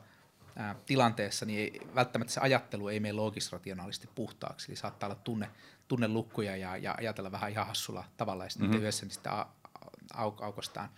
[0.56, 5.50] ää, tilanteessa, niin ei, välttämättä se ajattelu ei mene loogis-rationaalisesti puhtaaksi, eli saattaa olla tunne,
[5.88, 8.80] tunnelukkuja ja, ja ajatella vähän ihan hassulla tavalla, ja sitten mm-hmm.
[8.80, 9.46] yhdessä niin sitä
[10.14, 10.88] au, aukostaan.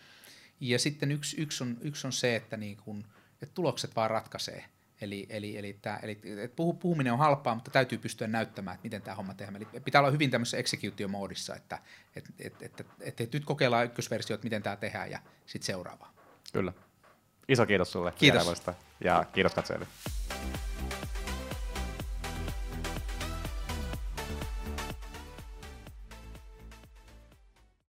[0.60, 3.04] Ja sitten yksi, yksi, on, yksi on se, että, niin kun,
[3.42, 4.64] että tulokset vaan ratkaisee–
[5.00, 6.20] Eli, eli, eli, tämä, eli
[6.56, 9.56] puhu, puhuminen on halpaa, mutta täytyy pystyä näyttämään, että miten tämä homma tehdään.
[9.56, 11.78] Eli pitää olla hyvin tämmöisessä executio-moodissa, että
[12.16, 15.66] et, et, et, et, et, et nyt kokeillaan ykkösversio, että miten tämä tehdään ja sitten
[15.66, 16.08] seuraava.
[16.52, 16.72] Kyllä.
[17.48, 18.12] Iso kiitos sulle.
[18.12, 18.62] Kiitos.
[19.04, 19.86] Ja kiitos katsojille.